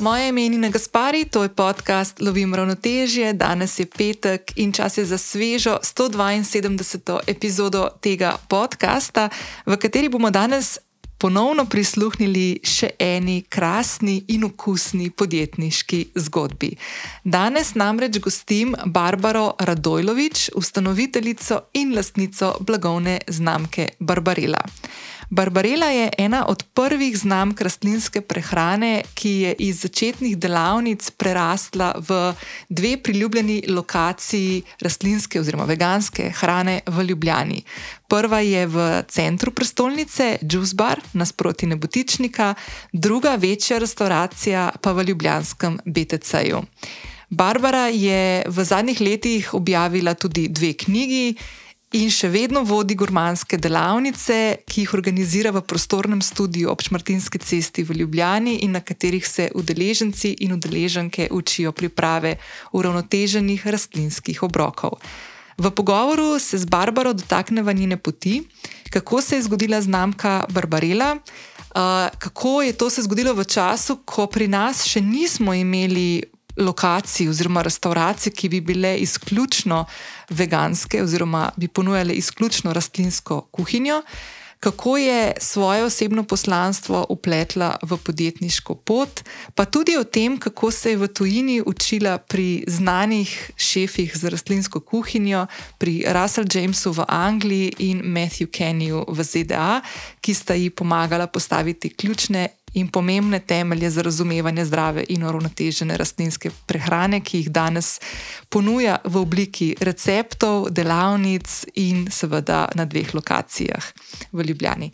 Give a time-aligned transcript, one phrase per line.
[0.00, 3.32] Moje ime je Nina Gaspari, to je podcast Lovim ravnotežje.
[3.32, 7.18] Danes je petek in čas je za svežo 172.
[7.26, 9.28] epizodo tega podcasta,
[9.66, 10.78] v kateri bomo danes
[11.18, 16.72] ponovno prisluhnili še eni krasni in okusni podjetniški zgodbi.
[17.24, 24.64] Danes namreč gostim Barbaro Radojlovič, ustanoviteljico in lastnico blagovne znamke Barbarela.
[25.30, 32.32] Barbarela je ena od prvih znamk rastlinske prehrane, ki je iz začetnih delavnic prerasla v
[32.68, 37.62] dve priljubljeni lokaciji rastlinske oziroma veganske hrane v Ljubljani.
[38.08, 42.54] Prva je v centru prestolnice, Juice Bar, nasproti nebotičnika,
[42.92, 46.64] druga večja restauracija pa v ljubljanskem BTC-ju.
[47.30, 51.36] Barbara je v zadnjih letih objavila tudi dve knjigi
[51.92, 57.82] in še vedno vodi gurmanske delavnice, ki jih organizira v prostornem studiu ob Šmartinski cesti
[57.82, 62.36] v Ljubljani in na katerih se udeleženci in udeleženke učijo priprave
[62.72, 65.00] uravnoteženih rastlinskih obrokov.
[65.58, 68.40] V pogovoru se z Barbaro dotakneva njene poti,
[68.90, 71.16] kako se je zgodila znamka Barbarela.
[71.70, 76.22] Uh, kako je to se zgodilo v času, ko pri nas še nismo imeli
[76.56, 79.84] lokacij oziroma restauracij, ki bi bile izključno
[80.30, 84.02] veganske oziroma bi ponujale izključno rastlinsko kuhinjo,
[84.60, 90.90] kako je svoje osebno poslanstvo upletla v podjetniško pot, pa tudi o tem, kako se
[90.90, 95.46] je v tujini učila pri znanih šefih za rastlinsko kuhinjo,
[95.78, 99.80] pri Russell Jamesu v Angliji in Matthew Kennyju v ZDA,
[100.20, 106.50] ki sta ji pomagala postaviti ključne in pomembne temelje za razumevanje zdrave in uravnotežene rastlinske
[106.66, 107.98] prehrane, ki jih danes
[108.48, 113.92] ponuja v obliki receptov, delavnic in seveda na dveh lokacijah
[114.32, 114.90] v Ljubljani.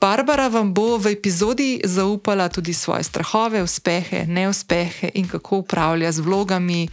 [0.00, 6.20] Barbara vam bo v epizodi zaupala tudi svoje strahove, uspehe, neuspehe in kako upravlja z
[6.20, 6.88] vlogami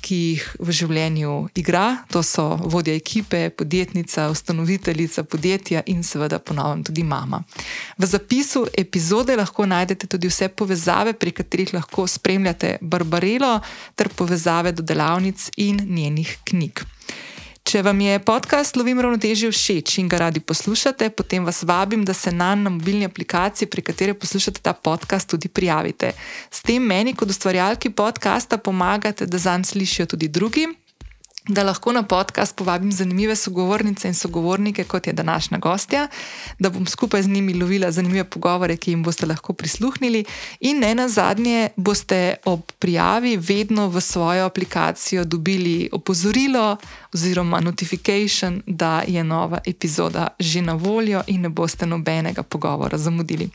[0.00, 6.84] ki jih v življenju igra, to so vodja ekipe, podjetnica, ustanoviteljica podjetja in seveda ponovno
[6.86, 7.42] tudi mama.
[7.98, 13.60] V zapisu epizode lahko najdete tudi vse povezave, pri katerih lahko spremljate Barbarelo
[13.94, 16.84] ter povezave do delavnic in njenih knjig.
[17.66, 22.14] Če vam je podcast Lovim ravnotežje všeč in ga radi poslušate, potem vas vabim, da
[22.14, 26.12] se na mobilni aplikaciji, pri kateri poslušate ta podcast, tudi prijavite.
[26.46, 30.68] S tem meni, kot ustvarjalki podcasta, pomagate, da zanj slišijo tudi drugi
[31.48, 36.08] da lahko na podcast povabim zanimive sogovornice in sogovornike, kot je današnja gostja,
[36.58, 40.24] da bom skupaj z njimi lovila zanimive pogovore, ki jim boste lahko prisluhnili,
[40.60, 46.76] in ne na zadnje, boste ob prijavi vedno v svojo aplikacijo dobili opozorilo
[47.14, 53.50] oziroma notifikation, da je nova epizoda že na voljo in ne boste nobenega pogovora zamudili.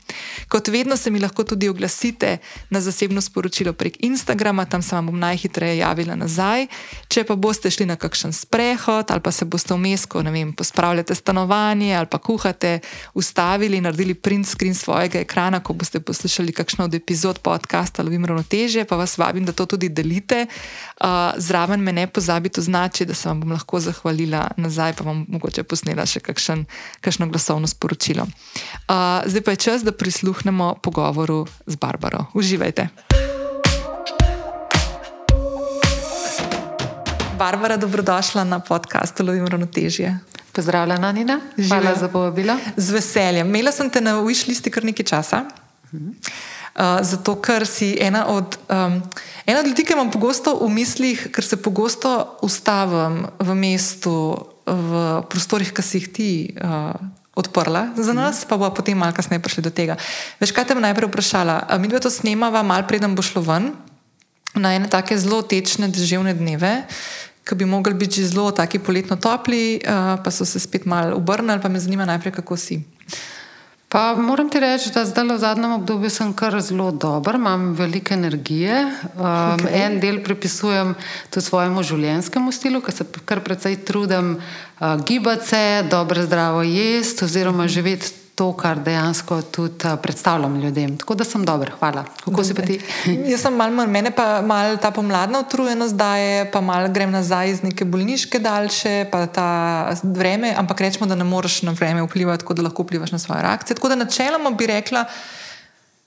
[0.48, 2.38] Kot vedno se mi lahko tudi oglasite
[2.70, 6.66] na zasebno sporočilo prek Instagrama, tam se vam bom najhitreje javila nazaj.
[7.08, 11.14] Če pa boste šli na kakšen sprehod ali pa se boste vmes, ko vem, pospravljate
[11.14, 12.80] stanovanje ali pa kuhate,
[13.14, 18.24] ustavili in naredili print screen svojega ekrana, ko boste poslušali kakšno od epizod podcasta Lovim
[18.24, 20.46] ravnoteže, pa vas vabim, da to tudi delite.
[21.00, 21.06] Uh,
[21.36, 25.62] zraven me ne pozabite označiti, da se vam bom lahko zahvalila nazaj, pa bom mogoče
[25.62, 26.64] posnela še kakšen,
[27.00, 28.26] kakšno glasovno sporočilo.
[28.26, 32.26] Uh, zdaj pa je čas, da prisluhnemo pogovoru z Barbaro.
[32.34, 33.31] Uživajte!
[37.38, 40.18] Barbara, dobrodošla na podkastu Lovim ravnotežje.
[40.52, 41.40] Pozdravljena, Nina.
[41.68, 42.56] Hvala za povabilo.
[42.76, 43.48] Z veseljem.
[43.48, 45.44] Imela sem te na ušlisti kar nekaj časa.
[45.92, 49.00] Uh, zato, ker si ena od, um,
[49.46, 55.22] ena od ljudi, ki imam pogosto v mislih, ker se pogosto ustavim v mestu, v
[55.28, 56.96] prostorih, ki si jih ti uh,
[57.36, 59.96] odprla za nas, pa bo potem malo kasneje prišli do tega.
[60.40, 61.64] Veš, kaj te bom najprej vprašala?
[61.80, 63.72] Mi dve to snemava, malo preden bo šlo ven,
[64.54, 66.82] na ene take zelo tečne, deževne dneve
[67.44, 71.60] ki bi mogli biti zelo taki poletno topli, uh, pa so se spet malo obrnili,
[71.62, 72.82] pa me zanima najprej, kako si.
[73.88, 78.14] Pa moram ti reči, da zdaj v zadnjem obdobju sem kar zelo dober, imam veliko
[78.14, 78.78] energije.
[78.82, 79.84] Um, okay.
[79.84, 80.94] En del pripisujem
[81.30, 87.24] tudi svojemu življenjskemu stilu, ker se kar precej trudim uh, gibati se, dobro zdravo jesti
[87.24, 90.96] oziroma živeti to, kar dejansko tudi uh, predstavljam ljudem.
[90.98, 92.02] Tako da sem dober, hvala.
[92.24, 92.80] Kako si pa ti?
[93.30, 97.50] Jaz sem malo manj, mene pa malo ta pomladna utrujenost daje, pa malo grem nazaj
[97.50, 99.48] iz neke bolniške daljše, pa ta
[100.02, 103.46] vreme, ampak rečemo, da ne moreš na vreme vplivati, tako da lahko vplivaš na svoje
[103.46, 103.78] reakcije.
[103.78, 105.04] Tako da načeloma bi rekla,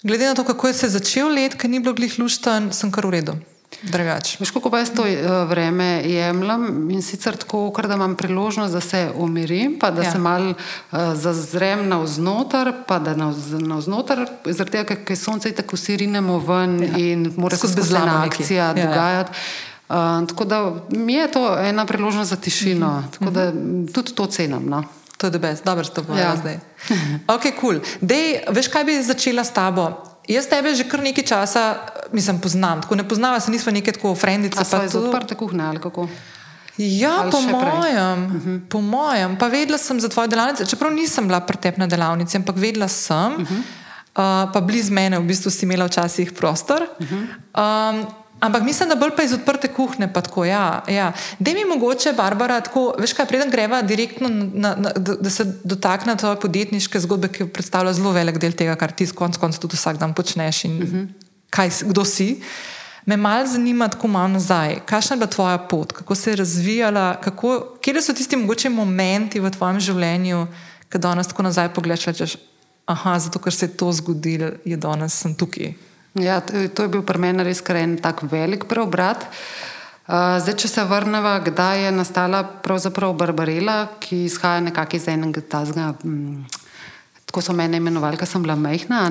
[0.04, 3.08] glede na to, kako je se začel let, ker ni bilo glih luštan, sem kar
[3.08, 3.40] v redu.
[3.82, 4.38] Drugače.
[4.40, 8.74] Veš, kako pa jaz to uh, vreme jemljem in sicer tako, ker da imam priložnost,
[8.74, 10.08] da se umirim, pa da Ja.
[10.08, 10.12] ja.
[10.12, 10.56] se mal uh,
[11.14, 16.84] zazrem navznoter, pa da navz, navznoter, zaradi tega, ker je sonce tako vsi rinemo ven
[16.84, 16.98] ja.
[16.98, 18.28] in mora se nekaj.
[18.28, 18.88] akcija Ja, ja, ja.
[18.88, 19.32] dogajati.
[19.90, 19.96] Uh,
[20.28, 23.12] tako da mi je to ena priložnost za tišino, mm -hmm.
[23.12, 23.52] tako da
[23.94, 24.70] tudi to cenim.
[24.70, 24.84] No.
[25.18, 26.28] To je debes, dobro ste povedali ja.
[26.28, 26.36] Ja.
[26.36, 26.60] zdaj.
[27.36, 27.52] Ok, kul.
[27.60, 27.80] Cool.
[28.02, 30.15] Dej, veš, kaj bi začela s tabo?
[30.28, 31.78] Jaz tebe že kar nekaj časa,
[32.12, 34.64] mislim, poznam, tako ne poznava se, nismo neke tako frendice.
[34.72, 36.10] Pa to- odprte kuhne ali kako?
[36.78, 38.60] Ja, Ali po mojem, uh -huh.
[38.70, 39.38] po mojem.
[39.38, 42.88] Pa vedela sem za tvoje delavnice, čeprav nisem bila pri tebi na delavnici, ampak vedela
[42.88, 43.34] sem.
[43.34, 43.58] Uh -huh.
[43.58, 46.84] uh, pa blizu mene, v bistvu si imela včasih prostor.
[47.00, 48.00] Uh -huh.
[48.02, 48.06] um,
[48.40, 50.14] ampak mislim, da bolj pa iz odprte kuhne.
[50.14, 51.12] pa Tako, ja, ja.
[51.40, 56.16] Da mi mogoče, Barbara, tako, veš kaj, preden greva direktno, na, na, da, se dotakne
[56.16, 59.98] tvoje podjetniške zgodbe, ki predstavlja zelo velik del tega, kar ti konec koncev tudi vsak
[59.98, 61.08] dan počneš in uh -huh.
[61.50, 62.42] kaj, kdo si.
[63.06, 67.22] Me malo zanima, tako malo nazaj, kakšna je bila tvoja pot, kako se je razvijala,
[67.22, 70.48] kako, kje so tisti mogoče momenti v tvojem življenju,
[70.90, 72.36] ki danes tako nazaj pogledaš rečeš,
[72.86, 75.74] aha, zato ker se je to zgodilo, je danes sem tukaj.
[76.16, 79.28] Ja, to, to je bil pri meni res en tak velik preobrat.
[80.06, 85.42] Uh, zdaj, če se vrnemo, kdaj je nastala pravzaprav Barbarela, ki izhaja nekako iz enega
[85.42, 85.92] tazga.
[86.06, 86.46] Mm,
[87.26, 89.10] tako so mene imenovali, ker sem bila majhna?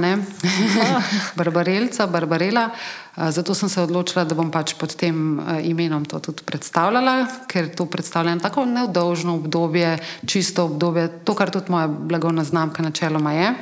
[1.39, 2.71] Barbarelca, Barbarela.
[3.19, 7.27] Uh, zato sem se odločila, da bom pač pod tem uh, imenom to tudi predstavljala,
[7.53, 12.87] ker to predstavlja eno tako neudolžno obdobje, čisto obdobje, to, kar tudi moja blagovna znamka
[12.87, 13.53] načeloma je.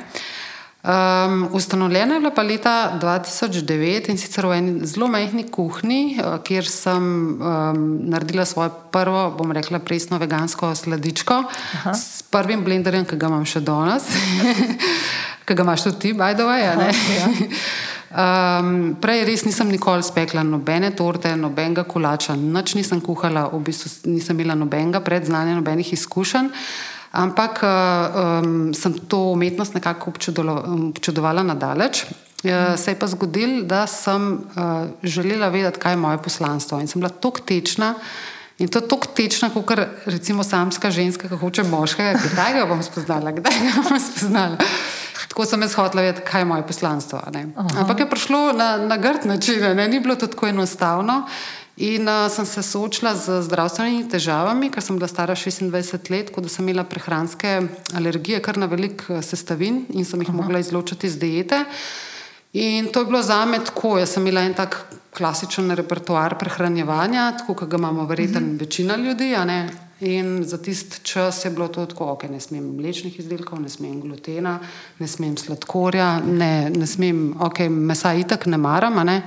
[0.83, 6.33] Um, ustanovljena je bila pa leta 2009 in sicer v eni zelo majhni kuhinji, uh,
[6.43, 7.03] kjer sem
[7.39, 7.77] um,
[8.11, 11.43] naredila svojo prvo, bom rekla, presno vegansko sladičko
[11.73, 11.93] Aha.
[11.93, 14.11] s prvim blenderjem, ki ga imam še danes,
[15.47, 16.59] ki ga imaš tudi ti, bajdova.
[18.11, 18.75] Um,
[19.07, 24.35] prej res nisem nikoli spekla nobene torte, nobenega kolača, nič nisem kuhala, v bistvu nisem
[24.35, 26.51] imela nobenega predznanja, nobenih izkušenj.
[27.13, 30.09] Ampak um, sem to umetnost nekako
[30.89, 32.05] občudovala nadaleč.
[32.43, 36.79] Uh, se je pa zgodilo, da sem uh, želela vedeti, kaj je moje poslanstvo.
[36.81, 37.93] In sem bila tako tečna.
[38.57, 42.83] In to je tako tečna, kot recimo samska ženska, ki hoče moškega, kdaj ga bom
[42.83, 44.57] spoznala, kdaj ga bom spoznala.
[45.29, 47.21] Tako sem jaz hotela vedeti, kaj je moje poslanstvo.
[47.77, 49.87] Ampak je prišlo na, na grd način, ne?
[49.87, 51.23] ni bilo to tako enostavno.
[51.83, 56.45] In uh, sem se soočila z zdravstvenimi težavami, ker sem bila stara 26 let, tako
[56.45, 57.57] da sem imela prehranske
[57.97, 60.37] alergije, kar na veliko sestavin in sem jih Aha.
[60.37, 61.65] mogla izločiti iz diete.
[62.53, 63.97] In to je bilo za me tako.
[63.99, 64.77] Jaz sem imela en tak
[65.13, 68.59] klasičen repertoar prehranjevanja, tako kot ga imamo verjetno mm -hmm.
[68.59, 69.35] večina ljudi.
[70.03, 73.69] In za tisti čas je bilo to tako, da okay, ne smem mlečnih izdelkov, ne
[73.71, 74.57] smem glutena,
[74.99, 78.99] ne smem sladkorja, ne, ne smem, ok, mesa itak ne maram.
[79.07, 79.21] Ne.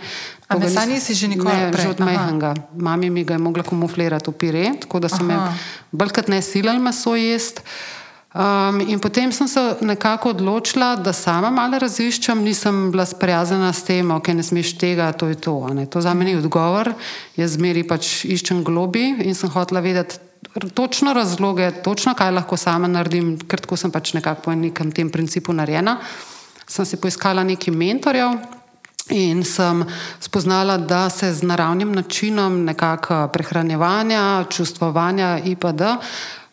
[0.49, 1.85] A To ga mesa nis- nisi že nikoli ne, prej?
[1.85, 2.55] Že od majhnega.
[2.77, 5.33] Mami mi ga je mogla kamuflirati v pire, tako da sem
[5.93, 7.63] bolj kot ne silila meso jesti.
[8.37, 13.81] Um, in potem sem se nekako odločila, da sama malo raziščem, nisem bila sprijaznjena s
[13.89, 15.57] tem, okay, ne smeš tega, to je to.
[15.91, 16.93] To za me ni odgovor,
[17.37, 20.21] jaz zmeri pač iščem globi in sem hotela vedeti
[20.75, 25.11] točno razloge, točno kaj lahko sama naredim, ker tako sem pač nekako po nekem tem
[25.11, 25.99] principu narejena.
[26.67, 28.39] Sem si poiskala nekaj mentorjev.
[29.15, 29.85] In sem
[30.21, 36.01] spoznala, da se z naravnim načinom nekako prehranjevanja, čustvovanja IPD uh,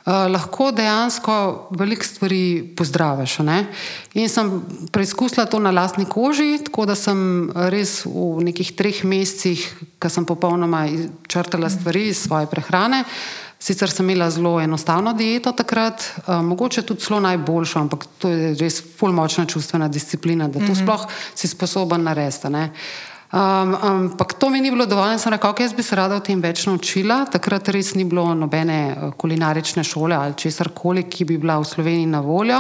[0.06, 3.38] lahko dejansko veliko stvari pozdraviš.
[3.40, 3.66] ne.
[4.14, 9.64] In sem preizkusila to na lastni koži, tako da sem res v nekih treh mesecih,
[10.00, 10.88] ko sem popolnoma
[11.28, 13.04] črtala stvari iz svoje prehrane.
[13.64, 18.50] Sicer sem imela zelo enostavno dieto takrat, uh, mogoče tudi zelo najboljšo, ampak to je
[18.60, 20.84] res fulmočna čustvena disciplina, da to mm -hmm.
[20.84, 21.06] sploh
[21.36, 22.48] si sposoben narediti.
[22.48, 22.72] a ne.
[23.34, 26.42] Um, ampak to mi ni bilo dovolj, sem okay, jaz bi se rada o tem
[26.42, 27.26] več naučila.
[27.26, 31.66] Takrat res ni bilo nobene eh, kulinarične šole ali česar koli, ki bi bila v
[31.66, 32.60] Sloveniji na voljo.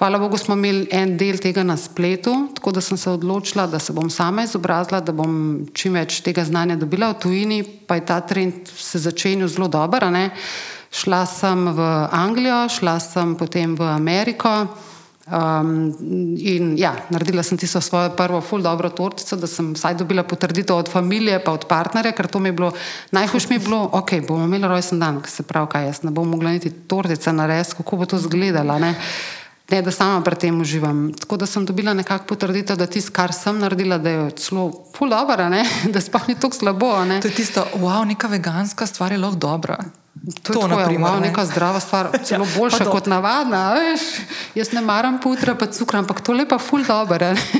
[0.00, 3.78] Hvala Bogu smo imeli en del tega na spletu, tako da sem se odločila, da
[3.78, 5.34] se bom sama izobrazila, da bom
[5.76, 9.68] čim več tega znanja dobila v tujini, pa je ta trend se začenil zelo
[10.10, 10.30] ne.
[10.90, 14.54] Šla sem v Anglijo, šla sem potem v Ameriko.
[15.30, 15.92] Um,
[16.40, 20.80] in ja, naredila sem tisto svojo prvo, ful dobro tortico, da sem vsaj dobila potrditev
[20.80, 22.72] od družine, pa od partnerja, ker to mi je bilo
[23.12, 26.24] najhujše, mi je bilo, ok, bomo imeli rojsten dan, se pravi, kaj jaz ne bom
[26.24, 28.78] mogla niti tortice narediti, kako bo to izgledala.
[28.80, 28.96] Ne?
[29.70, 31.12] Ne, da sama pri tem uživam.
[31.20, 35.10] Tako da sem dobila nekako potrditev, da tisto, kar sem naredila, da je celo ful
[35.10, 35.64] dobro, a ne?
[35.94, 37.04] da sploh ni tako slabo.
[37.04, 37.20] ne.
[37.20, 39.78] To je tisto, wow, neka veganska stvar je lahko dobra.
[40.42, 41.28] To je tako, ja, naprimer, wow, ne.
[41.28, 42.90] neka zdrava stvar, celo Ja, boljša pa to.
[42.90, 43.72] kot navadna.
[43.74, 44.00] Veš,
[44.54, 47.26] jaz ne maram putra, pa cukra, ampak tole pa ful dobro.
[47.26, 47.40] a ne.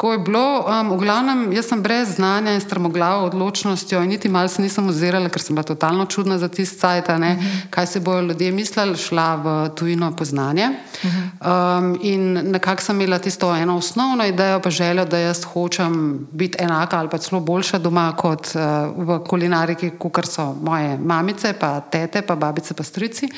[0.00, 4.28] Tako je bilo, um, v glavnem, jaz sem brez znanja in strmoglavo odločnostjo, in niti
[4.32, 7.66] malo se nisem ozirala, ker sem bila totalno čudna za tiste cajt, uh -huh.
[7.70, 10.70] kaj se bojo ljudje mislili, šla v tujino poznanje.
[11.04, 11.78] Uh -huh.
[11.78, 16.58] um, in nekako sem imela tisto eno osnovno idejo, pa željo, da jaz hočem biti
[16.60, 18.62] enaka ali pa celo boljša doma kot uh,
[19.06, 23.28] v kulinariki, kot so moje mamice, pa tete, pa babice, pa strici.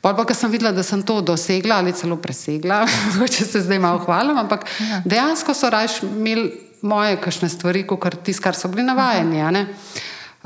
[0.00, 2.84] Pa, pa, ko sem videla, da sem to dosegla ali celo presegla,
[3.34, 5.02] če se zdaj malo hvalim, ampak ja.
[5.04, 6.52] dejansko so raje imeli
[6.86, 9.66] moje kakšne stvari, kot tisto, kar so bili navajeni.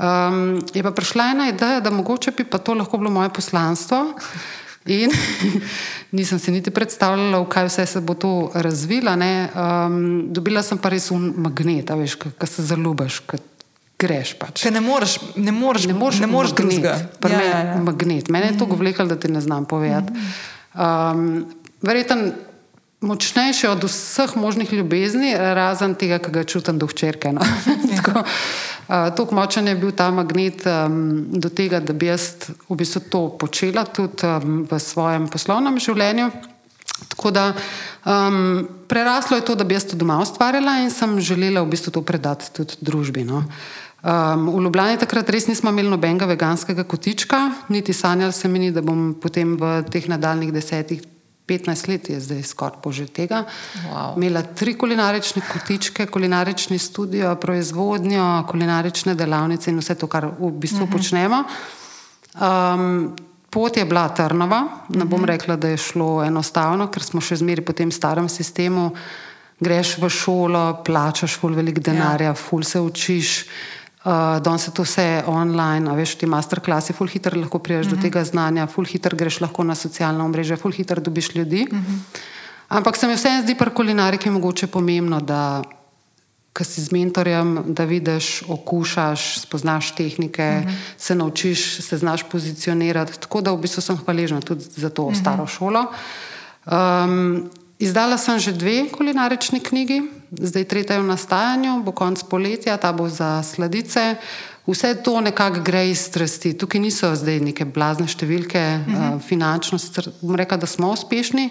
[0.01, 4.01] Um, je pa prišla ena ideja, da mogoče bi pa to lahko bilo moje poslanstvo.
[4.85, 5.13] In
[6.17, 9.13] nisem si niti predstavljala, v kaj vse se bo to razvilo.
[9.13, 13.21] Um, dobila sem pa res un magnet, veš, ki se zaljubiš,
[13.99, 14.33] greš.
[14.39, 14.65] Pač.
[14.71, 16.95] Ne moreš, ne moreš, ne moreš, ne moreš drugega.
[17.29, 17.77] Ja, ja, ja.
[17.81, 18.29] Magnet.
[18.29, 18.71] Mene je to mhm.
[18.75, 20.13] govlekalo, da ti ne znam povedati.
[20.73, 21.45] Um,
[21.83, 22.31] Verjetno
[23.03, 27.33] močnejši od vseh možnih ljubezni, razen tega, ki ga čutim do hčerke.
[27.35, 27.43] No.
[27.97, 33.03] Tako uh, močen je bil ta magnet um, do tega, da bi jaz v bistvu
[33.09, 36.31] to počela tudi um, v svojem poslovnem življenju.
[37.09, 37.51] Tako da
[38.05, 41.91] um, preraslo je to, da bi jaz to doma ustvarjala in sem želela v bistvu
[41.91, 43.25] to predati tudi družbi.
[43.27, 43.43] No.
[44.03, 47.37] Um, v Ljubljani takrat res nismo imeli nobenega veganskega kotička,
[47.71, 51.05] niti sanjali se mi ni, da bom potem v teh nadaljnih desetih,
[51.47, 53.45] petnajst let, je zdaj skoraj bože tega,
[53.85, 54.17] wow.
[54.19, 60.83] imela tri kulinarične kotičke, kulinarični studio, proizvodnjo, kulinarične delavnice in vse to, kar v bistvu
[60.83, 60.91] uh mhm.
[60.91, 60.97] -huh.
[60.97, 61.43] počnemo.
[62.35, 63.15] Um,
[63.49, 65.23] pot je bila trnova, ne bom uh mhm.
[65.23, 65.27] -huh.
[65.27, 68.91] rekla, da je šlo enostavno, ker smo še zmeri po tem starem sistemu.
[69.59, 72.33] Greš v šolo, plačaš ful velik denarja, ja.
[72.33, 73.41] ful se učiš.
[73.41, 77.95] Uh, Danes je to vse online, veš, ti masterklasi, ful hitro lahko priješ uh -huh.
[77.95, 78.03] do mhm.
[78.03, 81.67] tega znanja, ful hitro greš lahko na socialno mrežo, ful hitro dobiš ljudi.
[81.71, 81.85] Uh mhm.
[81.85, 82.19] -huh.
[82.67, 85.61] Ampak se mi vseeno zdi pri kulinariki mogoče pomembno, da
[86.61, 90.69] si z mentorjem, da vidiš, okušaš, spoznaš tehnike, uh mhm.
[90.69, 90.75] -huh.
[90.97, 93.19] se naučiš, se znaš pozicionirati.
[93.19, 95.21] Tako da v bistvu sem hvaležna tudi za to uh -huh.
[95.21, 95.85] staro šolo.
[96.65, 100.01] Um, Izdala sem že dve kulinarični knjigi,
[100.41, 104.15] zdaj tretja v nastajanju, bo konec poletja, ta bo za sladice.
[104.67, 106.53] Vse to nekako gre iz strasti.
[106.57, 109.15] Tukaj niso zdaj neke blazne številke, uh -huh.
[109.15, 111.49] uh, finančno, sicer bom rekla, da smo uspešni,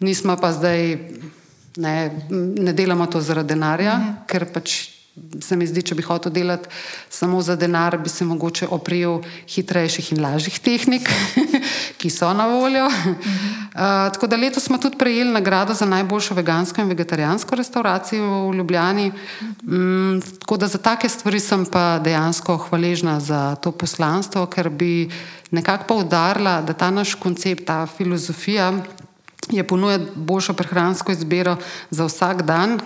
[0.00, 0.98] nismo pa zdaj,
[1.76, 2.10] ne,
[2.58, 4.26] ne delamo to zaradi denarja, uh -huh.
[4.26, 4.92] ker pač
[5.40, 6.68] se mi zdi, če bi hotel delati
[7.10, 11.10] samo za denar, bi se mogoče oprijel hitrejših in lažjih tehnik,
[12.02, 12.86] ki so na voljo.
[12.86, 12.92] Uh,
[14.14, 19.12] tako da letos smo tudi prejeli nagrado za najboljšo vegansko in vegetarijansko restauracijo v Ljubljani.
[19.62, 25.10] Um, tako da za take stvari sem pa dejansko hvaležna za to poslanstvo, ker bi
[25.50, 28.72] nekako poudarila, da ta naš koncept, ta filozofija.
[29.50, 31.56] Je ponujati boljšo prehransko izbiro
[31.90, 32.80] za vsak dan,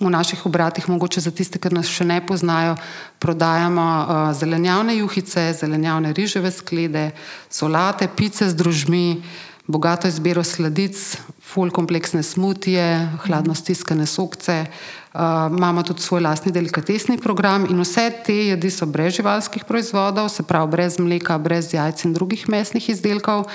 [0.00, 2.76] v naših obratih, mogoče za tiste, ki nas še ne poznajo,
[3.18, 7.10] prodajamo uh, zelenjavne juhice, zelenjavne riževe sklede,
[7.50, 9.22] solate, pice z družmi,
[9.66, 10.96] bogato izbiro sladic,
[11.42, 12.86] full kompleksne smutije,
[13.26, 14.66] hladno stiskane sokce.
[15.12, 20.28] Uh, imamo tudi svoj lastni delikatesni program in vse te jedi so brez živalskih proizvodov,
[20.30, 23.48] se pravi brez mleka, brez jajc in drugih mesnih izdelkov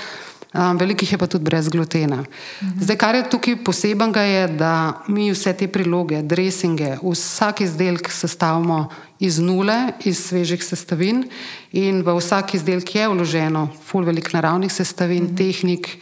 [0.54, 2.24] um, velikih je pa tudi brez glutena.
[2.62, 2.80] Mhm.
[2.80, 8.88] Zdaj, kar je tukaj posebnega, je, da mi vse te priloge, dresinge, vsak izdelek sestavimo
[9.18, 11.24] iz nule, iz svežih sestavin,
[11.72, 15.36] in v vsak izdelek je vloženo ful velik naravnih sestavin, mhm.
[15.36, 15.98] tehnik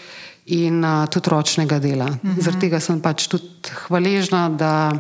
[0.47, 2.11] in uh, tudi ročnega dela.
[2.11, 2.40] Mhm.
[2.40, 4.92] Zaradi tega sem pač tudi hvaležna, da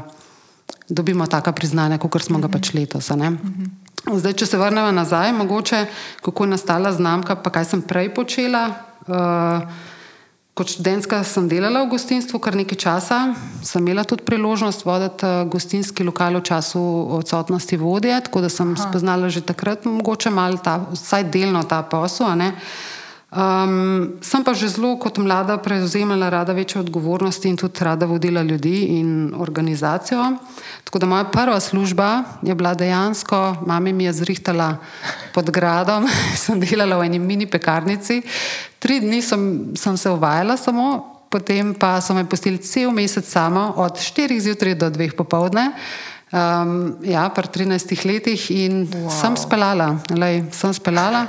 [0.88, 2.52] dobimo taka priznanja, kot smo ga mhm.
[2.52, 3.10] pač letos.
[3.10, 3.70] Mhm.
[4.02, 5.86] Zdaj, če se vrnemo nazaj, mogoče
[6.22, 8.91] kako je nastala znamka, pa kaj sem prej počela.
[9.08, 9.66] Uh,
[10.54, 13.18] kot študentka sem delala v gostinstvu kar nekaj časa,
[13.64, 16.82] sem imela tudi priložnost voditi uh, gostinski lokal v času
[17.18, 18.82] odsotnosti vodje, tako da sem Aha.
[18.86, 22.30] spoznala že takrat mogoče malo ta, vsaj delno ta posel.
[23.32, 28.42] Um, sem pa že zelo kot mlada prevzemala rada večje odgovornosti in tudi rada vodila
[28.44, 30.36] ljudi in organizacijo.
[30.84, 34.76] Tako da moja prva služba je bila dejansko, mama mi je zrihtala
[35.32, 36.04] pod gradom,
[36.44, 38.20] sem delala v eni mini pekarnici.
[38.78, 41.00] Tri dni sem, sem se uvajala samo,
[41.32, 45.72] potem pa so me pustili cel mesec samo, od 4 zjutraj do 2 popovdne.
[46.32, 49.08] Um, ja, pri 13 letih in wow.
[49.08, 51.26] sem spelala, lej, sem spelala.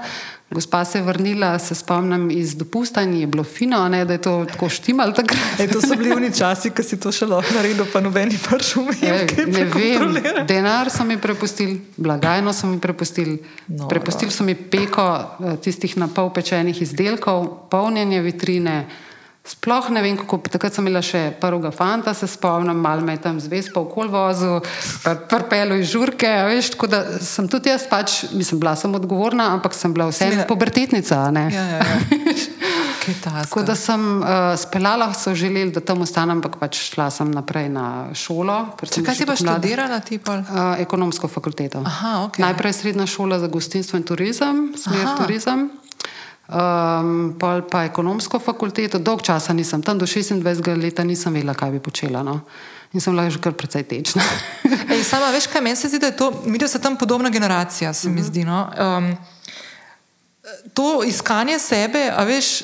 [0.54, 4.22] Gospa se je vrnila, se spomnim iz dopusta in je bilo fino, ne, da je
[4.22, 5.14] to tako štimal.
[5.60, 8.76] E, to so bili oni časi, ko si to še lahko naredil, pa nobeni prš
[8.82, 9.02] umil.
[9.02, 13.40] Ne vem, denar so mi prepustili, blagajno so mi prepustili.
[13.68, 18.78] No, prepustili so mi peko eh, tistih na pol pečenih izdelkov, polnjenje vitrine.
[19.44, 23.26] Sploh ne vem, kako takrat sem imela še prvega fanta, se spomnim, malo me je
[23.26, 24.62] tam zvez po okol vozu,
[25.28, 26.30] prpelo iz žurke.
[26.48, 30.48] Veš, tako da sem tudi jaz, pač, mislim, bila sem odgovorna, ampak sem bila vseeno
[30.48, 31.28] pubertetnica.
[31.36, 32.00] Ja, ja, ja.
[33.24, 37.68] Tako da sem uh, speljala, so želeli, da tam ostanem, ampak pač šla sem naprej
[37.68, 38.78] na šolo.
[38.80, 40.00] Če, kaj si pa študirala?
[40.00, 41.84] Uh, ekonomsko fakulteto.
[41.84, 42.48] Aha, okay.
[42.48, 45.18] Najprej srednja šola za gostinstvo in turizem, smer Aha.
[45.20, 45.68] turizem
[46.48, 49.00] um, pa, pa ekonomsko fakulteto.
[49.00, 50.44] Dolg časa nisem tam, do 26
[50.78, 52.24] let nisem vedela, kaj bi počela.
[52.24, 52.42] No.
[52.94, 54.22] In sem bila že kar precej tečna.
[54.94, 57.30] Ej, sama, veš, kaj meni se zdi, da je to, mi da se tam podobna
[57.30, 58.28] generacija, se mi mhm.
[58.30, 58.44] zdi.
[58.46, 58.70] No.
[58.78, 59.18] Um,
[60.74, 62.64] to iskanje sebe, a veš.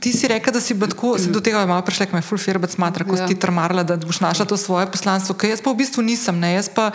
[0.00, 3.04] Ti si rekel, da si tako, si do tega malo prišel, kot je Fulfirbec matra,
[3.04, 3.26] ko ja.
[3.26, 5.36] si ti trmarla, da boš našla to svoje poslanstvo.
[5.36, 6.88] Kaj jaz pa v bistvu nisem, ne, jaz pa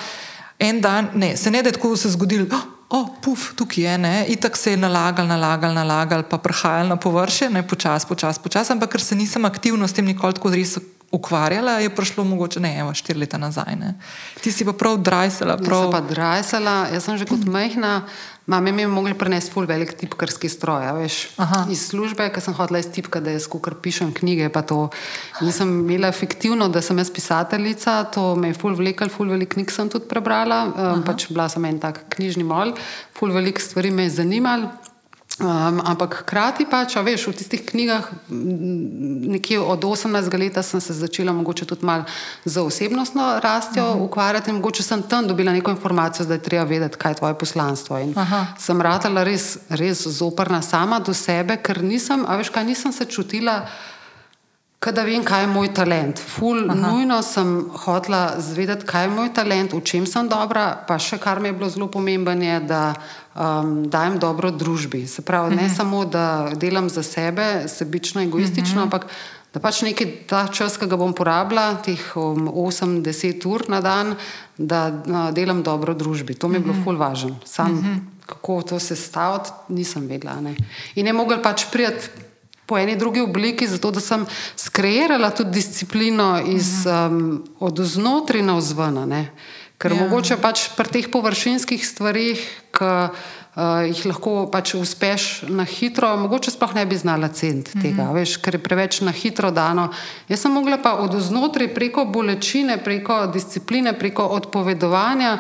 [0.57, 4.15] en dan, ne, se ne da tako se zgodilo, oh, oh, puf, tukaj je, ne,
[4.30, 8.96] itak se je nalagal, nalagal, nalagal, pa prehajal na površje, ne, počas, počas, počas, ampak
[8.96, 10.77] ker se nisem aktivno s tem nikoli tako res
[11.12, 13.96] ukvarjala, je prišlo mogoče ne, evo, štiri leta nazaj, ne.
[14.42, 15.86] Ti si pa prav drajsala, prav.
[15.86, 17.94] Jaz sem pa drajsala, jaz sem že kot majhna.
[18.46, 21.16] Mami mi je mogla prenesti ful velik tipkarski stroj, veš,
[21.74, 24.92] iz službe, ker sem hodila iz tipka, da jaz kukar pišem knjige, pa to
[25.42, 29.74] nisem imela fiktivno, da sem jaz pisateljica, to me je ful vlekel, ful velik knjig
[29.74, 32.75] sem tudi prebrala, um, pač bila sem en tak knjižni mol,
[33.18, 34.70] ful velik stvari me je zanimal.
[35.36, 40.94] Um, ampak hkrati pa, če veš, v tistih knjigah, nekje od 18 let sem se
[40.96, 42.06] začela mogoče tudi malo
[42.46, 44.00] za osebnostno rastjo uh mhm.
[44.00, 44.06] -huh.
[44.06, 47.38] ukvarjati in mogoče sem tam dobila neko informacijo, da je treba vedeti, kaj je tvoje
[47.38, 48.00] poslanstvo.
[48.00, 48.15] In
[48.60, 53.06] sem ratala res, res zoprna sama do sebe, ker nisem, a veš kaj, nisem se
[53.06, 53.68] čutila
[54.92, 56.20] da vem, kaj je moj talent.
[56.20, 61.18] Ful, nujno sem hotela zvedeti, kaj je moj talent, v čem sem dobra, pa še
[61.18, 62.82] kar mi je bilo zelo pomembno, je, da
[63.34, 65.08] um, dajem dobro družbi.
[65.08, 65.62] Se pravi, uh -huh.
[65.62, 65.75] ne mhm.
[65.75, 68.92] samo, da delam za sebe, sebično, egoistično, uh mhm.
[68.92, 68.96] -huh.
[68.96, 69.08] ampak
[69.54, 74.15] da pač nekaj ta čas, ki ga bom porabila, teh um, 8-10 ur na dan,
[74.58, 76.36] da uh, delam dobro družbi.
[76.36, 76.82] To mi je bilo uh mhm.
[76.82, 76.92] -huh.
[76.92, 77.36] ful važno.
[77.46, 78.00] Sam, uh -huh.
[78.25, 80.42] kako to sestaviti, nisem vedela.
[80.42, 80.56] Ne.
[80.96, 82.10] In je mogel pač prijeti
[82.65, 84.25] po eni drugi obliki, zato da sem
[84.56, 89.28] skreirala tudi disciplino iz, um, od znotraj na vzven.
[89.78, 90.04] Ker ja.
[90.04, 92.39] mogoče pač pri teh površinskih stvarih,
[92.75, 93.34] ki uh,
[93.88, 98.15] jih lahko pač uspeš na hitro, mogoče sploh ne bi znala cent tega, mm -hmm.
[98.15, 99.89] veš, ker je preveč na hitro dano.
[100.28, 105.38] Jaz sem mogla pa od znotraj preko bolečine, preko discipline, preko odpovedovanja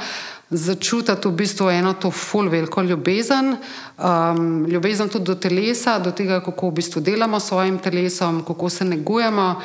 [0.49, 3.55] začutiti v bistvu eno to ful veliko ljubezen,
[3.97, 8.69] um, ljubezen tudi do telesa, do tega, kako v bistvu delamo s svojim telesom, kako
[8.69, 9.55] se negujemo.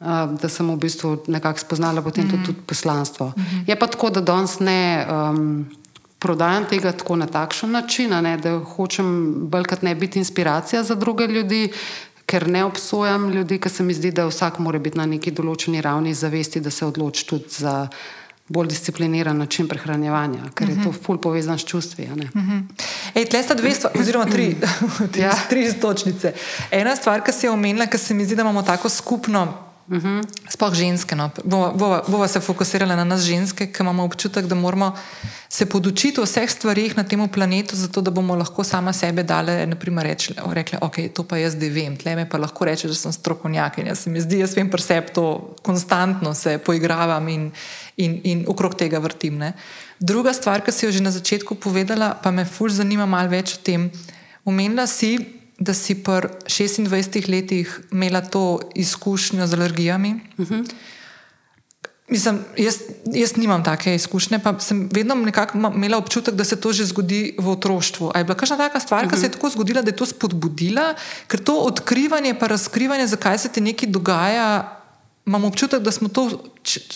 [0.00, 0.06] Uh,
[0.40, 2.46] da sem v bistvu nekako spoznala potem mm -hmm.
[2.46, 3.26] tudi, poslanstvo.
[3.26, 3.64] Mm -hmm.
[3.66, 5.66] Je pa tako, da danes ne um,
[6.18, 11.26] prodajam tega tako na takšen način, ne, da hočem bolj ne biti inspiracija za druge
[11.26, 11.72] ljudi,
[12.26, 15.80] ker ne obsojam ljudi, ker se mi zdi, da vsak mora biti na neki določeni
[15.80, 17.88] ravni zavesti, da se odloči tudi za
[18.50, 22.08] bolj discipliniran način prehranjevanja, ker je to ful povezan s čustvi.
[23.30, 24.56] Tle sta dve stvari, oziroma tri,
[25.12, 25.32] tri, ja.
[25.50, 26.32] tri stočnice.
[26.70, 29.69] Ena stvar, ki se je omenila, ker se mi zdi, da imamo tako skupno.
[29.90, 30.22] Uh -huh.
[30.48, 31.16] Sploh ženske.
[31.16, 31.30] No.
[31.44, 34.96] Bova, bova, bova se fokusirala na nas, ženske, ki imamo občutek, da moramo
[35.48, 39.66] se podučiti o vseh stvarih na tem planetu, zato da bomo lahko sama sebe dale,
[39.66, 42.94] naprimer, reči, rekle, ok, to pa jaz zdaj vem, tle me pa lahko reče, da
[42.94, 43.94] sem strokovnjakinja.
[43.94, 47.50] Se mi zdi, jaz vem pri sebi to konstantno se poigravam in,
[47.96, 49.38] in, in okrog tega vrtim.
[49.38, 49.52] Ne.
[49.98, 53.54] Druga stvar, ki si jo že na začetku povedala, pa me fulž zanima malo več
[53.54, 53.90] o tem.
[54.44, 60.20] Omenila si, da si pri 26 letih imela to izkušnjo z alergijami.
[60.38, 60.54] Uh mhm.
[60.54, 60.72] -huh.
[62.10, 62.74] Mislim, jaz,
[63.06, 65.14] jaz nimam take izkušnje, pa sem vedno
[65.74, 68.10] imela občutek, da se to že zgodi v otroštvu.
[68.14, 69.14] Ali je bila kakšna taka stvar, uh -huh.
[69.14, 69.36] ki se je mhm.
[69.38, 70.94] tako zgodila, da je to spodbudila,
[71.26, 74.76] ker to odkrivanje, pa razkrivanje, zakaj se ti nekaj dogaja.
[75.26, 76.42] Imam občutek, da smo to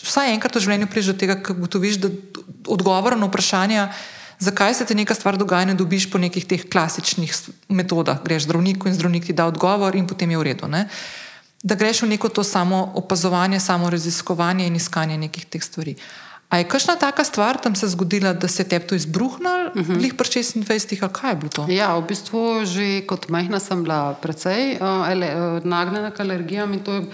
[0.02, 2.08] vsaj enkrat v življenju prišli do tega, da ugotoviš, da
[2.66, 3.88] odgovor na vprašanje,
[4.38, 7.34] zakaj se ti neka stvar dogaja, ne dobiš po nekih teh klasičnih
[7.68, 8.22] metodah.
[8.24, 10.68] Greš zdravniku in zdravnik ti da odgovor, in potem je v redu.
[10.68, 10.88] Ne?
[11.62, 15.96] Da greš v neko to samo opazovanje, samo raziskovanje in iskanje nekih teh stvari.
[16.48, 19.82] A je kakšna taka stvar tam se zgodila, da se je tebi to izbruhnilo, uh
[19.82, 20.00] -huh.
[20.00, 21.66] lih pri 26, ali kaj je bilo to?
[21.68, 26.80] Ja, v bistvu že kot majhna sem bila precej uh, uh, nagnjena k alergijam in
[26.80, 27.06] to je.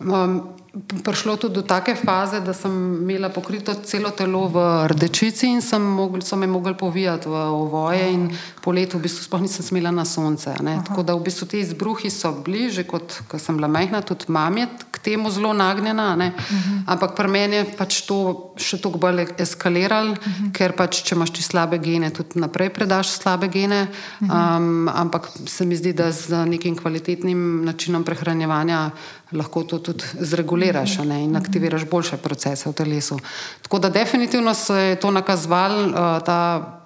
[0.00, 0.61] Um,
[1.04, 6.22] prišlo tudi do take faze, da sem imela pokrito celo telo v rdečici in mogli,
[6.22, 8.30] so me mogli povijati v ovoje in
[8.64, 10.54] po letu v bistvu sploh nisem smela na sonce.
[10.88, 14.66] Tako da v bistvu ti izbruhi so bliže, kot sem bila majhna, tudi mam je
[14.90, 16.16] k temu zelo nagnjena.
[16.16, 16.82] Uh -huh.
[16.86, 20.52] Ampak pri meni je pač to še toliko bolj eskaliralo, uh -huh.
[20.52, 23.88] ker pač če imaš ti slabe gene, tudi naprej predaš slabe gene.
[24.20, 24.56] Uh -huh.
[24.56, 28.90] um, ampak se mi zdi, da z nekim kvalitetnim načinom prehranjevanja
[29.32, 33.18] lahko to tudi zreguliraš ne, in aktiviraš boljše procese v telesu.
[33.62, 36.78] Tako da definitivno se je to nakazovalo, uh, ta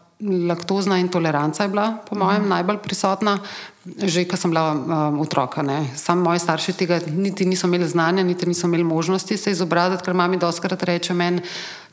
[0.48, 2.48] laktozna intoleranca je bila, po mojem, mm.
[2.48, 3.38] najbolj prisotna,
[3.84, 5.64] že ko sem bila um, otroka.
[5.96, 10.14] Sam moji starši tega niti niso imeli znanja, niti niso imeli možnosti se izobraziti, ker
[10.14, 11.42] mami doskrat reče meni.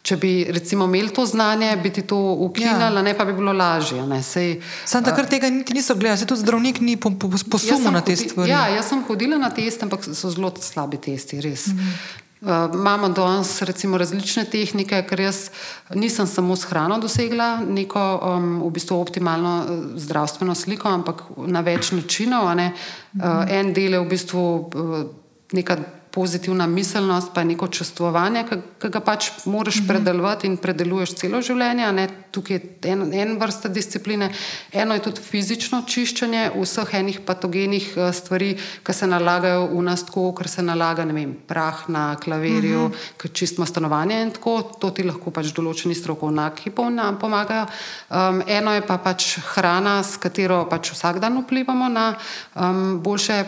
[0.03, 3.01] Če bi recimo imeli to znanje, bi ti to ukinili, ja.
[3.01, 4.03] ne pa bi bilo lažje.
[4.85, 8.51] Sam takrat tega niti niso gledali, se tudi zdravnik ni posumil na te stvari.
[8.51, 11.69] Ja, jaz sem hodila na teste, ampak so zelo slabi testi, res.
[11.71, 12.19] -hmm.
[12.43, 15.37] Uh, imamo danes recimo različne tehnike, ker jaz
[15.95, 21.61] nisem samo s hrano dosegla neko um, v bistvu optimalno uh, zdravstveno sliko, ampak na
[21.63, 22.49] več načinov.
[22.51, 25.05] Uh, en del je v bistvu uh,
[25.55, 25.77] neka
[26.13, 28.43] pozitivna miselnost, pa neko čustvovanje,
[28.79, 29.87] ki ga pač moraš mhm.
[29.87, 31.87] predelovati in predeluješ celo življenje.
[31.97, 32.05] Ne?
[32.33, 34.29] Tukaj je en, en vrsta discipline.
[34.71, 38.51] Eno je tudi fizično čiščenje vseh enih patogenih eh, stvari,
[38.85, 43.17] ki se nalagajo v nas, tako kot se nalaga vem, prah na klavirju, uh -huh.
[43.17, 44.61] ki čistimo stanovanje in tako.
[44.79, 46.69] To ti lahko pač določeni strokovnjaki
[47.19, 47.65] pomagajo.
[48.09, 52.15] Um, eno je pa pač hrana, s katero pač vsak dan vplivamo na
[52.55, 53.45] um, boljše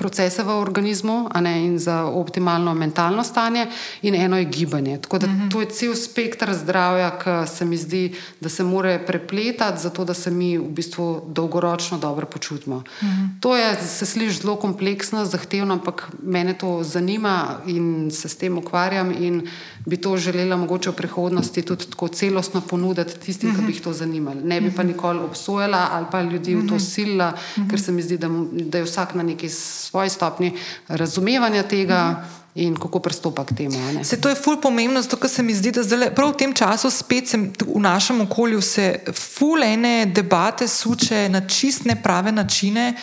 [0.00, 3.66] procese v organizmu ne, in za optimalno mentalno stanje,
[4.02, 4.98] in eno je gibanje.
[5.04, 5.48] Tako da mhm.
[5.52, 10.14] to je cel spektr zdravja, ki se mi zdi, da se mora prepletati, zato da
[10.14, 12.82] se mi v bistvu dolgoročno dobro počutimo.
[13.02, 13.26] Mhm.
[13.40, 18.58] To je, se sliši zelo kompleksno, zahtevno, ampak mene to zanima in se s tem
[18.58, 19.42] ukvarjam in
[19.86, 23.92] bi to želela mogoče v prihodnosti tudi tako celostno ponuditi tistim, ki bi jih to
[23.92, 24.40] zanimalo.
[24.44, 27.32] Ne bi pa nikoli obsojala ali pa ljudi v to silila,
[27.70, 29.48] ker se mi zdi, da, da je vsak na neki
[29.90, 30.52] svoji stopni
[30.88, 32.24] razumevanja tega.
[32.54, 34.04] In kako pristopa k temu?
[34.04, 36.90] Se to je ful pomembno, zato se mi zdi, da zdaj, prav v tem času
[36.90, 42.96] spet sem, v našem okolju se ful ene debate suče na čist neprave načine,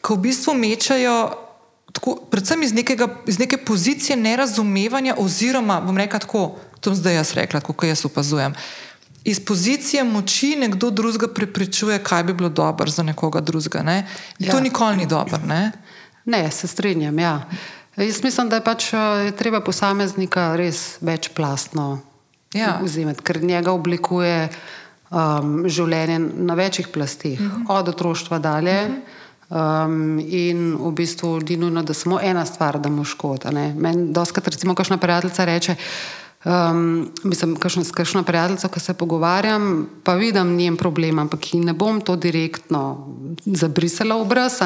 [0.00, 1.16] ko v bistvu mečajo,
[1.92, 6.46] tako, predvsem iz, nekega, iz neke pozicije nerazumevanja, oziroma bom rekel tako,
[6.80, 8.54] to zdaj jaz rekla, kako jaz opazujem.
[9.24, 13.82] Iz pozicije moči nekdo drugega prepričuje, kaj bi bilo dobro za nekoga drugega.
[13.82, 14.06] Ne?
[14.38, 14.52] Ja.
[14.52, 15.38] To nikoli ni dobro.
[15.46, 15.72] Ne,
[16.50, 17.18] se strinjam.
[17.18, 17.40] Ja.
[17.96, 22.00] Jaz mislim, da je pač je treba posameznika res večplastno
[22.54, 22.78] ja.
[22.82, 24.48] vzimeti, ker njega oblikuje
[25.10, 27.62] um, življenje na večjih plastih, uh mhm.
[27.62, 27.78] -huh.
[27.78, 28.80] od otroštva dalje.
[28.86, 28.94] Uh.
[28.94, 29.20] -huh.
[29.52, 33.50] Um, in v bistvu ni nujno, da samo ena stvar, da mu škoda.
[33.52, 35.74] Meni, doskrat, recimo, kakšna prijateljica reče,
[36.44, 41.72] Um, mislim, kakšno, s kakšno prijateljico, ki se pogovarjam, pa vidim njen problem, ampak ne
[41.72, 43.08] bom to direktno
[43.46, 44.58] zabrisala v obraz,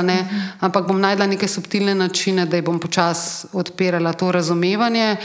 [0.60, 5.16] ampak bom najdla neke subtilne načine, da ji bom počasi odpirala to razumevanje.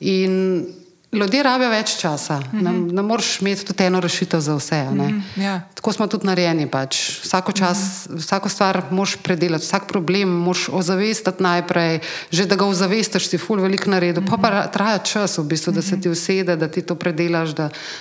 [0.00, 0.66] In
[1.12, 2.62] Ljudje rabijo več časa, mm -hmm.
[2.62, 2.94] ne, mhm.
[2.96, 4.82] ne moreš imeti tudi eno rešitev za vse.
[4.84, 5.42] Mm -hmm.
[5.42, 5.60] ja.
[5.74, 6.70] Tako smo tudi narejeni.
[6.70, 7.20] Pač.
[7.22, 8.18] Vsako, čas, mm -hmm.
[8.18, 11.98] vsako stvar moš predelati, vsak problem moš ozavestiti najprej.
[12.30, 14.42] Že da ga ozavestiš, si ful veliko naredil, mm -hmm.
[14.42, 17.50] pa, pa traja čas, v bistvu, da se ti usede, da ti to predelaš.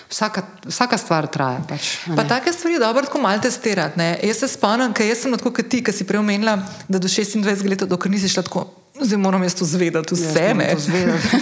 [0.10, 1.60] Vsaka, vsaka stvar traja.
[1.70, 4.02] Pač, pa take stvari je dobro tako malo testirati.
[4.24, 7.70] Jaz se spomnim, ker sem tako kot ti, ki si prej omenila, da do 26
[7.70, 8.81] let, dokler nisi šla tako.
[9.00, 10.68] Zdaj moram jaz to zvedeti, vse me.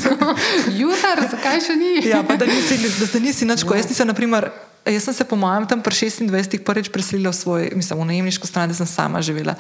[0.80, 2.06] Jutar, zakaj še ni?
[2.06, 3.66] ja, pa da nisi, da, da nisi nič.
[3.66, 3.76] No.
[3.76, 4.52] Jaz, nisem, naprimer,
[4.86, 8.48] jaz sem se po mojem tam pri 26 prvič preselila v svoj, mislim, v najemniško
[8.48, 9.58] stran, da sem sama živela.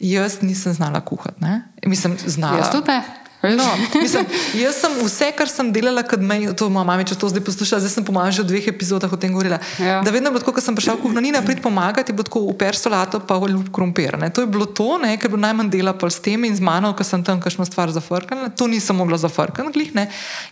[0.00, 1.38] Jaz nisem znala kuhati.
[1.86, 2.64] Mislim, znala.
[2.64, 3.19] Jaz tudi ne.
[3.42, 3.64] No,
[4.02, 7.40] mislim, jaz sem vse, kar sem delala, kot me, to moja mama, če to zdaj
[7.46, 9.56] posluša, zdaj sem pomagal že v dveh epizodah o tem govorila.
[9.80, 10.02] Ja.
[10.04, 13.22] Da vedno, tako, ko sem prišel v kuhinjo, ni naprej pomagati, bo tako uper solato,
[13.24, 14.18] pa ljub krompir.
[14.20, 14.28] Ne.
[14.28, 16.60] To je bilo to, ne, ker je bilo najmanj dela pol s tem in z
[16.60, 19.88] mano, ko sem tam kakšno stvar zafrkala, to nisem mogla zafrkati.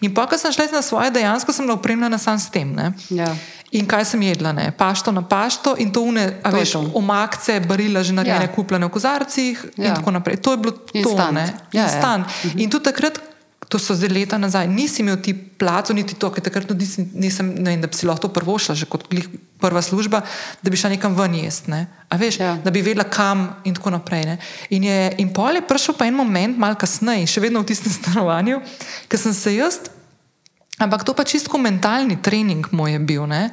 [0.01, 2.73] In pa, ko sem šla na svoje, dejansko sem bila opremljena sam s tem.
[3.13, 3.29] Ja.
[3.77, 4.71] In kaj sem jedla, ne?
[4.73, 8.53] pašto na pašto in to une, a veš, omakce, barila že narejene, ja.
[8.53, 9.91] kupljene v kozarcih ja.
[9.91, 10.41] in tako naprej.
[10.41, 11.19] To je bilo Instant.
[11.19, 11.47] to, ne?
[11.73, 12.17] Ja, ja.
[12.19, 12.57] Mhm.
[12.65, 13.21] In tudi takrat,
[13.69, 17.53] to so zdaj leta nazaj, nisi imel ti placo, niti to, ker takrat nisem, nisem
[17.61, 19.05] ne vem, da bi si lahko to prvo šla, že kot
[19.61, 20.23] prva služba,
[20.63, 21.85] da bi šla nekam ven jesti, ne?
[22.09, 22.57] a veš, ja.
[22.65, 24.25] da bi vedela kam in tako naprej.
[24.25, 24.39] Ne?
[24.73, 27.93] In, je, in pol je prišel pa en moment, malo kasneje, še vedno v tistem
[28.01, 28.63] stanovanju,
[29.13, 29.83] ker sem se jaz
[30.79, 33.27] Ampak to pa čisto mentalni trening moj je bil.
[33.27, 33.51] Ne?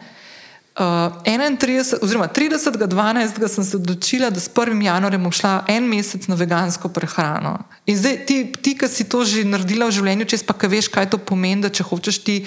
[0.75, 2.75] Uh, 31, oziroma 30.
[2.75, 3.47] 12.
[3.47, 4.75] sem se odločila, da s 1.
[4.83, 7.57] januarjem bom šla en mesec na vegansko prehrano.
[7.88, 11.15] In zdaj, ti, ti ki si to že naredila v življenju, če pa veš, kaj
[11.15, 12.43] to pomeni, da če hočeš ti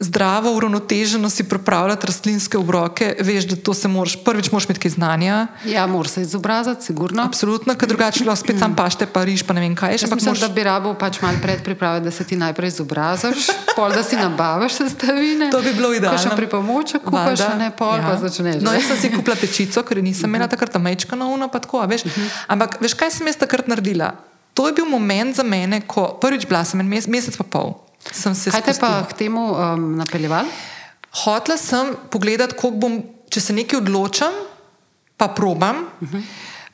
[0.00, 4.90] zdravo, uravnoteženo si pripravljati rastlinske obroke, veš, da to se moraš, prvič moraš imeti kaj
[4.90, 5.46] znanja.
[5.64, 7.22] Ja, moraš se izobraziti, sigurno.
[7.22, 9.98] Absolutno, ker drugače lahko spet sam pašte, pa riš, pa ne vem kaj.
[10.04, 10.40] Ampak mislim, moraš...
[10.40, 14.16] da bi rabo pač malo pred priprave, da se ti najprej izobraziš, pol da si
[14.16, 15.50] nabaviš sestavine.
[15.52, 16.18] To bi bilo idealno.
[16.18, 18.08] Še pri pomoči, kupaš, ne pol, ja.
[18.08, 18.64] pa začneš.
[18.64, 21.84] No, jaz sem si kupila pečico, ker nisem imela takrat mečka na uno, pa tako,
[21.84, 22.08] veš.
[22.48, 24.14] Ampak veš, kaj sem jaz takrat naredila?
[24.54, 27.74] To je bil moment za mene, ko prvič bila sem en mesec pa pol.
[28.00, 30.48] Kaj te pa k temu um, napeljeval?
[31.24, 34.32] Hotla sem pogledati, bom, če se nekaj odločam,
[35.16, 35.84] pa probam.
[36.00, 36.22] Uh -huh.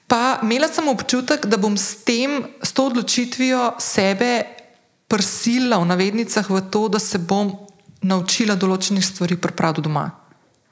[0.06, 4.42] Pa imela sem občutek, da bom s, tem, s to odločitvijo sebe
[5.08, 7.50] prisila v navednicah v to, da se bom
[8.02, 10.10] naučila določenih stvari pripraviti doma.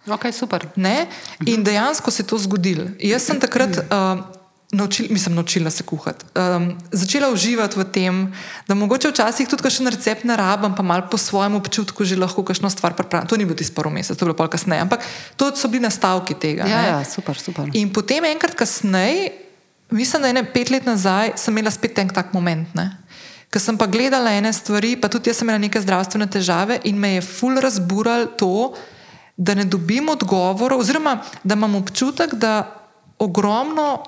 [0.07, 0.69] Okay, super.
[0.77, 1.09] Ne?
[1.47, 2.85] In dejansko se je to zgodilo.
[3.01, 3.79] Jaz sem takrat.
[3.91, 4.44] Uh,
[4.75, 6.25] naučil, mislim, naučila se kuhati.
[6.35, 8.35] Um, začela uživati v tem,
[8.69, 12.45] da mogoče včasih tudi kakšen recept ne rabim, pa malo po svojem občutku že lahko
[12.45, 13.29] kakšno stvar pripravim.
[13.29, 15.07] To ni bilo tisto prvo mesec, to je bilo pol kasneje, ampak
[15.37, 16.67] to so bili nastavki tega.
[16.67, 17.71] Ja, ja, super, super.
[17.73, 19.33] In potem enkrat kasneje,
[19.91, 22.75] mislim, da je ne pet let nazaj, sem imela spet en tak moment.
[22.75, 22.91] Ne?
[23.51, 26.99] Ker sem pa gledala ene stvari, pa tudi jaz sem imela neke zdravstvene težave in
[26.99, 28.75] me je ful razbural to,
[29.37, 32.85] da ne dobim odgovorov, oziroma da imam občutek, da
[33.19, 34.03] ogromno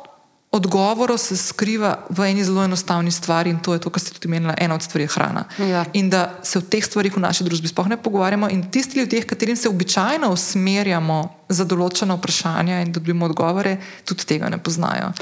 [0.57, 4.29] odgovorov se skriva v eni zelo enostavni stvari in to je to, kar ste tudi
[4.29, 5.45] menili, ena od stvari je hrana.
[5.59, 5.85] Ja.
[5.93, 9.23] In da se o teh stvarih v naši družbi sploh ne pogovarjamo in tisti ljudje,
[9.23, 15.13] katerim se običajno usmerjamo za določene vprašanja in dobimo odgovore, tudi tega ne poznajo.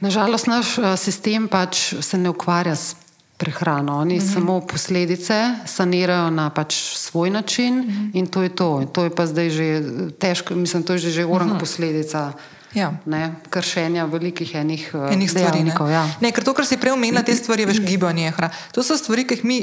[0.00, 2.96] Nažalost, naš eh, sistem pač se ne ukvarja s
[3.36, 3.98] prehrano.
[3.98, 4.34] Oni mm -hmm.
[4.34, 8.10] samo posledice sanirajo na pač svoj način mm -hmm.
[8.14, 8.80] in to je to.
[8.80, 9.82] In to je pa zdaj že
[10.18, 11.60] težko, mislim, to je že, že orang mm -hmm.
[11.60, 12.32] posledica
[12.74, 12.92] ja.
[13.06, 15.62] ne, kršenja velikih enih, uh, enih stvari.
[15.64, 15.74] Ne.
[15.92, 16.04] Ja.
[16.20, 18.50] Ne, ker to, kar si prej omenila, te stvari, veš, gibanje, hra.
[18.72, 19.58] to so stvari, ki jih mi,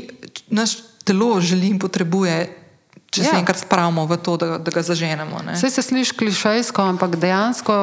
[0.50, 2.63] naš telo želi in potrebuje
[3.14, 3.30] če ja.
[3.30, 5.44] se enkrat spravimo v to, da, da ga zaženemo.
[5.54, 7.76] Vse se sliši klišejsko, ampak dejansko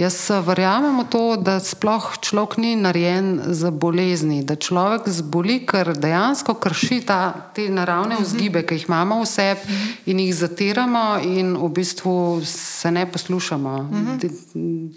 [0.00, 0.16] jaz
[0.46, 6.56] verjamem v to, da sploh človek ni narejen za bolezni, da človek zboli, ker dejansko
[6.56, 8.24] krši ta, te naravne mhm.
[8.24, 12.14] vzgibe, ki jih imamo v sebi in jih zatiramo in v bistvu
[12.46, 13.74] se ne poslušamo.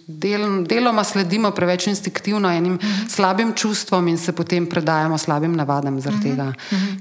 [0.07, 2.79] Del, deloma sledimo preveč instinktivno enim
[3.11, 6.53] slabim čustvom in se potem predajamo slabim navadam zaradi tega.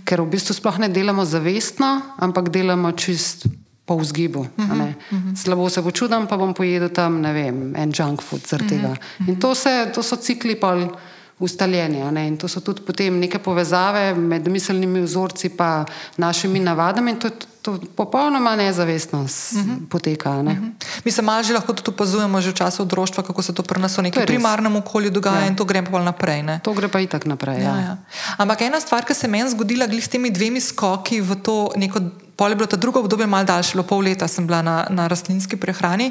[0.04, 3.46] Ker v bistvu sploh ne delamo zavestno, ampak delamo delamo čist
[3.84, 4.40] po vzgibu.
[4.40, 5.36] Uh -huh, uh -huh.
[5.36, 8.88] Slabo se počutim, pa bom pojedel tam, ne vem, en junk food zaradi tega.
[8.88, 9.28] Uh -huh.
[9.28, 10.88] In to, se, to so cikli pol
[11.38, 12.26] ustaljeni.
[12.26, 15.84] In to so tudi potem neke povezave med miselnimi vzorci in
[16.16, 17.10] našimi navadami.
[17.10, 17.32] In to je
[17.62, 19.70] to popolnoma nezavestno uh mhm.
[19.70, 19.88] -huh.
[19.88, 20.42] poteka.
[20.42, 20.52] Ne?
[20.52, 20.66] Uh mhm.
[20.66, 21.02] -huh.
[21.04, 23.80] Mi se malo že lahko tudi opazujemo, že v času otroštva, kako se to pri
[23.80, 25.46] nas v nekem primarnem okolju dogaja ja.
[25.46, 26.42] in to gre pa naprej.
[26.42, 26.60] Ne?
[26.62, 27.62] To gre pa i tak naprej.
[27.62, 27.62] Ja.
[27.62, 27.96] Ja, ja.
[28.38, 32.00] Ampak ena stvar, ki se meni zgodila s temi dvemi skoki v to neko.
[32.36, 35.56] Pol je bilo to drugo obdobje, malo daljše, pol leta sem bila na, na rastlinski
[35.56, 36.10] prehrani.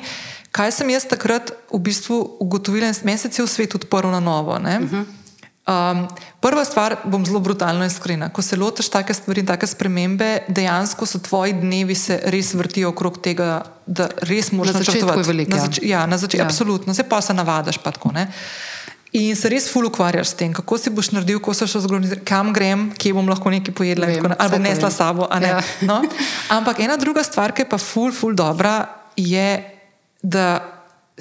[0.51, 4.51] Kaj sem jaz takrat v bistvu ugotovila, da je svet v svetu odprl na novo.
[4.51, 4.87] Uh mhm.
[4.87, 5.20] -huh.
[5.71, 6.07] Um,
[6.39, 8.29] prva stvar, bom zelo brutalno iskrena.
[8.29, 12.89] Ko se lotiš take stvari in take spremembe, dejansko so tvoji dnevi se res vrtijo
[12.91, 15.45] okrog tega, da res moraš načrtovati.
[15.47, 15.99] Na začetku ja.
[15.99, 16.49] ja, na začetku, ja.
[16.49, 17.77] absolutno, se pa se navadaš.
[17.77, 18.11] Pa tako,
[19.11, 22.19] in se res ful ukvarjaš s tem, kako si boš naredil, ko se še zgodi,
[22.27, 25.27] kam grem, kje bom lahko nekaj pojedla, Vem, ali bom nesla sabo.
[25.43, 25.59] Ja.
[25.87, 26.01] No?
[26.57, 28.85] Ampak ena druga stvar, ki je pa ful, ful dobra,
[29.19, 29.59] je,
[30.23, 30.61] da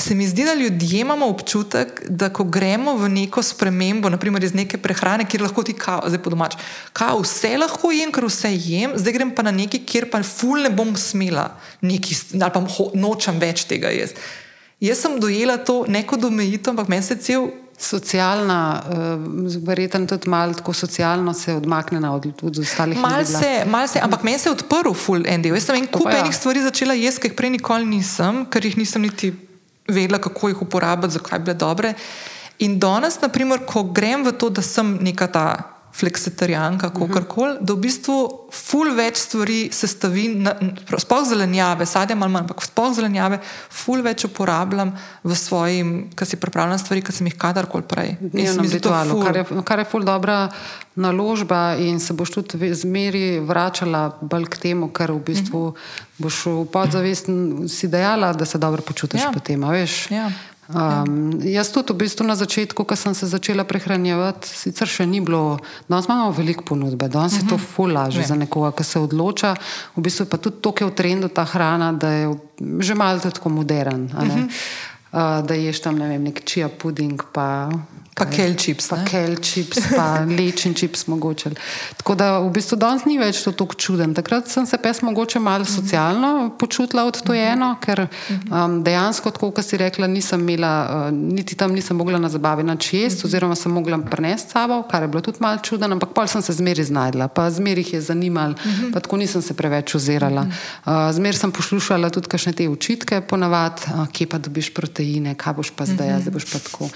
[0.00, 4.54] se mi zdi, da ljudje imamo občutek, da ko gremo v neko spremembo, naprimer iz
[4.54, 6.56] neke prehrane, kjer lahko ti kao, zdaj po domač,
[6.92, 10.62] kao vse lahko jem, ker vse jem, zdaj grem pa na neki, kjer pa ful
[10.64, 14.20] ne bom smela, neki, ali pa nočem več tega jesti.
[14.80, 17.50] Jaz sem dojela to neko domejito, ampak meni se cel.
[17.80, 23.08] Socialna, uh, verjetno tudi malo tako socialno se odmaknjena od, od ostalih ljudi.
[23.08, 25.46] Mal se, mal se, ampak meni se je odprl full end.
[25.46, 26.18] Jaz sem en kup ja.
[26.18, 29.32] enih stvari začela jesti, ki jih prej nikoli nisem, ker jih nisem niti
[29.90, 31.94] vedela, kako jih uporabiti, zakaj bi bile dobre.
[32.58, 35.46] In danes, naprimer, ko grem v to, da sem neka ta
[36.00, 37.26] fleksitarijanka, kako uh -huh.
[37.26, 38.16] koli, da v bistvu
[38.52, 40.48] ful več stvari sestavim,
[40.98, 43.38] sploh zelenjave, sadje malo manj, ampak sploh zelenjave,
[43.70, 44.92] ful več uporabljam
[45.24, 48.16] v svojim, kar si pripravljam stvari, ki sem jih kadarkoli prej.
[48.72, 50.48] Ritualu, kar, je, kar je ful dobra
[50.94, 55.76] naložba in se boš tudi zmeri vračala bolj k temu, ker v bistvu uh -huh.
[56.18, 57.26] boš v podzavest
[57.68, 59.30] si dejala, da se dobro počutiš ja.
[59.34, 60.10] potem, veš.
[60.10, 60.30] Ja.
[60.70, 65.18] Um, jaz tudi v bistvu na začetku, ko sem se začela prehranjevati, sicer še ni
[65.18, 65.58] bilo,
[65.90, 67.42] danes imamo veliko ponudbe, danes uh -huh.
[67.42, 67.64] je to mhm.
[67.74, 69.54] ful lažje za nekoga, ki se odloča.
[69.96, 72.34] V bistvu pa tudi to, ki je v trendu ta hrana, da je
[72.78, 74.04] že malo tako modern.
[74.04, 74.46] Uh -huh.
[75.12, 77.22] uh, da ješ tam ne vem, nek čija puding.
[77.32, 77.68] Pa,
[78.20, 78.90] Pa kelčips.
[78.92, 80.06] Pa kelčips, pa
[80.38, 81.50] lečen čips mogoče.
[81.96, 84.12] Tako da v bistvu danes ni več to tako čuden.
[84.16, 89.80] Takrat sem se pes mogoče malo socialno počutila odtojeno, ker um, dejansko, tako kot si
[89.80, 93.98] rekla, nisem imela, uh, niti tam nisem mogla na zabavi nač jesti, oziroma sem mogla
[94.04, 97.48] prenesti sabo, kar je bilo tudi malo čuden, ampak pol sem se zmeri znajdla, pa
[97.50, 98.56] zmeri jih je zanimal,
[98.92, 100.44] pa tako nisem se preveč ozirala.
[100.84, 105.56] Uh, zmeri sem poslušala tudi kakšne te učitke, ponavadi, uh, kje pa dobiš proteine, kaj
[105.56, 106.90] boš pa zdaj, zdaj boš pa tako.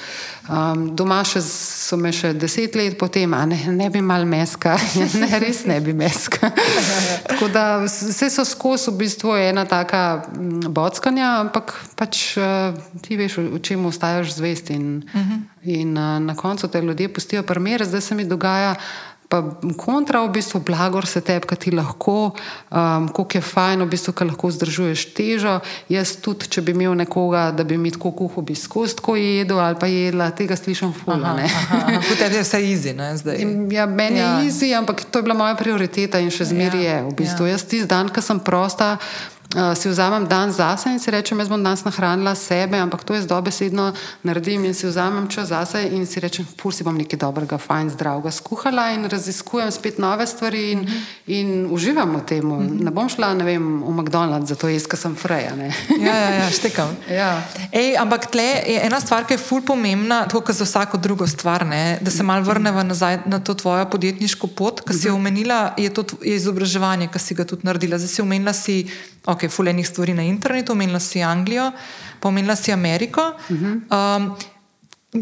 [0.45, 4.75] Um, doma še, so me še deset let potem, a ne, ne bi mal meska,
[5.23, 6.51] ne, res ne bi meska.
[7.31, 12.75] Tako da vse so skozi v bistvu ena taka mm, bockanja, ampak pač uh,
[13.05, 15.41] ti veš, v čem ostajaš zvest in, uh -huh.
[15.63, 18.75] in uh, na koncu te ljudje pustijo primer, zdaj se mi dogaja
[19.35, 19.43] pa
[19.77, 22.35] kontra, v bistvu blagor se tebi, ki ti lahko,
[22.71, 25.57] um, koliko je fajn, v bistvu, ki lahko vzdržuješ težo.
[25.91, 29.59] Jaz tudi, če bi imel nekoga, da bi mi tako kuhal, bi skozi tako jedel
[29.59, 31.35] ali pa jedla, tega slišim fula.
[32.07, 33.43] Kot je vse izi, ne zdaj.
[33.43, 34.39] In, ja, meni ja.
[34.39, 36.99] je izi, ampak to je bila moja prioriteta in še zmeraj ja.
[37.01, 37.07] je.
[37.11, 37.51] V bistvu.
[37.51, 37.59] ja.
[37.59, 38.95] Jaz tisti dan, ko sem prosta.
[39.55, 43.15] Uh, si vzamem dan zase in si rečem, jaz bom danes nahranila sebe, ampak to
[43.15, 43.93] jaz dobesedno
[44.27, 47.95] naredim in si vzamem čas zase in si rečem, pur si bom nekaj dobrega, fajn,
[47.95, 51.03] zdravega skuhala in raziskujem spet nove stvari in, mm -hmm.
[51.27, 52.45] in uživam v tem.
[52.45, 52.83] Mm -hmm.
[52.85, 55.55] Ne bom šla ne vem, v McDonald's, zato jaz, ker sem freja.
[56.01, 56.97] ja, ja, ja, štekam.
[57.21, 57.43] Ja.
[57.73, 61.27] Ej, ampak tle je ena stvar, ki je ful pomembna, tako kot za vsako drugo
[61.27, 61.99] stvar, ne?
[62.01, 65.91] da se mal vrneva nazaj na to tvojo podjetniško pot, ki si jo omenila, je
[65.95, 67.99] to je izobraževanje, ki si ga tudi naredila.
[67.99, 68.87] Zdaj si omenila si
[69.27, 71.73] ok, fulejnih stvari na internetu, omenila si Anglijo,
[72.21, 73.33] pomenila si Ameriko.
[73.49, 74.17] Uh -huh.
[74.17, 74.37] um,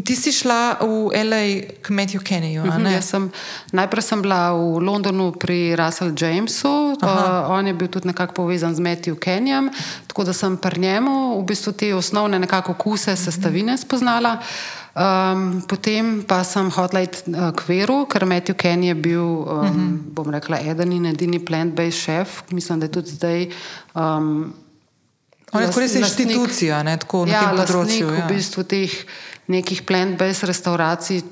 [0.05, 1.45] ti si šla v L.A.
[1.85, 2.65] k Matthew Kenneyu.
[2.65, 3.31] Uh -huh, sem,
[3.73, 8.75] najprej sem bila v Londonu pri Russellu Jamesu, uh, on je bil tudi nekako povezan
[8.75, 9.71] z Matthew Kennyjem,
[10.07, 14.39] tako da sem pri njemu v bistvu te osnovne nekako kuse, sestavine spoznala.
[14.93, 19.65] Um, potem pa sem hodila uh, k Veru, ker Matthew Kenny je bil, um, uh
[19.65, 19.97] -huh.
[20.13, 23.49] bom rekla, eden in edini plant-based šef, mislim, da je tudi zdaj.
[23.95, 24.55] Um,
[25.53, 28.07] On je kot res institucija, ne, tako ja, na tem področju.
[28.13, 28.27] Ja.
[28.27, 28.93] V bistvu teh
[29.47, 31.23] nekih plant-based restauracij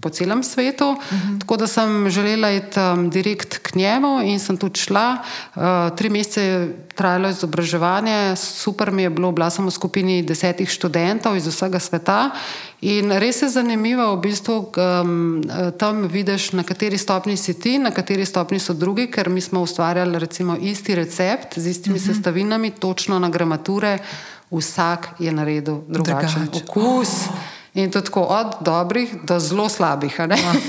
[0.00, 0.90] po celem svetu.
[0.90, 1.40] Uh -huh.
[1.40, 5.16] Tako da sem želela iti um, direkt k njemu in sem tudi šla.
[5.54, 5.62] Uh,
[5.96, 11.36] tri mesece je trajalo izobraževanje, super mi je bilo, bila sem v skupini desetih študentov
[11.36, 12.30] iz vsega sveta.
[12.80, 15.42] In res je zanimivo, v bistvu um,
[15.78, 19.60] tam vidiš, na kateri stopni si ti, na kateri stopni so drugi, ker mi smo
[19.60, 22.14] ustvarjali recimo isti recept z istimi uh -huh.
[22.14, 23.98] sestavinami, točno na gramature,
[24.50, 26.62] vsak je naredil drugačen Drugač.
[26.62, 27.08] okus.
[27.08, 27.59] Oh.
[27.74, 30.20] In to tako od dobrih do zelo slabih.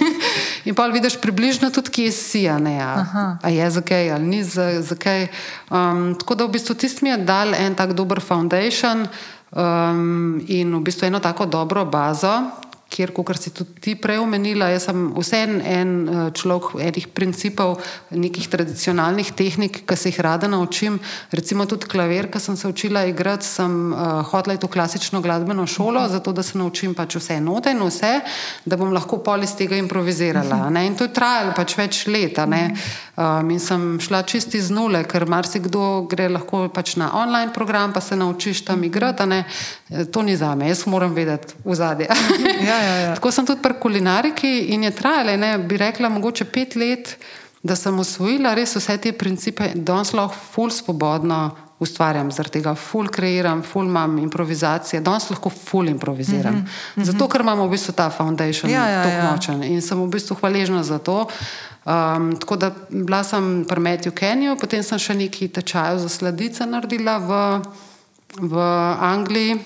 [0.66, 3.06] In pa vidiš približno tudi, kje si, a ne, a,
[3.42, 5.28] a je za kaj ali ni za, za kaj.
[5.70, 9.08] Um, tako da v bistvu tisti mi je dal en tak dober foundation
[9.52, 12.52] um, in v bistvu eno tako dobro bazo,
[12.92, 17.80] kjer, kot si tudi ti prej omenila, jaz sem vseen en eh, človek enih principov,
[18.12, 21.00] nekih tradicionalnih tehnik, ki se jih rada naučim.
[21.32, 26.02] Recimo tudi klavir, ki sem se učila igrati, sem uh, hodila v klasično glasbeno šolo,
[26.02, 26.12] mhm.
[26.12, 28.12] zato da se naučim pač vse note in vse,
[28.66, 30.70] da bom lahko pol iz tega improvizirala.
[30.70, 30.86] Ne?
[30.88, 32.40] In to je trajalo pač več let.
[32.42, 37.94] Um, in sem šla čisti z nule, ker marsikdo gre lahko pač na online program,
[37.94, 39.44] pa se naučiš tam igrati.
[40.12, 42.08] To ni za me, jaz moram vedeti v zadje.
[42.62, 43.16] Ja, ja, ja.
[43.16, 47.18] Tako sem tudi pri kulinariki in je trajalo, ne bi rekla, mogoče pet let,
[47.64, 51.42] da sem usvojila res vse te principe, da danes lahko ful svobodno
[51.82, 56.56] ustvarjam, zaradi tega ful kreiram, ful imam improvizacije, danes lahko ful improviziram.
[56.56, 56.66] Mm
[56.96, 57.04] -hmm.
[57.04, 59.32] Zato, ker imamo v bistvu ta foundation ja, ja, tako ja.
[59.32, 61.28] močen in sem v bistvu hvaležna za to.
[61.86, 66.66] Um, tako da bila sem pri Matthew Kenyu, potem sem še nekaj tečajev za sladice
[66.66, 67.62] naredila v,
[68.42, 68.58] v
[69.02, 69.58] Angliji.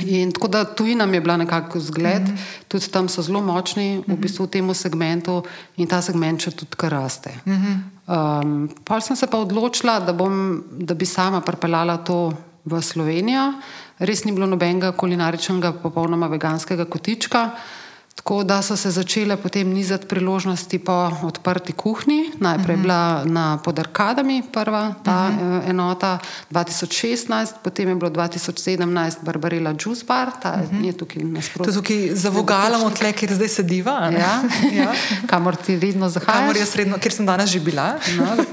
[0.00, 2.64] In tako da tujina je bila nekako zgled, mm -hmm.
[2.68, 5.42] tudi tam so zelo močni v, bistvu v tem segmentu
[5.76, 7.30] in ta segment še tudi kar raste.
[7.46, 7.76] Mm -hmm.
[8.42, 12.32] um, pa sem se pa odločila, da, bom, da bi sama pripeljala to
[12.64, 13.52] v Slovenijo.
[13.98, 17.50] Res ni bilo nobenega kulinaričnega, popolnoma veganskega kotička.
[18.14, 22.30] Tako da so se začele potem nizati priložnosti po odprti kuhinji.
[22.40, 22.82] Najprej je uh -huh.
[22.82, 25.70] bila na podarkadami prva ta uh -huh.
[25.70, 26.18] enota
[26.50, 30.84] 2016, potem je bilo 2017 Barbarella Juice Bar, ta uh -huh.
[30.84, 31.64] je tukaj nasprotno.
[31.64, 34.10] To je tukaj za vogalom, odle, kjer zdaj sediva.
[34.12, 34.92] Ja, ja.
[35.26, 36.40] kamor ti redno zahajaš.
[36.40, 37.98] Kamor jaz redno, kjer sem danes že bila.
[38.16, 38.44] No,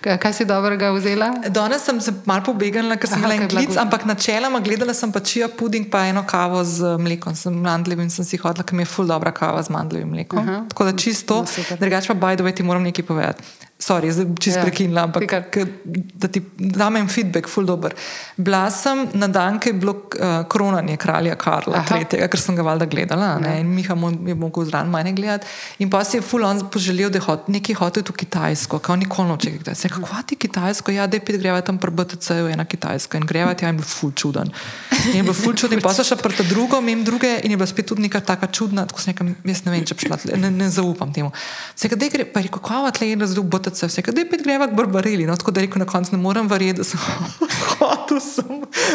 [0.00, 1.32] Kaj si dobrega vzela?
[1.48, 5.20] Danes sem se malo pobegala, ker sem imela en klic, ampak načeloma gledala sem pa
[5.20, 8.92] čija puding, pa eno kavo z mlekom, sem mandljivim, sem si hodila, ker mi je
[8.92, 10.38] ful dobra kava z mandljivim mlekom.
[10.38, 10.60] Aha.
[10.70, 13.67] Tako da čisto, no, drugače pa baj, da ti moram nekaj povedati.
[13.78, 14.64] Sorry, zdaj čisto ja.
[14.66, 15.62] prekinila, ampak k,
[16.18, 17.94] da ti dam en feedback, full dobro.
[18.34, 22.64] Bila sem na dan, ki je bilo uh, kronanje kralja Karla III., ker sem ga
[22.66, 23.52] valjda gledala ne?
[23.54, 23.60] Ja.
[23.62, 23.94] in Miha
[24.26, 25.46] je mogel zraven mene gledati.
[25.78, 28.96] In pa si je full on poželel, da je hot, nekaj hotel v Kitajsko, kao
[28.98, 30.02] nikoli noče Kitajsko.
[30.02, 30.96] Kako ti Kitajsko?
[30.98, 33.86] Ja, da je pet greva tam prbtc, ena Kitajska in greva ti, ja, in bil
[33.86, 34.50] full čuden.
[35.12, 37.60] In je bil full čuden, in pa so še prta drugo, mem druge in je
[37.62, 40.18] bila spet tudi neka taka čudna, tako sem nekam, jaz ne vem, če bi šla,
[40.34, 41.30] ne, ne zaupam temu.
[41.78, 44.30] Se ga dej gre, pa je rekel, kava tle je razdel BTC, vse, da je
[44.30, 45.26] pet greva k barbareli.
[45.26, 47.00] No, tako da rekel na koncu, ne morem verjeti, da sem
[47.78, 48.44] hotel sem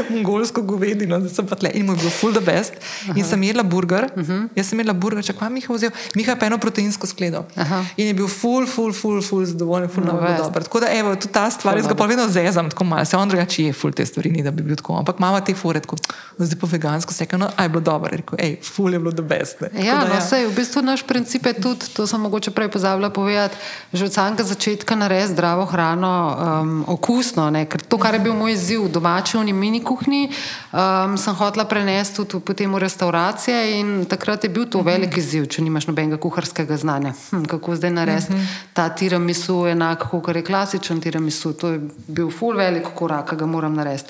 [0.10, 2.74] mongolsko govedino, da sem pa tle in mu je bilo full the best.
[3.10, 3.14] Aha.
[3.16, 4.32] In sem jedla burger, uh mhm.
[4.32, 4.48] -huh.
[4.56, 7.46] jaz sem jedla burger, čakaj, Miha vzel, Miha pa eno proteinsko skledo.
[7.56, 7.86] Aha.
[7.98, 10.64] In je bil full, full, full, full zadovoljen, full no, dober.
[10.64, 13.30] Tako da, evo, tudi ta stvar, jaz ga pa vedno zezam, tako malo, se on
[13.30, 14.98] drugače je full te stvari, ni da bi bil tako.
[14.98, 15.96] Ampak mama te fure, tako,
[16.38, 19.22] zdaj po vegansko se je, no, aj bilo dobro, rekel, hej, full je bilo the
[19.22, 19.62] best.
[19.62, 19.86] Ne.
[19.86, 20.22] Ja, da, no, ja.
[20.22, 23.56] Sej, v bistvu naš princip je tudi, to sem mogoče prej pozabila povedati,
[23.94, 24.63] že od samega začetka
[24.96, 27.50] narediti zdravo hrano, um, okusno.
[27.50, 27.66] Ne?
[27.66, 30.30] Ker to, kar je bil moj izziv v domači in mini kuhinji,
[30.72, 35.48] um, sem hotela prenesti tudi potem v restauracije in takrat je bil to velik izziv,
[35.48, 37.14] če nimaš nobenega kuharskega znanja.
[37.32, 38.34] Hm, kako zdaj narediti
[38.74, 41.54] ta tiramisu enako, kot je klasičen tiramisu.
[41.54, 44.10] To je bil full velik korak, ki ga moram narediti.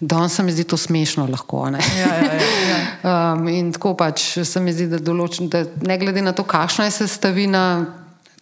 [0.00, 1.70] Danes se mi zdi to smešno lahko.
[1.70, 3.32] Ne, ja, ja, ja, ja.
[3.34, 6.88] um, in tako pač se mi zdi, da, določen, da ne glede na to, kakšna
[6.88, 7.62] je sestavina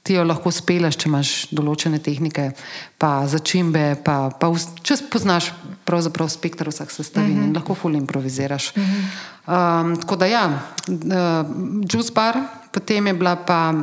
[0.02, 2.50] ti jo lahko speleš, če imaš določene tehnike,
[2.98, 5.50] pa začimbe, pa, pa če poznaš
[5.88, 7.48] pravzaprav spektr vseh sestavin mm -hmm.
[7.48, 8.76] in lahko ful improviziraš.
[8.76, 9.04] Mm -hmm.
[9.46, 10.44] um, tako da ja,
[10.88, 11.46] uh,
[11.92, 12.36] Juice Bar,
[12.72, 13.74] potem je bila pa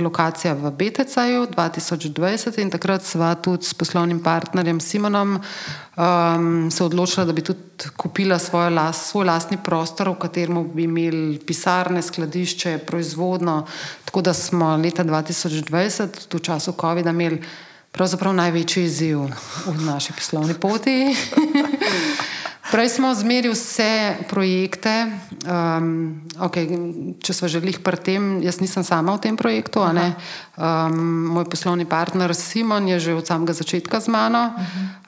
[0.00, 5.40] lokacija v BTC-ju 2020 in takrat sva tudi s poslovnim partnerjem Simonom
[5.96, 8.38] um, se odločila, da bi tudi kupila
[8.70, 13.66] las, svoj lastni prostor, v katerem bi imeli pisarne, skladišče, proizvodno.
[14.04, 17.42] Tako da smo leta 2020, v času COVID-a, imeli
[17.92, 19.26] pravzaprav največji izziv
[19.66, 21.12] v naši poslovni poti.
[22.72, 25.12] Prej smo zmerili vse projekte.
[25.44, 26.64] Um, okay,
[27.20, 29.82] če smo želeli pri tem, jaz nisem sama v tem projektu.
[29.84, 30.96] Um,
[31.34, 34.56] moj poslovni partner Simon je že od samega začetka z mano.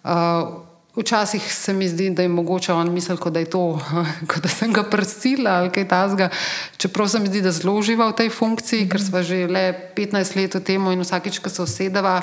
[0.05, 0.64] Uh,
[0.97, 3.81] včasih se mi zdi, da je mogoče on mislil, da je to,
[4.43, 6.29] da sem ga prstila ali kaj tasga.
[6.77, 10.37] Čeprav se mi zdi, da zelo uživa v tej funkciji, ker smo že le 15
[10.37, 12.23] let v tem in vsakič, ko se usedeva,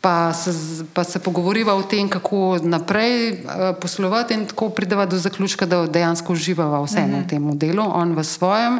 [0.00, 0.54] pa se,
[0.94, 5.86] pa se pogovoriva o tem, kako naprej uh, poslovati, in tako prideva do zaključka, da
[5.86, 7.28] dejansko uživava vseeno v mhm.
[7.28, 8.78] tem delu, on v svojem,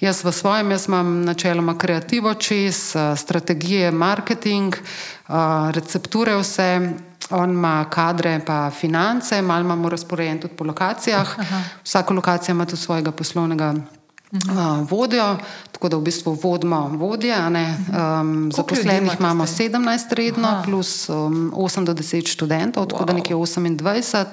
[0.00, 4.76] jaz v svojem, jaz imam načeloma kreativo čez, uh, strategije, marketing,
[5.28, 7.09] uh, recepture, vse.
[7.30, 11.38] On ima kadre, pa finance, malo imamo razporejen tudi po lokacijah.
[11.38, 11.62] Aha.
[11.84, 13.74] Vsaka lokacija ima tudi svojega poslovnega
[14.32, 15.36] uh, vodjo,
[15.72, 17.36] tako da v bistvu vodimo vodje.
[17.38, 20.62] Um, zaposlenih imamo 17 redno, Aha.
[20.62, 23.06] plus um, 8 do 10 študentov, tako wow.
[23.06, 24.24] da nekje 28.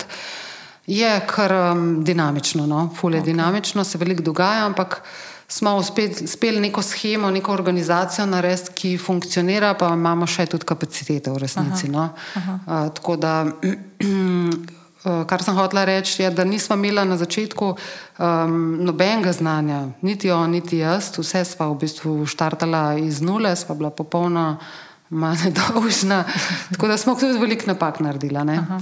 [0.88, 2.90] Je kar um, dinamično, no?
[3.00, 3.26] fulje okay.
[3.26, 5.04] dinamično, se veliko dogaja, ampak
[5.48, 11.40] smo uspeli neko schemo, neko organizacijo narediti, ki funkcionira, pa imamo še tudi kapacitete v
[11.40, 11.88] resnici.
[11.88, 11.94] Aha.
[11.94, 12.10] No?
[12.36, 12.58] Aha.
[12.66, 13.46] Uh, tako da
[15.30, 20.52] kar sem hotela reči, je, da nismo imeli na začetku um, nobenega znanja, niti on,
[20.52, 24.58] niti jaz, vse smo v bistvu štartala iz nule, smo bila popolna.
[25.08, 26.26] Nedolžna.
[26.74, 28.42] Tako da smo tudi veliko napak naredili.
[28.44, 28.82] Uh,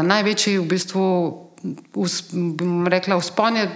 [0.00, 1.02] največji, v bistvu,
[2.00, 2.32] us,
[2.88, 3.66] rekla, vzpon je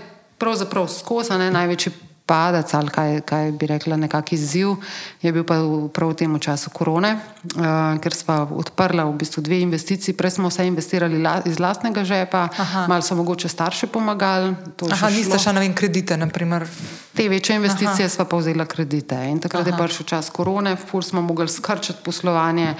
[0.40, 1.92] pravzaprav skozi, največji
[2.26, 4.74] padec ali kaj, kaj bi rekla, nekakšen izziv,
[5.22, 5.60] je bil pa
[5.94, 10.16] prav v tem času korone, uh, ker smo odprli v bistvu dve investiciji.
[10.18, 12.48] Prej smo vse investirali la, iz lastnega žepa,
[12.90, 14.54] malo so mogoče starši pomagali.
[14.90, 16.66] Aha, niste še na vem kredite, naprimer.
[17.16, 19.70] Te večje investicije smo pa vzeli kredite in takrat Aha.
[19.70, 22.74] je prišel čas korone, ful smo mogli skrčiti poslovanje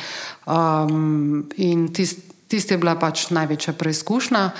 [0.46, 4.50] um, in tisti tist je bila pač največja preizkušnja.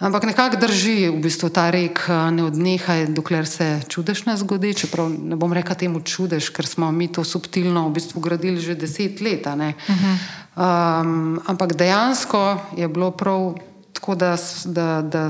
[0.00, 4.72] Ampak nekako drži v bistvu ta rek, ne odnehaj, dokler se čudež ne zgodi.
[4.72, 8.74] Čeprav ne bom rekel temu čudež, ker smo mi to subtilno v bistvu gradili že
[8.74, 9.44] deset let.
[9.44, 10.16] Uh -huh.
[10.56, 13.54] um, ampak dejansko je bilo prav
[13.92, 15.28] tako, da, da, da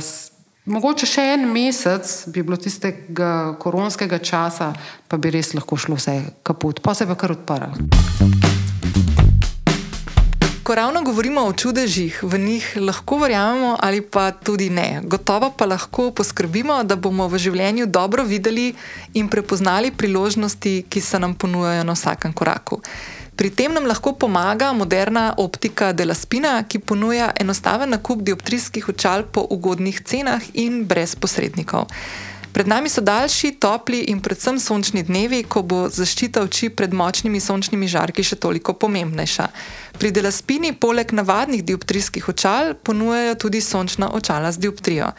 [0.65, 4.73] mogoče še en mesec bi bilo tistega koronskega časa,
[5.09, 7.75] pa bi res lahko šlo vse kaput, pa se pa kar odprlo.
[10.63, 15.01] Ko ravno govorimo o čudežih, v njih lahko verjamemo ali pa tudi ne.
[15.05, 18.75] Gotovo pa lahko poskrbimo, da bomo v življenju dobro videli
[19.15, 22.83] in prepoznali priložnosti, ki se nam ponujajo na vsakem koraku.
[23.37, 29.47] Pri tem nam lahko pomaga moderna optika Delaspina, ki ponuja enostaven nakup dioptrijskih očal po
[29.51, 31.89] ugodnih cenah in brez posrednikov.
[32.53, 37.39] Pred nami so daljši, topli in predvsem sončni dnevi, ko bo zaščita oči pred močnimi
[37.41, 39.47] sončnimi žarki še toliko pomembnejša.
[40.01, 45.13] Pri Delaspini poleg navadnih dioptrijskih očal ponujajo tudi sončna očala z dioptrijo.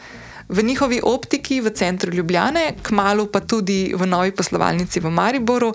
[0.52, 5.72] V njihovi optiki v centru Ljubljane, kmalo pa tudi v novi poslovalnici v Mariboru,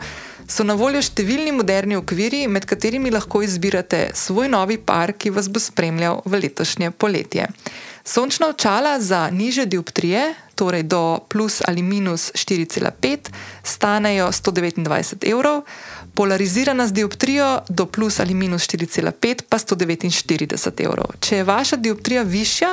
[0.47, 5.49] so na voljo številni moderni okviri, med katerimi lahko izbirate svoj novi par, ki vas
[5.49, 7.49] bo spremljal v letošnje poletje.
[8.07, 15.67] Sončna očala za niže dioptrije, torej do plus ali minus 4,5, stanejo 129 evrov,
[16.17, 21.05] polarizirana z dioptrijo do plus ali minus 4,5 pa 149 evrov.
[21.19, 22.69] Če je vaša dioptrija višja,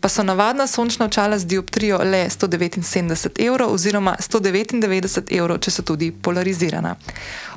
[0.00, 5.82] pa so navadna sončna očala z dioptrijo le 179 evrov oziroma 199 evrov, če so
[5.82, 6.96] tudi polarizirana.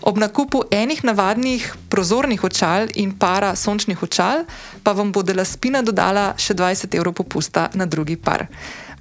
[0.01, 4.45] Ob nakupu enih navadnih prozornih očal in para sončnih očal
[4.83, 8.45] pa vam bo Dela Spina dodala še 20 evrov popusta na drugi par.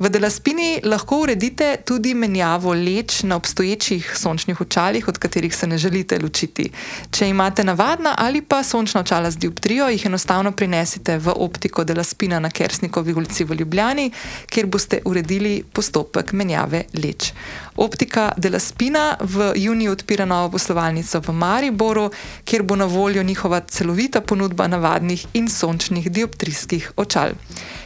[0.01, 5.79] V Delaspini lahko uredite tudi menjavo leč na obstoječih sončnih očalih, od katerih se ne
[5.79, 6.71] želite ločiti.
[7.11, 12.41] Če imate navadna ali pa sončna očala z dioptrijo, jih enostavno prinesite v optiko Delaspina
[12.41, 14.11] na Kersnikovi ulici v Ljubljani,
[14.49, 17.33] kjer boste uredili postopek menjave leč.
[17.77, 22.11] Optika Delaspina v juniju odpira novo poslovalnico v Mariboru,
[22.45, 27.37] kjer bo na voljo njihova celovita ponudba navadnih in sončnih dioptrijskih očal.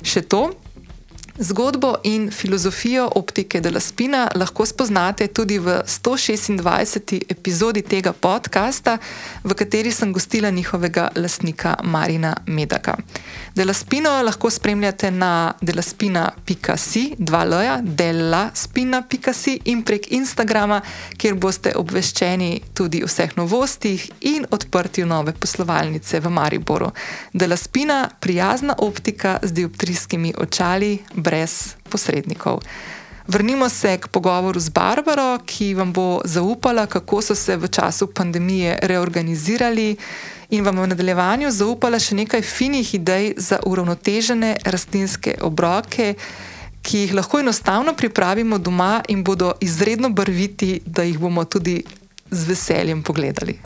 [0.02, 0.52] Še to,
[1.38, 7.24] Zgodbo in filozofijo optike Dela Spina lahko spoznate tudi v 126.
[7.28, 8.98] epizodi tega podcasta,
[9.44, 12.96] v kateri sem gostila njihovega lastnika Marina Medaka.
[13.54, 20.80] Dela Spino lahko spremljate na delaspina.si, dva loja, delaspina.si in prek Instagrama,
[21.16, 26.90] kjer boste obveščeni tudi o vseh novostih in odprtju nove poslovalnice v Mariboru.
[27.32, 32.58] Dela Spina, prijazna optika z dioptrijskimi očali brez posrednikov.
[33.26, 38.06] Vrnimo se k pogovoru z Barbaro, ki vam bo zaupala, kako so se v času
[38.06, 39.96] pandemije reorganizirali
[40.54, 46.14] in vam v nadaljevanju zaupala še nekaj finih idej za uravnotežene rastlinske obroke,
[46.84, 51.80] ki jih lahko enostavno pripravimo doma in bodo izredno barviti, da jih bomo tudi
[52.30, 53.58] z veseljem pogledali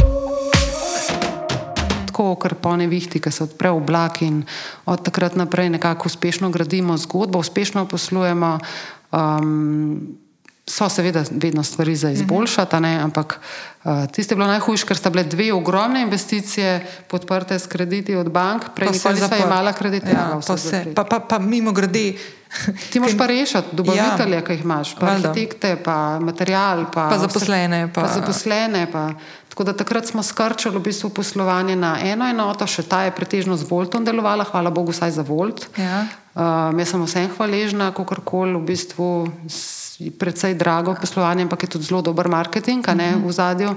[2.18, 4.42] ker po nevihti, ki se odpre oblak in
[4.90, 8.58] od takrat naprej nekako uspešno gradimo zgodbo, uspešno poslujemo.
[9.12, 10.18] Um,
[10.68, 12.98] So seveda vedno stvari za izboljšati, ne?
[13.00, 13.40] ampak
[13.84, 18.28] uh, tiste je bilo najhujše, ker sta bile dve ogromne investicije podprte s krediti od
[18.30, 20.10] bank, prej pa se je imala kredite.
[20.12, 20.56] Ja, pa,
[20.94, 22.12] pa, pa, pa mimo grede.
[22.92, 27.18] Ti moš pa rešiti dobavitelje, ja, ki jih imaš, pa arhitekte, pa material, pa, pa
[27.18, 27.88] zaposlene.
[27.94, 29.10] Pa, pa zaposlene pa.
[29.48, 33.56] Tako da takrat smo skrčili v bistvu poslovanje na eno enoto, še ta je pretežno
[33.56, 35.66] z Voltom delovala, hvala Bogu, vsaj za Volt.
[35.76, 36.06] Ja.
[36.38, 39.08] Uh, jaz sem vsem hvaležna, kako koli v bistvu
[40.18, 43.28] precej drago poslovanje, ampak je tudi zelo dober marketing uh -huh.
[43.28, 43.74] v zadju.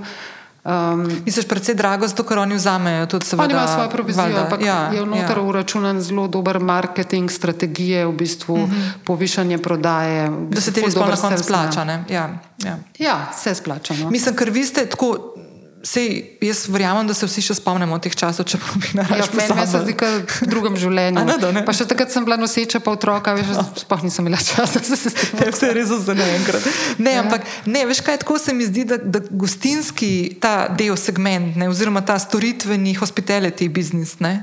[0.62, 3.58] Um, Misliš, predvsej drago, zato ker oni vzamejo tudi svoje provizijo?
[3.58, 5.44] Oni imajo svojo provizijo, ampak ja, je vnoter ja.
[5.44, 8.72] uračunan zelo dober marketing, strategije, v bistvu uh mhm.
[8.72, 8.92] -huh.
[9.06, 10.30] povišanje prodaje.
[10.50, 12.04] Da se ti res na koncu splača.
[12.10, 12.30] Ja,
[12.64, 12.78] ja.
[13.00, 13.94] ja, se splača.
[13.94, 14.10] No.
[14.10, 15.36] Mislim, ker vi ste tako.
[15.84, 19.32] Sej, jaz verjamem, da se vsi še spomnimo teh časov, če bili na reči.
[19.34, 21.24] Ja, meni se zdi, da v drugem življenju.
[21.26, 21.64] ne, da, ne.
[21.66, 23.66] Pa še takrat sem bila noseča, pa otroka, veš, no.
[23.82, 25.58] sploh nisem imela časa, da se s tem ukvarjam.
[25.58, 26.70] Vse je res za enkrat.
[27.02, 27.26] Ne, ja.
[27.26, 31.70] ampak ne, veš kaj, tako se mi zdi, da, da gostinski ta del segment, ne,
[31.72, 34.42] oziroma ta storitveni hospitality biznis, ne,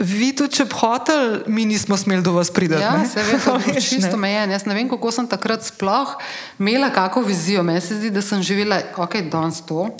[0.00, 2.78] Vi tudi, če bi hotel, mi nismo smeli do vas priti.
[2.80, 4.48] Ja, se vem, to je čisto mejen.
[4.54, 6.14] Jaz ne vem, kako sem takrat sploh
[6.56, 7.60] imela kakšno vizijo.
[7.60, 9.90] Meni se zdi, da sem živela, ok, danes to,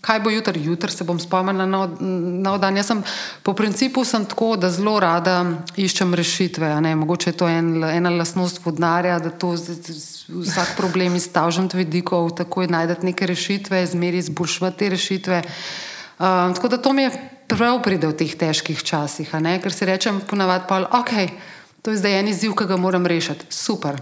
[0.00, 0.62] Kaj bo jutri?
[0.64, 1.86] Jutri se bom spomnila na
[2.42, 2.76] nov dan.
[2.76, 3.02] Jaz sem
[3.42, 5.42] po principu sem tako, da zelo rada
[5.76, 6.70] iščem rešitve.
[6.96, 11.66] Mogoče je to en, ena lasnost vodnarja, da to z, z, z, vsak problem izstavžem
[11.66, 15.42] od vidikov, tako je najdete neke rešitve, zmeri izboljšati rešitve.
[16.18, 17.12] Um, tako da to mi je
[17.48, 21.12] prav pride v teh težkih časih, ker si rečem ponavadi ok.
[21.82, 23.46] To je zdaj en izziv, ki ga moram rešiti.
[23.50, 23.98] Super.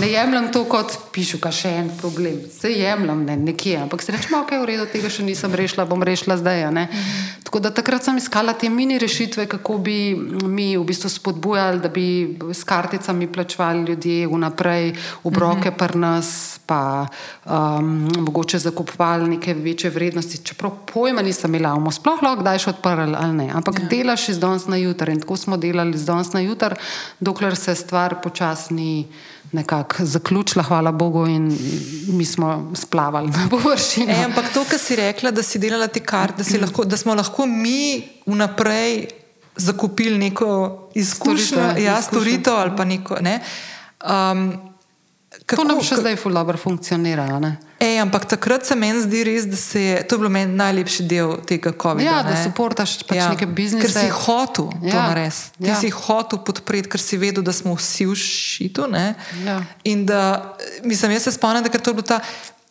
[0.00, 2.40] Ne jemljem to kot pišu, kaj še en problem.
[2.52, 6.02] Se jemljem ne, nekje, ampak se rečemo, ok, v redu, tega še nisem rešila, bom
[6.02, 6.66] rešila zdaj.
[6.70, 7.08] Mhm.
[7.48, 11.88] Tako da takrat sem iskala te mini rešitve, kako bi mi v bistvu spodbujali, da
[11.88, 14.92] bi s karticami plačevali ljudje vnaprej,
[15.24, 17.06] obroke pri nas, pa
[17.46, 20.42] um, mogoče zakupovali neke večje vrednosti.
[20.44, 23.48] Čeprav pojma nisem imela, bomo sploh lahko kdaj še odprli ali ne.
[23.56, 23.88] Ampak ja.
[23.88, 26.76] delaš iz danes na jutr in tako smo delali iz danes na jutr,
[27.20, 28.87] dokler se stvar počasni
[29.52, 31.48] nekako zaključila, hvala Bogu, in
[32.08, 34.12] mi smo splavali na površini.
[34.12, 37.14] E, ampak to, kar si rekla, da si delala te karte, da, lahko, da smo
[37.14, 39.06] lahko mi vnaprej
[39.56, 40.50] zakupili neko
[40.94, 43.18] izkušnjo, ja, storitev ali pa neko.
[43.20, 43.40] Ne?
[44.04, 44.52] Um,
[45.46, 47.26] Kako, to nam še zdaj dobro funkcionira.
[47.78, 51.36] Ej, ampak takrat se meni zdi res, da se je to bil meni najlepši del
[51.46, 52.02] tega COVID-19.
[52.02, 53.86] Ja, da si portaš pač ja, neke biznise.
[53.86, 55.54] Ker si hotel ja, to narediti.
[55.62, 55.78] Ti ja.
[55.78, 58.90] si hotel podpreti, ker si vedel, da smo vsi v šitu.
[59.46, 59.62] Ja.
[59.86, 62.18] In da, mislim, jaz se spomnim, da je to bilo ta.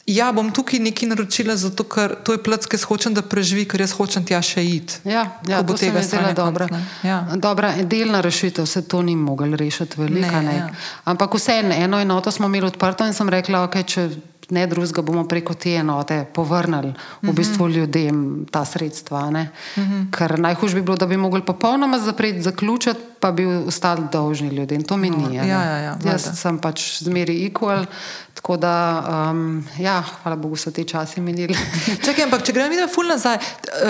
[0.07, 3.83] Ja, bom tukaj nekaj naročila, zato ker to je plc, ki hočem, da preživi, ker
[3.83, 5.01] jaz hočem tja še iti.
[5.07, 6.67] Ja, ja se mi zdi dobra.
[7.03, 7.25] Ja.
[7.35, 7.73] dobra.
[7.83, 10.47] Delna rešitev se to ni mogel rešiti, velika ne.
[10.47, 10.55] ne.
[10.57, 10.69] Ja.
[11.11, 14.09] Ampak vseeno, eno enoto smo imeli odprto in sem rekla, okay, če
[14.49, 17.77] ne drugega bomo preko te enote povrnili v bistvu mhm.
[17.77, 19.19] ljudem ta sredstva.
[19.19, 19.47] Uh mhm.
[19.75, 20.17] -huh.
[20.17, 24.83] Ker najhujš bi bilo, da bi mogli popolnoma zapreti, zaključiti, pa bi ostali dolžni ljudem.
[24.83, 25.35] To mi ni.
[25.35, 27.85] Ja, ja, ja, Jaz sem pač zmeri equal.
[28.33, 31.57] Tako da, um, ja, hvala Bogu, so te časi minili.
[32.05, 33.37] Čakaj, ampak če gremo videti ful nazaj,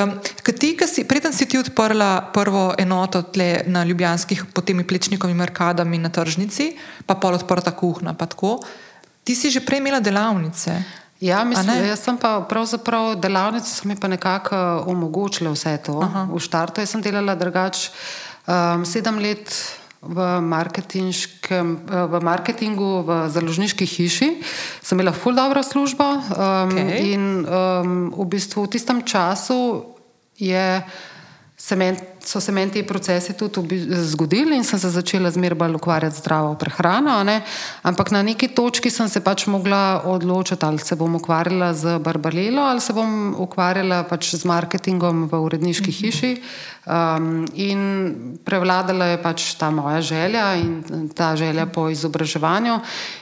[0.03, 0.14] um,
[0.60, 5.97] ti, si, preden si ti odprla prvo enoto tle na Ljubljanskih, potem plečnikom in markadami
[5.97, 8.64] na tržnici, pa pol odprta kuhna, pa tako.
[9.28, 10.71] Ti si že prej imela delavnice.
[11.19, 15.97] Ja, mislim, jaz sem pa pravzaprav delavnice, so mi pa nekako uh, omogočile vse to.
[15.99, 16.28] Aha.
[16.30, 17.89] V štartu sem delala drugače
[18.45, 19.49] um, sedem let
[20.01, 24.30] v, uh, v marketingu, v založniški hiši.
[24.80, 26.21] Sem imela ful dobro službo um,
[26.69, 27.17] okay.
[27.17, 29.89] in um, v bistvu v tistem času
[30.38, 30.86] je
[31.57, 31.97] semen,
[32.28, 36.19] so se meni ti procesi tudi zgodili in sem se začela zmeraj bolj ukvarjati z
[36.19, 37.23] zdravo prehrano.
[37.23, 37.41] Ne?
[37.84, 42.61] Ampak na neki točki sem se pač mogla odločiti, ali se bom ukvarjala z barbarelo
[42.61, 45.97] ali se bom ukvarjala pač z marketingom v uredniški mhm.
[45.97, 46.34] hiši.
[46.88, 47.80] Um, in
[48.47, 52.80] prevladala je pač ta moja želja in ta želja po izobraževanju.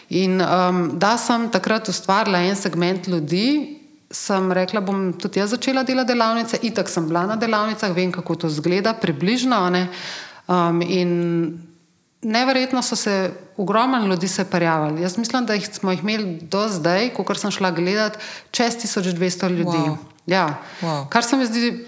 [0.10, 3.75] In um, da sem takrat ustvarila en segment ljudi,
[4.16, 6.60] sem rekla, bom tudi jaz začela delati delavnice.
[6.64, 9.60] Itak sem bila na delavnicah, vem, kako to zgleda, približno.
[10.48, 11.12] Um, in
[12.22, 15.02] neverjetno so se ogromno ljudi prijavili.
[15.02, 18.18] Jaz mislim, da jih smo jih imeli do zdaj, ko sem šla gledati,
[18.52, 19.78] čez 1200 ljudi.
[19.78, 19.98] Wow.
[20.26, 20.58] Ja.
[20.82, 21.10] Wow.
[21.10, 21.86] Kar se mi zdi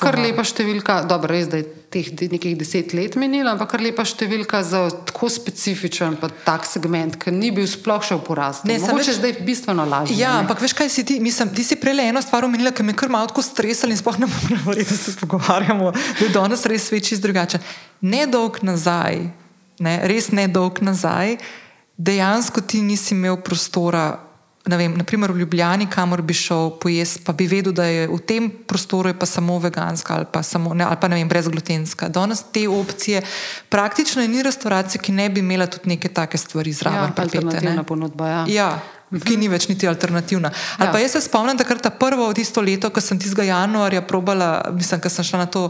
[0.00, 4.04] kar lepa številka, dobro, res da je teh nekih deset let minilo, ampak kar lepa
[4.06, 8.68] številka za tako specifičen pa tak segment, ki ni bil sploh še v porastu.
[8.70, 10.16] Ne, samo če zdaj bistveno lažje.
[10.20, 10.44] Ja, ne?
[10.44, 13.12] ampak veš kaj si ti, mislim, ti si prej eno stvar omenila, ki me kar
[13.12, 16.88] malo tako stresali in sploh ne moremo govoriti, da se pogovarjamo, da je danes res
[16.90, 17.60] sveč iz drugače.
[18.06, 19.26] Nedolg nazaj,
[19.82, 21.36] ne, res nedolg nazaj,
[22.00, 24.29] dejansko ti nisi imel prostora
[24.68, 28.50] vem, naprimer v Ljubljani, kamor bi šel pojesti, pa bi vedel, da je v tem
[28.50, 32.08] prostoru pa samo veganska ali pa, samo, ne, ali pa ne vem, brezglutenska.
[32.08, 33.22] Danes te opcije
[33.68, 37.12] praktično ni restauracije, ki ne bi imela tudi neke take stvari zraven.
[37.16, 38.28] Ja, alternativna ponudba.
[38.28, 38.44] Ja.
[38.48, 38.70] ja.
[39.10, 40.52] Ki ni več niti alternativna.
[40.78, 40.92] Ali ja.
[40.92, 44.04] pa jaz se spomnim, da kar ta prvo od tisto leto, ko sem tistega januarja
[44.06, 45.64] probala, mislim, da sem šla na to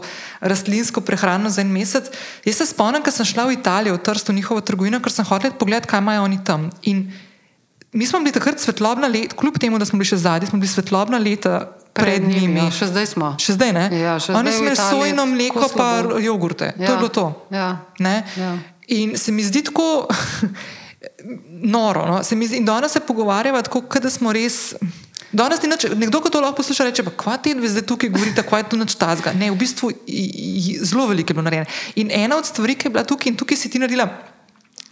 [0.44, 2.10] rastlinsko prehrano za en mesec.
[2.44, 5.56] Jaz se spomnim, da sem šla v Italijo, v Trstu, njihovo trgovino, ker sem hodila
[5.56, 6.68] pogledati, kaj imajo oni tam.
[6.82, 7.06] In
[7.92, 10.70] mi smo bili takrat svetlobna leta, kljub temu, da smo bili še zadnji, smo bili
[10.70, 11.58] svetlobna leta
[11.92, 12.60] pred, pred njimi.
[12.60, 13.32] Ja, še zdaj smo.
[13.42, 13.86] Še zdaj ne.
[13.98, 15.88] Ja, še Oni smo imeli sojno mleko, pa
[16.22, 16.72] jogurte.
[16.76, 16.86] Ja.
[16.86, 17.26] To je bilo to.
[17.54, 17.70] Ja.
[17.98, 18.52] Ja.
[18.94, 20.06] In se mi zdi tako
[21.76, 22.06] noro.
[22.06, 22.22] No?
[22.26, 24.74] Se zdi, in danes se pogovarjamo tako, da smo res.
[25.30, 28.42] Danes ni nič, nekdo, ki to lahko posluša, reče: Kva ti dve zdaj tukaj govorite,
[28.42, 29.34] kva je tu nič tazga.
[29.38, 29.92] Ne, v bistvu
[30.82, 31.70] zelo veliko je bilo narejeno.
[32.02, 34.08] In ena od stvari, ki je bila tukaj in tukaj si ti naredila,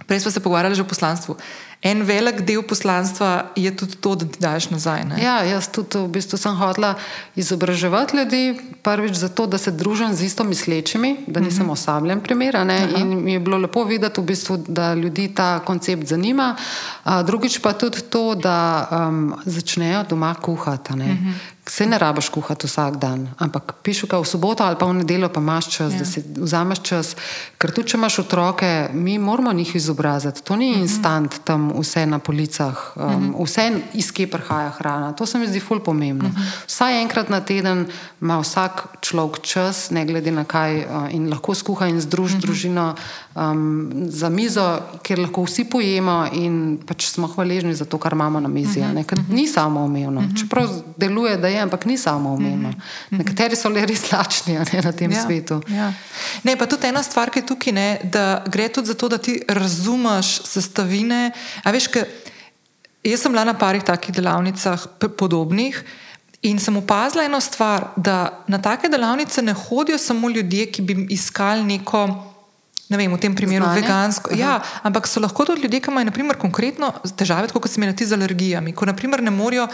[0.07, 1.35] prej smo se pogovarjali že o poslanstvu.
[1.83, 5.05] En velik del poslanstva je tudi to, da ti daš nazaj.
[5.05, 5.21] Ne?
[5.23, 6.97] Ja, jaz tudi v bistvu sem hodila
[7.39, 8.41] izobraževati ljudi,
[8.83, 11.71] prvič zato, da se družim z isto mislečimi, da nisem uh mhm.
[11.71, 11.73] -huh.
[11.73, 12.57] osabljen primer.
[12.97, 16.57] In mi je bilo lepo videti, v bistvu, da ljudi ta koncept zanima.
[17.05, 20.93] A, drugič pa tudi to, da um, začnejo doma kuhati.
[20.93, 21.33] Uh -huh.
[21.67, 25.29] Se ne rabiš kuhati vsak dan, ampak pišu ga v soboto ali pa v nedeljo,
[25.29, 25.99] pa imaš čas, ja.
[25.99, 27.17] da si vzameš čas.
[27.59, 30.43] Ker tudi, če imaš otroke, mi moramo njih izobraziti.
[30.43, 30.79] To ni mhm.
[30.79, 30.83] -huh.
[30.83, 33.45] instant tam vidim vse na policah, um, uh -huh.
[33.45, 35.13] vse iz kje prihaja hrana.
[35.13, 36.29] To se mi zdi ful pomembno.
[36.29, 36.67] Uh -huh.
[36.67, 37.87] Vsaj enkrat na teden
[38.21, 42.41] ima vsak človek čas, ne glede na kaj, uh, in lahko skuha in združi uh
[42.41, 42.43] -huh.
[42.43, 42.95] družino
[43.39, 48.41] um, za mizo, kjer lahko vsi pojemo in pač smo hvaležni za to, kar imamo
[48.41, 48.81] na mizi.
[48.81, 49.07] Uh -huh.
[49.07, 50.21] Ker ni samo umevno.
[50.21, 50.41] Uh -huh.
[50.41, 52.69] Čeprav deluje, da je, ampak ni samo umevno.
[52.69, 53.19] Uh -huh.
[53.19, 55.63] Nekateri so le res lačni ne, na tem ja, svetu.
[55.69, 55.93] Ja.
[56.43, 59.19] Ne, pa tudi ena stvar, ki je tukaj, ne, da gre tudi za to, da
[59.19, 61.33] ti razumeš sestavine.
[61.65, 62.05] Veš, ka,
[63.05, 64.87] jaz sem bila na parih takih delavnicah
[65.17, 65.85] podobnih.
[66.43, 71.07] In sem opazila eno stvar, da na take delavnice ne hodijo samo ljudje, ki bi
[71.11, 72.35] iskali neko,
[72.89, 73.83] ne vem, v tem primeru Znanje?
[73.83, 74.33] vegansko.
[74.33, 74.41] Aha.
[74.41, 77.97] Ja, ampak so lahko tudi ljudje, ki imajo naprimer, konkretno težave, kot se mi na
[77.97, 79.69] ti z alergijami, ko naprimer, ne morejo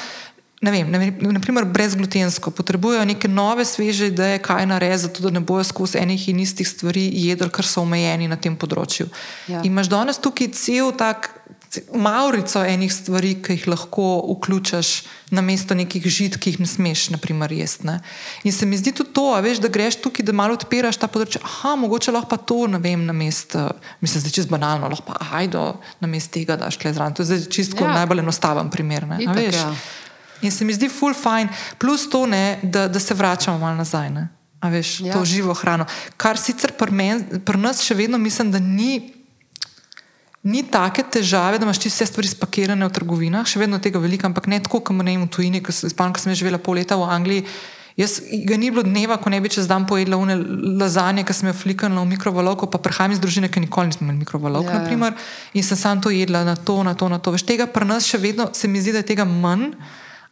[0.64, 5.98] ne vem, naprimer brezglutensko, potrebujejo neke nove, sveže ideje, kaj narediti, da ne bojo skozi
[6.00, 9.10] enih in istih stvari jedli, ker so omejeni na tem področju.
[9.50, 9.60] Ja.
[9.66, 11.32] Imaš danes tukaj cel tak.
[11.94, 14.90] Maurico enih stvari, ki jih lahko vključiš
[15.34, 17.86] na mesto nekih žit, ki jih ne smeš, naprimer, jesti.
[17.86, 17.98] Ne?
[18.44, 21.42] In se mi zdi tudi to, veš, da greš tukaj, da malo odpiraš ta področje.
[21.44, 23.66] Aha, mogoče lahko pa to, ne vem, na mesto,
[24.04, 25.64] mislim, da je čisto banalno, lahko pa ajdo
[26.00, 27.18] na mesto tega, da škle zraven.
[27.18, 27.94] To je čisto ja.
[28.00, 29.08] najbolj enostaven primer.
[29.18, 29.72] Itak, ja.
[30.44, 31.48] In se mi zdi full fine,
[31.78, 34.10] plus to, ne, da, da se vračamo malo nazaj.
[34.10, 34.28] Ne,
[34.62, 35.12] veš, ja.
[35.16, 35.86] To živo hrano.
[36.16, 39.13] Kar sicer pri, men, pri nas še vedno mislim, da ni,
[40.44, 44.28] ni take težave, da imaš ti vse stvari spakirane v trgovinah, še vedno tega veliko,
[44.28, 47.46] ampak ne tako, kot ne v tujini, ki sem živela pol leta v Angliji.
[47.96, 50.34] Jaz ga ni bilo dneva, ko ne bi čez dan pojedla une
[50.80, 54.24] lazanje, ki sem jo flikala v mikrovalovko, pa prihajam iz družine, ki nikoli nismo imeli
[54.26, 55.12] mikrovalovk, ja, ja.
[55.54, 57.30] in sem sam to jedla na to, na to, na to.
[57.30, 59.70] Veš, tega pri nas še vedno se mi zdi, da je tega manj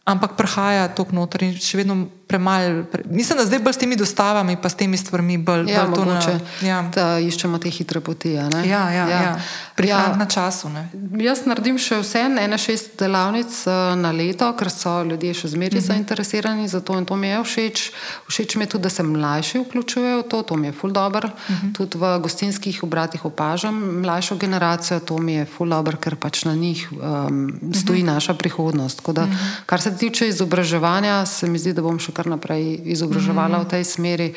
[0.05, 2.85] ampak prihaja to noter in še vedno premalo.
[2.93, 3.03] Pre...
[3.11, 6.21] Mislim, da zdaj bolj s temi dostavami, pa s temi stvarmi, bolj ja, bolj na,
[6.63, 6.83] ja.
[6.95, 8.33] da iščemo te hitre poti.
[8.33, 9.23] Ja, ja, ja, ja.
[9.23, 9.35] ja.
[9.77, 10.17] Prihajam ja.
[10.17, 10.69] na času.
[10.69, 10.89] Ne?
[11.25, 15.81] Jaz naredim še vse, ene šest delavnic uh, na leto, ker so ljudje še zmeraj
[15.81, 15.87] mhm.
[15.89, 17.85] zainteresirani za to in to mi je všeč.
[18.29, 21.29] Všeč mi je tudi, da se mlajši vključujejo v to, to mi je ful dobr.
[21.29, 21.73] Mhm.
[21.79, 26.55] Tudi v gostinskih obratih opažam mlajšo generacijo, to mi je ful dobr, ker pač na
[26.55, 28.13] njih um, stoji -huh.
[28.15, 29.03] naša prihodnost.
[29.13, 29.67] Da, uh -huh.
[29.67, 33.69] Kar se tiče izobraževanja, se mi zdi, da bom še kar naprej izobraževala mm v
[33.69, 34.29] tej smeri,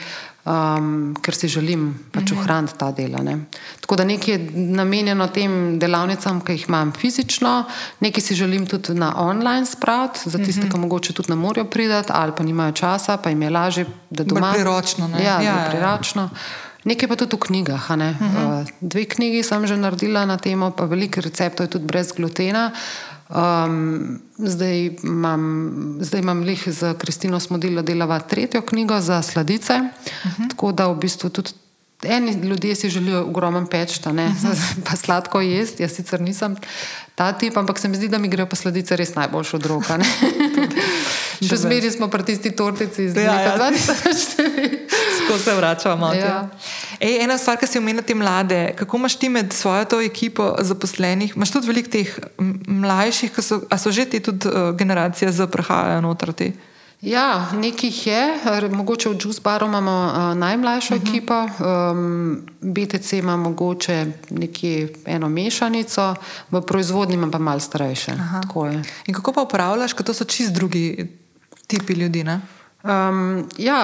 [0.46, 3.24] um, ker si želim pač mm ohraniti ta dela.
[3.24, 3.38] Ne.
[3.82, 7.66] Tako da nekaj je namenjeno tem delavnicam, ki jih imam fizično,
[8.00, 10.72] nekaj si želim tudi na online spraviti, za tiste, mm -hmm.
[10.72, 14.24] ki mogoče tudi ne morejo priti ali pa nimajo časa, pa jim je lažje, da
[14.24, 14.54] doma.
[14.54, 15.10] Priročno.
[15.20, 16.30] Ja, ja, ja, priročno.
[16.84, 17.90] Nekaj pa tudi v knjigah.
[17.90, 18.62] Uh -huh.
[18.62, 22.72] uh, dve knjigi sem že naredila na temo, pa veliko receptov je tudi brez glutena.
[22.74, 29.74] Uh, Um, zdaj, imam, zdaj imam lih z Kristino Smodilo delava tretjo knjigo za sladice.
[29.74, 30.44] Uh mhm.
[30.44, 30.50] -huh.
[30.50, 31.50] Tako da v bistvu tudi
[32.04, 34.28] eni ljudje si želijo ogromen pečta, uh mhm.
[34.28, 34.84] -huh.
[34.90, 35.84] pa sladko jesti.
[35.84, 36.56] Jaz sicer nisem
[37.16, 40.00] ta tip, ampak se mi zdi, da mi grejo pa sladice res najboljšo od roka.
[41.42, 43.56] Še zmeraj smo pri tisti tortici iz ja, ja.
[43.58, 44.70] 2004.
[45.20, 46.14] Tako se vračamo.
[46.14, 46.50] Ja.
[47.00, 50.54] Ej, ena stvar, ki si omenil te mlade, kako imaš ti med svojo to ekipo
[50.60, 51.36] zaposlenih?
[51.36, 52.14] Imaš tudi veliko teh
[52.68, 56.54] mlajših, so, a so že ti tudi uh, generacije za prehajajo noter te?
[57.02, 58.22] Ja, nekih je,
[58.72, 61.08] mogoče v Juice Baru imamo uh, najmlajšo uh mhm.
[61.08, 61.10] -huh.
[61.10, 61.48] ekipo,
[61.92, 66.16] um, BTC ima mogoče nekje eno mešanico,
[66.52, 68.12] v proizvodnji ima pa malo starejše.
[69.06, 71.08] In kako pa upravljaš, ker to so čist drugi
[71.68, 72.26] tipi ljudi?
[72.84, 73.82] Um, ja,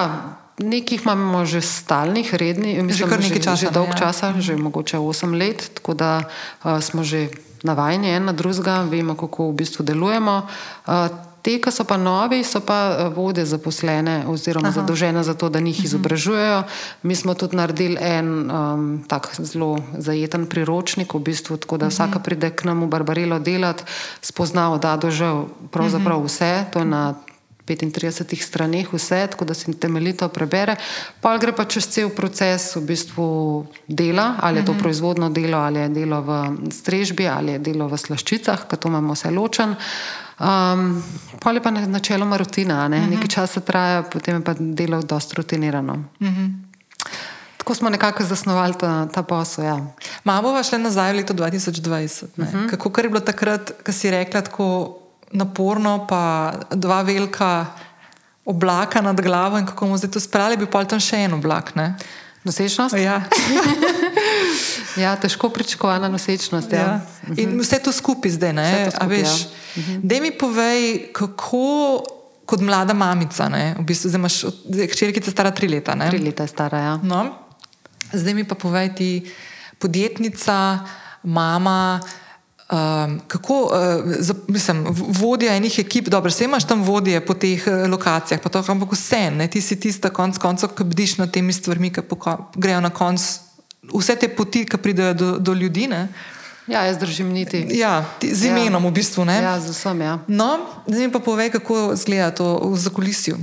[0.58, 3.98] Nekih imamo že stalnih, rednih, mislim, že, že, časa, že dolg ja.
[4.04, 7.32] časa, že mogoče 8 let, tako da uh, smo že
[7.64, 10.46] navajeni en na drugega, vemo, kako v bistvu delujemo.
[10.86, 11.08] Uh,
[11.42, 14.82] te, ki so pa novi, so pa vode zaposlene oziroma Aha.
[14.82, 15.84] zadolžene za to, da njih mhm.
[15.84, 16.62] izobražujejo.
[17.02, 22.20] Mi smo tudi naredili en um, tak zelo zajeten priročnik, v bistvu, tako da vsaka
[22.20, 22.24] mhm.
[22.28, 23.82] pride k nam v Barbarelo delati,
[24.20, 26.26] spozna od A do Ž, pravzaprav mhm.
[26.26, 27.14] vse, to je na
[27.66, 30.76] 35 straneh vse, tako da se temeljito prebere.
[31.20, 34.80] Pa gre pa čez cel proces v bistvu dela, ali je to mhm.
[34.80, 39.14] proizvodno delo, ali je delo v strežbi, ali je delo v slaščicah, ki to imamo
[39.14, 39.76] vse ločen.
[40.42, 41.02] Um,
[41.38, 43.00] pa je pa načeloma rutina, ne?
[43.00, 43.10] Mhm.
[43.10, 46.04] nekaj časa traja, potem je pa delo dosta rutinirano.
[46.20, 46.46] Mhm.
[47.62, 49.64] Tako smo nekako zasnovali ta, ta posel.
[49.64, 49.78] Ja.
[50.24, 52.24] Malo bomo šli nazaj v leto 2020.
[52.36, 52.70] Uh -huh.
[52.70, 54.98] Kako je bilo takrat, ko si rekla, tako
[55.32, 57.66] naporno, pa dva velika
[58.44, 61.74] oblaka nad glavo in kako bomo zdaj to spravili, bi pa tam še en oblak.
[61.78, 61.94] Ne?
[62.44, 62.96] Nosečnost?
[62.98, 63.22] Ja.
[65.02, 66.72] ja, težko pričakovana nosečnost.
[66.72, 66.78] Ja.
[66.78, 67.36] Ja.
[67.38, 68.66] In vse to skupaj zdaj, ne?
[68.90, 69.82] Skupaj, veš, ja.
[69.82, 70.00] Mhm.
[70.02, 72.02] Da mi povej, kako.
[72.42, 73.76] Kot mlada mamica, ne?
[73.78, 74.36] v bistvu zdaj imaš
[74.90, 75.94] hčerkica stara tri leta.
[75.94, 76.08] Ne?
[76.10, 76.94] Tri leta je stara, ja.
[76.98, 77.20] No?
[78.12, 79.10] Zdaj mi pa povej ti,
[79.78, 80.82] podjetnica,
[81.22, 82.02] mama,
[82.72, 87.66] Um, kako, uh, za, mislim, vodja enih ekip, dobro, vse imaš tam vodje po teh
[87.66, 91.30] uh, lokacijah, pa to, ampak vse, ne, ti si tista konc koncev, ki bdiš nad
[91.30, 92.00] temi stvarmi, ki
[92.56, 93.20] grejo na konc,
[93.92, 95.84] vse te poti, ki pridejo do, do ljudi.
[95.92, 96.08] Ne.
[96.66, 97.66] Ja, jaz držim niti.
[97.76, 98.56] Ja, z ja.
[98.56, 98.90] imenom ja.
[98.90, 99.24] v bistvu.
[99.24, 99.36] Ne?
[99.42, 100.00] Ja, z vsem.
[100.00, 100.18] Ja.
[100.26, 100.56] No,
[100.86, 103.36] zdaj mi pa povej, kako izgleda to v zakulisju.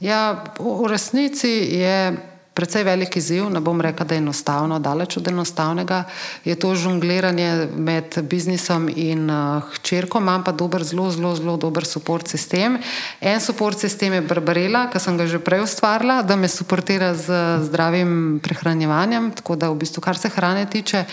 [0.00, 2.16] Ja, v resnici je
[2.54, 6.04] precej velik izziv, ne bom rekel, da je enostavno, daleč od enostavnega.
[6.44, 11.86] Je to žongliranje med biznisom in uh, hčerko, imam pa dober, zelo, zelo, zelo dober
[11.86, 12.78] support sistem.
[13.20, 17.42] En support sistem je Barbarela, ki sem ga že prej ustvarila, da me suportira z
[17.66, 21.04] zdravim prehranjevanjem, tako da v bistvu, kar se hrane tiče,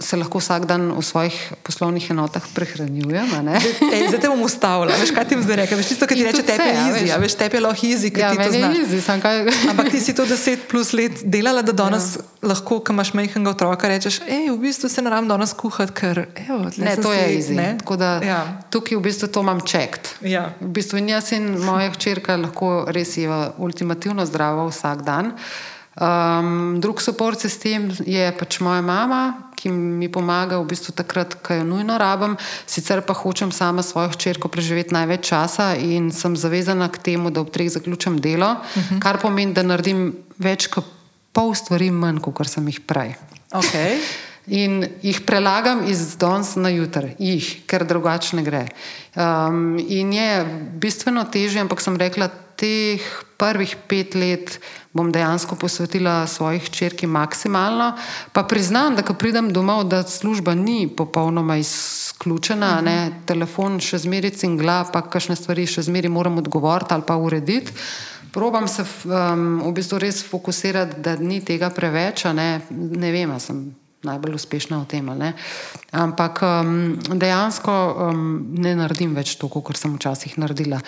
[0.00, 3.28] se lahko vsak dan v svojih poslovnih enotah prehranjujem.
[4.08, 5.76] Zdaj te bom ustavila, veš, kaj ti zdaj reče.
[5.76, 8.40] Veš, tisto, kar ti reče, tepe je easy, veš, tepe je lahko easy, ja, ti
[8.40, 8.78] to znaš.
[8.80, 9.42] Easy, kaj...
[9.70, 12.24] Ampak ti si to deset plus let delala, da danes ja.
[12.48, 16.64] lahko, ko imaš majhnega otroka, rečeš, hej, v bistvu se naram danes kuhati, ker evo,
[16.72, 17.56] ne, to si, je easy.
[17.58, 17.70] Ne?
[17.84, 18.42] Da, ja.
[18.72, 20.16] Tukaj v bistvu to imam čekt.
[20.24, 20.54] Ja.
[20.64, 23.28] V bistvu in jaz in moja hčerka lahko res je
[23.60, 25.36] ultimativno zdrava vsak dan.
[25.98, 31.58] Um, drug support sistem je pač moja mama, ki mi pomaga v bistvu takrat, ko
[31.58, 32.36] jo nujno rabim.
[32.70, 37.42] Sicer pa hočem sama svojo hčerko preživeti največ časa in sem zavezana k temu, da
[37.42, 38.94] ob treh zaključim delo, uh mhm.
[38.94, 39.02] -huh.
[39.02, 40.86] kar pomeni, da naredim več kot
[41.32, 43.16] pol stvari manj, kot sem jih prej.
[43.50, 43.98] Okay.
[44.46, 48.68] In jih prelagam iz danes na jutr, jih, ker drugače ne gre.
[49.16, 50.44] Um, in je
[50.80, 53.02] bistveno težje, ampak sem rekla, teh
[53.38, 54.58] prvih pet let
[54.92, 57.92] bom dejansko posvetila svojih črki maksimalno.
[58.32, 62.84] Pa priznam, da ko pridem domov, da služba ni popolnoma izključena, -huh.
[62.84, 67.72] ne, telefon še zmeri cingla, pa kakšne stvari še zmeri moram odgovoriti ali pa urediti.
[68.32, 73.87] Probam se um, v bistvu res fokusirati, da ni tega preveč, ne, ne vem, sem
[74.06, 75.10] najbolj uspešna v tem.
[75.90, 80.78] Ampak um, dejansko um, ne naredim več toliko, kot sem včasih naredila.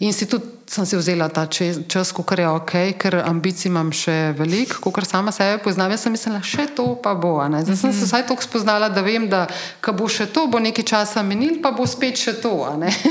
[0.00, 4.32] In si tudi sem si vzela ta čas, ko je ok, ker ambicij imam še
[4.36, 5.92] veliko, kot sama sebe poznam.
[5.92, 7.36] Jaz sem mislila, še to pa bo.
[7.44, 8.06] Zdaj sem se mhm.
[8.08, 9.46] vsaj toliko spoznala, da vem, da
[9.92, 12.64] bo še to, bo nekaj časa menil, pa bo spet še to.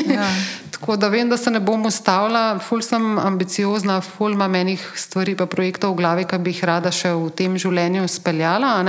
[0.09, 0.27] Ja.
[0.73, 5.37] Tako da vem, da se ne bom ustavila, ful sem ambiciozna, ful imam enih stvari,
[5.37, 8.81] pa projektov v glavi, ki bi jih rada še v tem življenju speljala.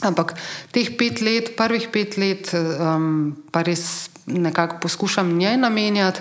[0.00, 0.34] Ampak
[0.70, 6.20] teh pet let, prvih pet let, um, pa res nekako poskušam njej namenjati,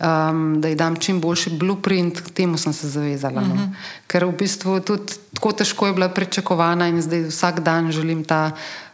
[0.00, 3.40] um, da ji dam čim boljši blueprint, k temu sem se zavezala.
[3.40, 3.54] No.
[3.54, 3.62] Uh mhm.
[3.62, 4.06] -huh.
[4.06, 8.50] Ker v bistvu tudi tako težko je bila pričakovana in zdaj vsak dan želim ta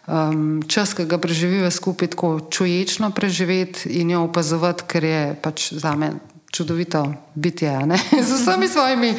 [0.07, 5.73] um, čas, ki ga preživiva skupaj, tako čuječno preživeti in jo opazovati, ker je pač
[5.73, 6.11] za me
[6.51, 7.79] čudovito bitje,
[8.27, 9.15] z vsemi svojimi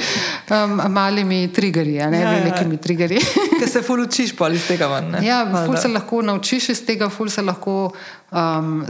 [0.50, 2.82] um, malimi triggerji, ne ja, velikimi ja.
[2.82, 3.20] triggerji.
[3.60, 5.16] Ker se ful učiš pa iz tega ven.
[5.24, 7.94] Ja, ful se lahko naučiš iz tega, ful se lahko
[8.32, 8.84] um,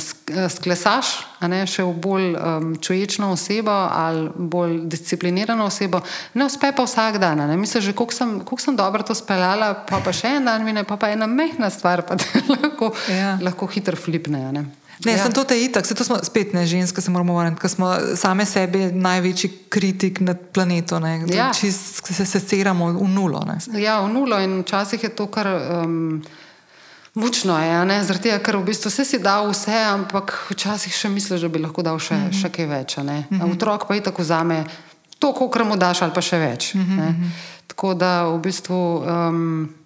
[0.50, 1.14] sklesaš,
[1.46, 6.02] ne, še v bolj um, čuječno osebo ali bolj disciplinirano osebo.
[6.34, 7.46] Ne uspe pa vsak dan.
[7.60, 10.84] Mislim, že koliko sem, koliko sem dobro to speljala, pa, pa še en dan mine,
[10.84, 12.18] pa, pa ena mehna stvar, pa
[12.58, 13.38] lahko, ja.
[13.42, 14.50] lahko hitro flipne.
[15.06, 15.12] Ne.
[15.12, 15.24] Ne, ja.
[15.24, 17.90] sem to te itak, se to smo spet ne ženske, se moramo vrniti, ker smo
[18.16, 21.00] same sebi največji kritik na planetu.
[21.34, 21.50] Ja.
[21.54, 23.42] Čist, se seceramo v nulo.
[23.48, 23.58] Ne.
[23.82, 25.50] Ja, v nulo in včasih je to kar.
[25.82, 26.22] Um,
[27.14, 31.50] Mučno je, zaradi tega, ker v bistvu si dal vse, ampak včasih še misliš, da
[31.52, 32.42] bi lahko dal še, mm -hmm.
[32.42, 32.98] še kaj več.
[32.98, 33.52] Mm -hmm.
[33.52, 34.64] Otrok pa je tako za me,
[35.20, 36.74] to, koliko mu daš, ali pa še več.
[36.74, 37.30] Mm -hmm.
[37.68, 39.04] Tako da v bistvu.
[39.04, 39.81] Um,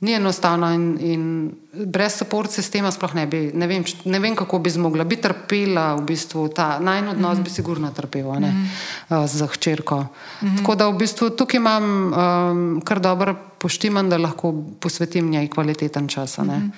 [0.00, 4.60] Ni enostavno in, in brez support sistema sploh ne bi, ne vem, ne vem kako
[4.62, 7.44] bi zmogla, bi trpela v bistvu ta najn odnos, mm -hmm.
[7.44, 9.22] bi sigurno trpela mm -hmm.
[9.22, 9.96] uh, z hčerko.
[9.96, 10.06] Mm
[10.48, 10.56] -hmm.
[10.56, 16.08] Tako da v bistvu tukaj imam um, kar dobro poštiman, da lahko posvetim njej kvaliteten
[16.08, 16.38] čas.
[16.38, 16.70] Mm -hmm.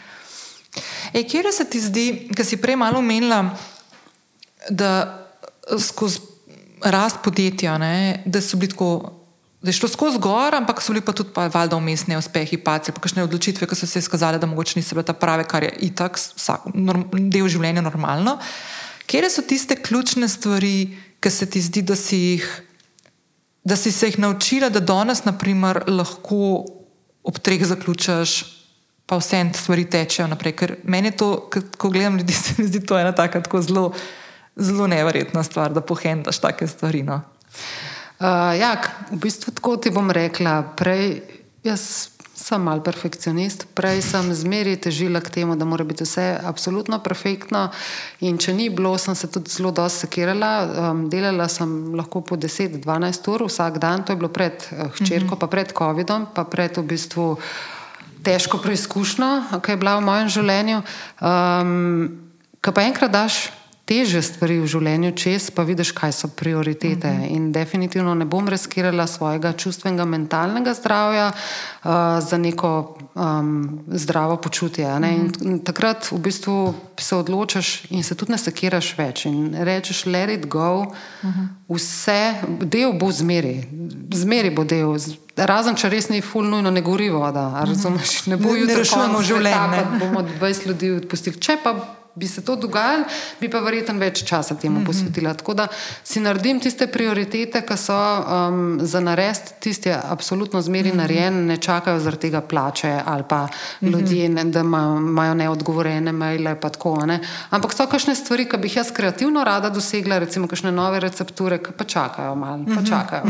[1.12, 3.51] Ej, kje se ti zdi, ker si prej malo omenila,
[4.71, 5.18] da
[5.79, 6.21] skozi
[6.85, 9.20] rast podjetja, ne, da so bili tako
[9.62, 12.92] da je šlo skozi gor, ampak so bili pa tudi pa valjda umestni uspehi, pace,
[12.92, 15.72] pa kakšne odločitve, ki so se izkazale, da mogoče niso bile ta prave, kar je
[15.90, 18.38] itak vsak, norm, del življenja normalno.
[19.11, 22.46] Kje so tiste ključne stvari, ki se ti zdi, da si, jih,
[23.64, 26.64] da si se jih naučila, da danes naprimer, lahko
[27.26, 28.38] ob treh zaključiš,
[29.11, 30.56] pa vse en stvari tečejo naprej.
[30.56, 31.30] Ker meni je to,
[31.76, 33.90] ko gledam ljudi, se mi zdi to ena taka zelo,
[34.56, 37.02] zelo neverjetna stvar, da pohendaš take stvari.
[37.02, 37.20] No.
[38.21, 38.77] Uh, ja,
[39.11, 40.61] v bistvu tako ti bom rekla.
[40.77, 41.23] Prej,
[41.64, 47.01] jaz sem mal perfekcionist, prej sem zmeraj težila k temu, da mora biti vse absolutno
[47.01, 47.68] perfektno.
[48.21, 50.53] In če ni bilo, sem se tudi zelo dosti sekirala.
[50.93, 55.25] Um, delala sem lahko po 10-12 ur vsak dan, to je bilo pred uh, hčerko,
[55.25, 55.41] mm -hmm.
[55.41, 57.37] pa pred COVID-om, pa pred v bistvu.
[58.23, 60.83] težko preizkušnjo, ki je bila v mojem življenju.
[61.21, 62.21] Um,
[62.61, 63.49] Ko pa enkrat daš
[63.91, 67.11] teže stvari v življenju čez, pa vidiš, kaj so prioritete.
[67.11, 67.36] Uh -huh.
[67.36, 71.91] In definitivno ne bom riskirala svojega čustvenega, mentalnega zdravja uh,
[72.22, 74.86] za neko um, zdravo počutje.
[74.86, 75.43] Uh -huh.
[75.43, 80.30] In takrat v bistvu se odločiš in se tudi ne sekiraš več in rečeš, let
[80.30, 80.86] it go, uh
[81.22, 81.49] -huh.
[81.68, 83.66] vse, del bo zmeri,
[84.14, 84.99] zmeri bo del.
[85.36, 88.26] Razen, če res ni full nujno, ne gori voda, razumeš?
[88.26, 89.86] Ne bo jutri rešujemo življenje.
[89.99, 91.41] Bomo 20 ljudi odpustili.
[91.41, 93.05] Če pa bi se to dogajalo,
[93.41, 94.87] bi pa verjetno več časa temu mm -hmm.
[94.87, 95.35] posvetila.
[95.35, 95.66] Tako da
[96.05, 100.97] si naredim tiste prioritete, ki so um, za narest, tiste absolutno zmeri mm -hmm.
[100.97, 103.49] narejene, ne čakajo zaradi tega plače ali pa mm
[103.89, 103.93] -hmm.
[103.93, 106.55] ljudje, ne, da imajo neodgovorene maile.
[106.61, 107.21] Tako, ne.
[107.51, 111.59] Ampak so kakšne stvari, ki bi jih jaz kreativno rada dosegla, recimo kakšne nove recepture,
[111.59, 112.75] ki pa čakajo malo, mm -hmm.
[112.75, 112.91] pa mhm.
[112.91, 113.23] čakajo.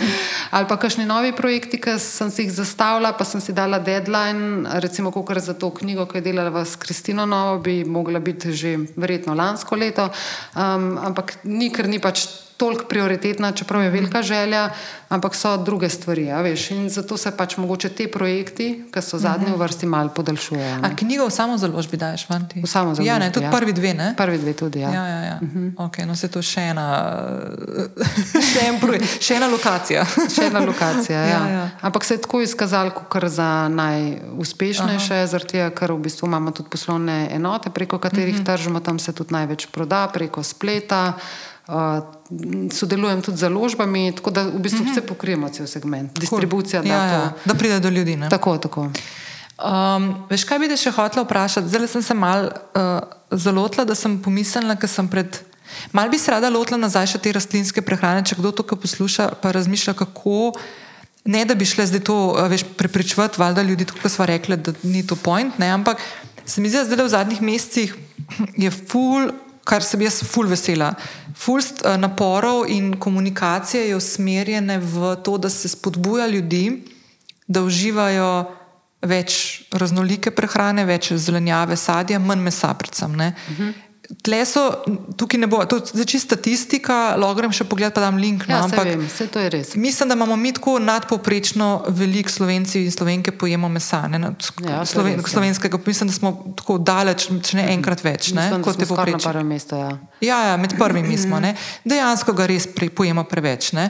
[0.56, 4.68] ali pa kakšni novi projekti, ki sem si jih zastavila, pa sem si dala deadline,
[4.80, 8.76] recimo kar za to knjigo, ki je delala s Kristino Novo, bi mogla biti že
[8.96, 10.08] verjetno lansko leto,
[10.56, 12.26] um, ampak ni, ker ni pač
[12.56, 14.70] toliko prioritetna, čeprav je velika želja,
[15.08, 16.24] ampak so druge stvari.
[16.24, 20.78] Ja, in zato se pač mogoče te projekti, ki so zadnji v vrsti, malo podaljšujejo.
[20.82, 22.62] A knjigo v samo založbi daješ, fanti?
[22.62, 23.08] V samo založbi.
[23.08, 23.50] Ja, ne, tudi ja.
[23.50, 24.14] prvi dve, ne?
[24.16, 24.90] Prvi dve tudi, ja.
[24.90, 25.38] Ja, ja, ja.
[25.42, 25.72] Uh -huh.
[25.86, 26.86] Ok, no se to še ena,
[28.52, 30.06] še, en projekt, še ena lokacija.
[30.34, 31.28] še ena lokacija, ja.
[31.46, 31.70] ja, ja.
[31.80, 36.68] Ampak se je tako izkazalo, kot za najuspešnejše, zaradi tega, ker v bistvu imamo tudi
[36.70, 38.46] poslovne enote, preko katerih uh -huh.
[38.46, 41.12] tržimo, tam se tudi največ proda, preko spleta.
[41.64, 42.04] Uh,
[42.72, 46.82] sodelujem tudi z založbami, tako da v bistvu vse pokrijemo, cel segment, distribucija.
[46.82, 46.92] Cool.
[46.92, 48.16] Ja, da, ja, da pride do ljudi.
[48.20, 48.28] Ne?
[48.28, 48.90] Tako, tako.
[49.56, 51.70] Um, veš, kaj bi te še hotela vprašati?
[51.72, 52.98] Zdaj sem se mal uh,
[53.30, 55.40] zalotila, da sem pomislila, ker sem pred.
[55.96, 59.54] Mal bi se rada lotila nazaj še te rastlinske prehrane, če kdo to posluša, pa
[59.56, 60.52] razmišlja, kako.
[61.24, 62.18] Ne, da bi šle zdaj to
[62.52, 66.02] veš, prepričevati, valjda ljudi, kot smo rekli, da ni to point, ne, ampak
[66.44, 67.94] se mi zdi, da zdaj v zadnjih mesecih
[68.60, 69.32] je full
[69.64, 70.92] kar sem jaz ful vesela.
[71.34, 76.84] Fulst uh, naporov in komunikacije je usmerjene v to, da se spodbuja ljudi,
[77.46, 78.28] da uživajo
[79.04, 83.12] več raznolike prehrane, več zelenjave, sadja, manj mesa, predvsem.
[83.12, 83.72] Uh -huh.
[84.04, 84.62] Tle so,
[85.16, 88.44] tukaj ne bo, to je čisto statistika, lahko grem še pogled, pa dam link.
[88.44, 89.72] No, ja, ampak vem, to je res.
[89.80, 94.02] Mislim, da imamo mi tako nadpoprečno veliko slovenci in slovenke pojemo mesa.
[94.12, 95.32] Ne, na, ja, sloven, res, ja.
[95.32, 95.88] slovenskega, ja.
[95.88, 98.30] mislim, da smo tako daleč, če ne enkrat več.
[98.36, 99.34] Ne, mislim, kot je poprečno.
[99.72, 99.90] Ja.
[100.20, 101.40] Ja, ja, med prvimi smo.
[101.40, 101.54] Ne.
[101.88, 103.72] Dejansko ga res pre, pojemo preveč.
[103.72, 103.88] Ne.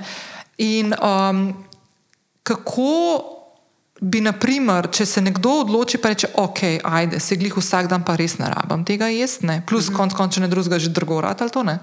[0.62, 1.48] In um,
[2.46, 2.90] kako
[4.04, 8.18] bi, naprimer, če se nekdo odloči, pa reče, ok, ajde, se glih vsak dan, pa
[8.20, 9.62] res ne rabim tega jesti, ne?
[9.66, 9.96] plus mm -hmm.
[9.96, 11.78] konc konca ne drugega, že drugo rad ali to ne.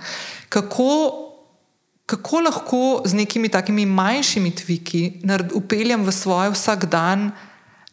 [0.49, 0.89] Kako,
[2.05, 5.21] kako lahko z nekimi takimi manjšimi tviki
[5.53, 7.31] upeljem v svoj vsak dan,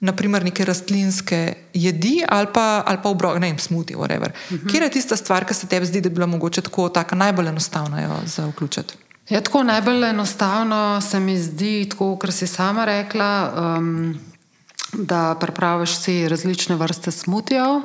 [0.00, 4.30] naprimer, neke rastlinske jedi ali pa, ali pa obrok, ne vem, smuti, whatever.
[4.50, 4.70] Mm -hmm.
[4.70, 8.20] Kje je tista stvar, ki se tebi zdi, da bi bila mogoče tako najbolj enostavna
[8.26, 9.07] za vključiti?
[9.28, 14.14] Je tako najbolj enostavno, se mi zdi, tako kot si sama rekla, um,
[14.92, 17.82] da pripraviš si različne vrste smutijev.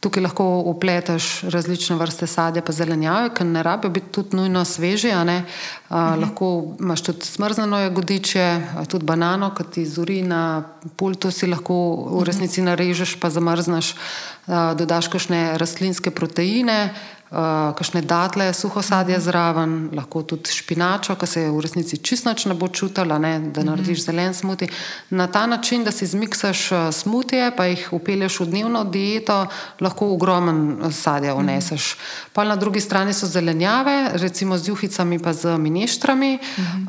[0.00, 5.12] Tukaj lahko upleteš različne vrste sadja, pa zelenjave, ki ne rabijo biti tudi nujno sveže.
[5.14, 6.20] Uh, mhm.
[6.20, 10.64] Lahko imaš tudi smrznjeno jagodiče, tudi banano, ki ti zori na
[10.96, 18.02] pultu, si lahko v resnici narežeš, pa zamrzneš, uh, dodaš kakšne rastlinske proteine uh, kakšne
[18.02, 19.24] datle, suho sadje mhm.
[19.24, 23.62] zraven, lahko tudi špinačo, ki se je v resnici čistoč ne bo čutila, ne, da
[23.62, 24.04] narediš mhm.
[24.04, 24.68] zelen smuti.
[25.10, 29.46] Na ta način, da si zmiksaš uh, smutije, pa jih upelješ v dnevno dieto,
[29.80, 31.94] lahko ogromen sadja uneseš.
[31.94, 32.32] Mhm.
[32.32, 36.38] Pa na drugi strani so zelenjave, recimo z juhicami, pa z mineštrami.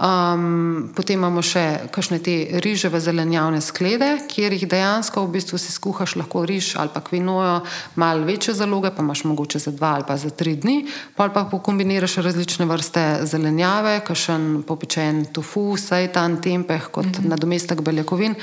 [0.01, 2.35] Um, potem imamo še kakšne te
[2.65, 7.61] riževe zelenjavne sklede, kjer jih dejansko v bistvu si skuhaš lahko riž ali pa kvinojo,
[7.95, 11.43] malo večje zaloge, pa imaš mogoče za dva ali pa za tri dni, pa pa
[11.51, 17.29] pokombiniraš različne vrste zelenjave, kakšen popečen tofu, sejtan, tempeh kot mm -hmm.
[17.29, 18.35] nadomestek beljakovin,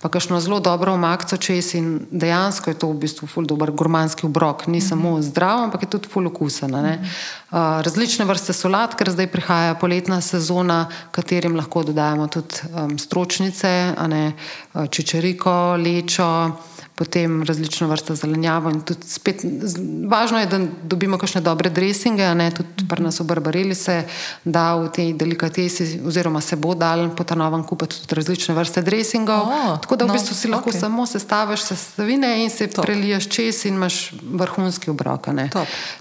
[0.00, 4.26] pa kakšno zelo dobro omakco čez in dejansko je to v bistvu ful dober gurmanski
[4.26, 4.88] obrok, ni mm -hmm.
[4.88, 6.70] samo zdrav, ampak je tudi ful okusen.
[6.70, 6.98] Mm -hmm.
[7.50, 13.94] uh, različne vrste solat, ker zdaj prihaja poletna sezona, katerim lahko dodajamo tudi um, stročnice,
[14.90, 16.56] čičeriko, lečo
[16.94, 18.72] potem različno vrsto zelenjavo.
[19.06, 19.44] Spet,
[20.08, 24.02] važno je, da dobimo kakšne dobre dresinge, ne tudi pri nas v Barbareli se
[24.44, 28.82] da v tej delikatesi, oziroma se bo dal po ta novem kupiti tudi različne vrste
[28.82, 29.48] dresingov.
[29.48, 30.80] Oh, tako da v no, bistvu si lahko okay.
[30.80, 32.84] samo sestaviš sestavine in se Top.
[32.84, 35.28] preliješ čez in imaš vrhunski obrok.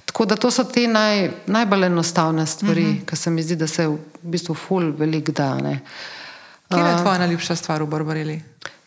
[0.05, 3.05] Tako da to so te naj, najbolj enostavne stvari, mm -hmm.
[3.05, 5.57] ki se mi zdi, da se v bistvu ful velik da.
[6.69, 8.41] Kje je tvoja najljubša stvar v Barbareli?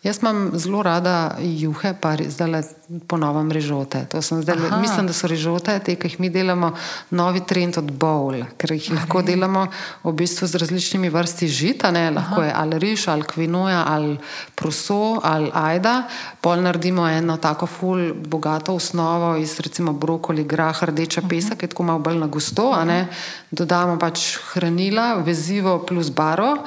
[0.04, 2.62] Jaz imam zelo rada juhe, pa zdaj
[3.08, 4.06] ponovim režote.
[4.20, 6.74] Zdaj, mislim, da so režote, te, ki jih mi delamo,
[7.10, 9.62] novi trend od bowl, ker jih Aha, lahko delamo
[10.04, 12.10] v bistvu z različnimi vrsti žita, ne?
[12.10, 12.44] lahko Aha.
[12.44, 14.18] je ali riž, ali kvinoja, ali
[14.54, 15.94] proso, ali ajda.
[16.40, 21.72] Pol naredimo eno tako ful, bogato osnovo iz recimo brokoli, grah, rdeča pesek, ki je
[21.72, 22.74] tako malo bolj na gusto.
[23.50, 26.58] Dodamo pač hranila, vezivo plus baro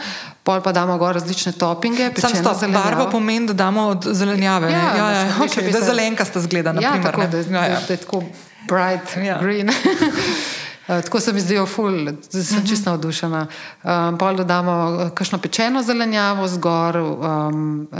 [0.47, 2.11] pol pa damo gor različne topinge.
[2.17, 4.71] Sam stop, barvo pomeni, da damo od zelenjave.
[4.71, 6.71] Ja, ja, ja, okay, da zelenka sta zgleda.
[6.81, 7.79] Ja, primer, tako, da, ja, ja.
[7.87, 8.23] da je tako
[8.69, 9.39] bright ja.
[9.41, 9.69] green.
[9.69, 12.69] Uh, tako se mi zdijo, ful, zdaj sem uh -huh.
[12.69, 13.47] čisto navdušena.
[13.83, 17.99] Um, pol dodamo kakšno pečeno zelenjavo zgor, um, uh,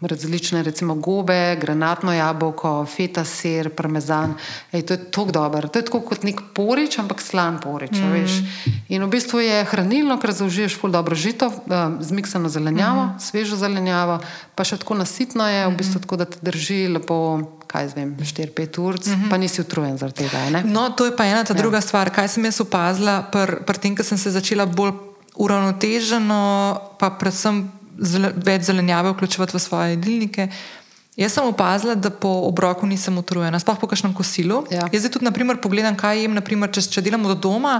[0.00, 4.34] različne, recimo gobe, granatno jabolko, feta sir, parmezan.
[4.72, 5.68] Ej, to je tako dobro.
[5.68, 7.92] To je tako kot nek porič, ampak slan porič.
[7.92, 8.24] Mm.
[8.88, 13.20] In v bistvu je hranilno, ker zaužiješ ful dobro žito, um, zmiksano zelenjavo, mm.
[13.20, 14.20] svežo zelenjavo,
[14.54, 17.56] pa še tako nasitno je, v bistvu tako, da te drži lepo.
[17.70, 19.30] Kaj zvem, 4-5 ur, mm -hmm.
[19.30, 20.50] pa nisi utrujen zaradi tega.
[20.50, 20.62] Ne?
[20.66, 21.58] No, to je pa ena ta ja.
[21.62, 22.10] druga stvar.
[22.10, 24.90] Kaj sem jaz opazila, pri pr tem, ko sem se začela bolj
[25.36, 27.70] uravnoteženo, pa predvsem
[28.00, 30.48] več zelenjave vključevati v svoje jedilnike.
[31.20, 34.62] Jaz sem opazila, da po obroku nisem utrujena, sploh po kakšnem kosilu.
[34.72, 34.86] Ja.
[34.92, 37.76] Jaz zdaj tudi naprimer, pogledam, kaj jem, naprimer, če, če delamo do doma,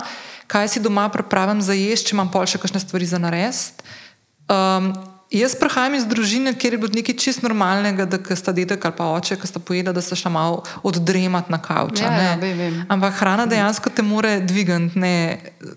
[0.51, 3.87] kaj si doma pripravim za jesti, če imam pol še kakšne stvari za narediti.
[4.51, 4.91] Um,
[5.31, 9.07] Jaz prihajam iz družine, kjer je bilo nekaj čist normalnega, da sta dedek ali pa
[9.15, 12.03] oče, ki sta pojedla, da se še malo oddremati na kavču.
[12.03, 12.81] Ja, ja, vem, vem.
[12.91, 15.15] Ampak hrana dejansko te more dvigati, ne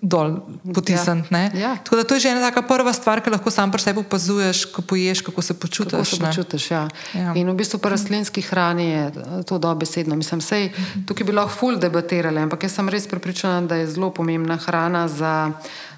[0.02, 0.40] dol
[0.74, 1.30] potisniti.
[1.38, 1.52] Ja.
[1.54, 1.76] Ja.
[1.86, 4.64] Tako da to je že ena taka prva stvar, ki lahko sam pri sebi opazuješ,
[4.74, 5.94] ko poješ, kako se počutiš.
[5.94, 6.88] Kako se počutiš ja.
[7.14, 7.38] Ja.
[7.38, 9.06] In v bistvu pri rastlinski hrani je
[9.46, 10.18] to dobesedno.
[10.18, 10.72] Mislim, sej,
[11.06, 15.06] tukaj bi lahko ful debatirali, ampak jaz sem res pripričana, da je zelo pomembna hrana
[15.08, 15.54] za.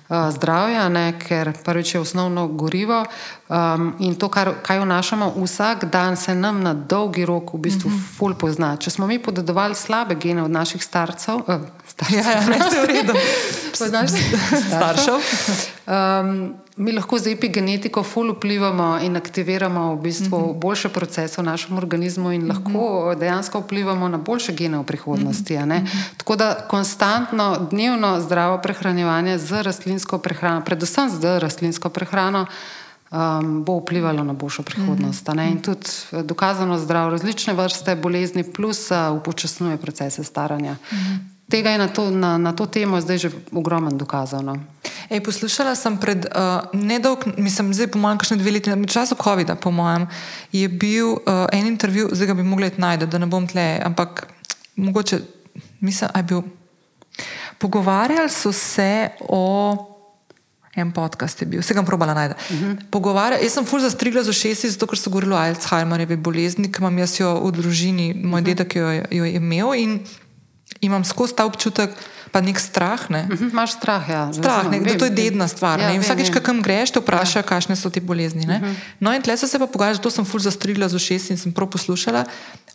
[0.05, 3.05] Eh, zdravja, ne, ker prvič je osnovno gorivo
[3.49, 7.89] um, in to, kar, kaj vnašamo vsak dan, se nam na dolgi rok v bistvu
[7.89, 8.17] mm -hmm.
[8.17, 8.77] ful pozna.
[8.77, 11.55] Če smo mi podedovali slabe gene od naših starcev, uh,
[11.87, 13.13] starcev ja, ja, ne, se v redu,
[14.69, 15.15] staršev.
[15.87, 20.59] Um, mi lahko z epigenetiko ful vplivamo in aktiviramo v bistvu mm -hmm.
[20.59, 23.19] boljše procese v našem organizmu in lahko mm -hmm.
[23.19, 25.57] dejansko vplivamo na boljše gene v prihodnosti.
[25.57, 25.87] Mm -hmm.
[26.17, 32.45] Tako da konstantno, dnevno zdravo prehranjevanje z rastlinsko prehrano, predvsem z rastlinsko prehrano.
[33.11, 35.27] Um, bo vplivalo na boljšo prihodnost.
[35.27, 35.51] Mm -hmm.
[35.51, 40.71] In tudi eh, dokazano zdrav, različne vrste bolezni, plus uh, upočasnjuje procese staranja.
[40.73, 41.35] Mm -hmm.
[41.49, 44.57] Tega je na to, na, na to temo zdaj že ogromno dokazano.
[45.09, 49.15] Ej, poslušala sem pred uh, nedolg, mislim, zdaj po mojem, kakšne dve leti, na času
[49.15, 50.07] COVID-a, po mojem,
[50.51, 54.27] je bil uh, en intervju, zdaj ga bi mogli najti, da ne bom tle, ampak
[54.75, 55.19] mogoče,
[55.79, 56.41] mislim, aj bil.
[57.57, 59.91] Pogovarjali so se o.
[60.75, 62.35] En podcast je bil, vse sem probala najti.
[62.35, 62.77] Uh mhm.
[62.91, 63.43] -huh.
[63.43, 66.97] Jaz sem ful zastrigla z ošesi, zato ker so govorili o Alzheimerjevi bolezni, ki imam
[66.97, 68.35] jaz jo v družini, moj uh mhm.
[68.35, 68.43] -huh.
[68.43, 69.99] dedek jo, jo je imel in
[70.81, 71.89] imam skozi ta občutek,
[72.31, 73.09] pa nek strah.
[73.09, 73.21] Ne?
[73.23, 74.33] Uh mhm, -huh, Imáš strah, ja.
[74.33, 75.79] Strah, nek, vem, to je dedna stvar.
[75.79, 77.47] Ja, Vsakič, ko kam greš, te vprašajo, ja.
[77.47, 78.43] kakšne so ti bolezni.
[78.43, 78.63] Uh mhm.
[78.65, 78.75] -huh.
[78.99, 81.51] No, in tle so se pa pogovarjali, zato sem ful zastrigla z ošesi in sem
[81.53, 82.25] prav poslušala.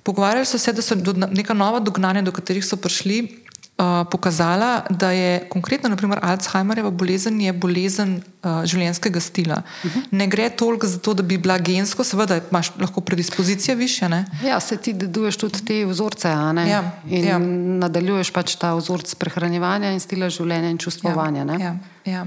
[0.03, 0.95] Pogovarjali so se, da so
[1.31, 3.50] neka nova dognanja, do katerih so prišli, uh,
[4.11, 9.63] pokazala, da je konkretno, naprimer, Alzheimerjeva bolezen je bolezen uh, življenjskega stila.
[9.85, 10.03] Uh -huh.
[10.11, 14.09] Ne gre toliko za to, da bi bila gensko, seveda imaš lahko predispozicije više.
[14.09, 14.25] Ne?
[14.45, 17.39] Ja, se ti deduješ tudi te vzorce, ja, in ja.
[17.39, 21.45] nadaljuješ pač ta vzorec prehranjevanja in stila življenja in čustvovanja.
[21.45, 22.27] Ja, ja, ja.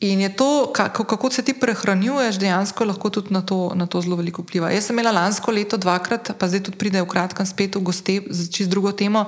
[0.00, 4.00] In je to, kako, kako se ti prehranjuješ, dejansko lahko tudi na to, na to
[4.00, 4.70] zelo veliko vpliva.
[4.70, 8.20] Jaz sem imela lansko leto dvakrat, pa zdaj tudi pride v kratkem spet v goste
[8.30, 9.26] z čist drugo temo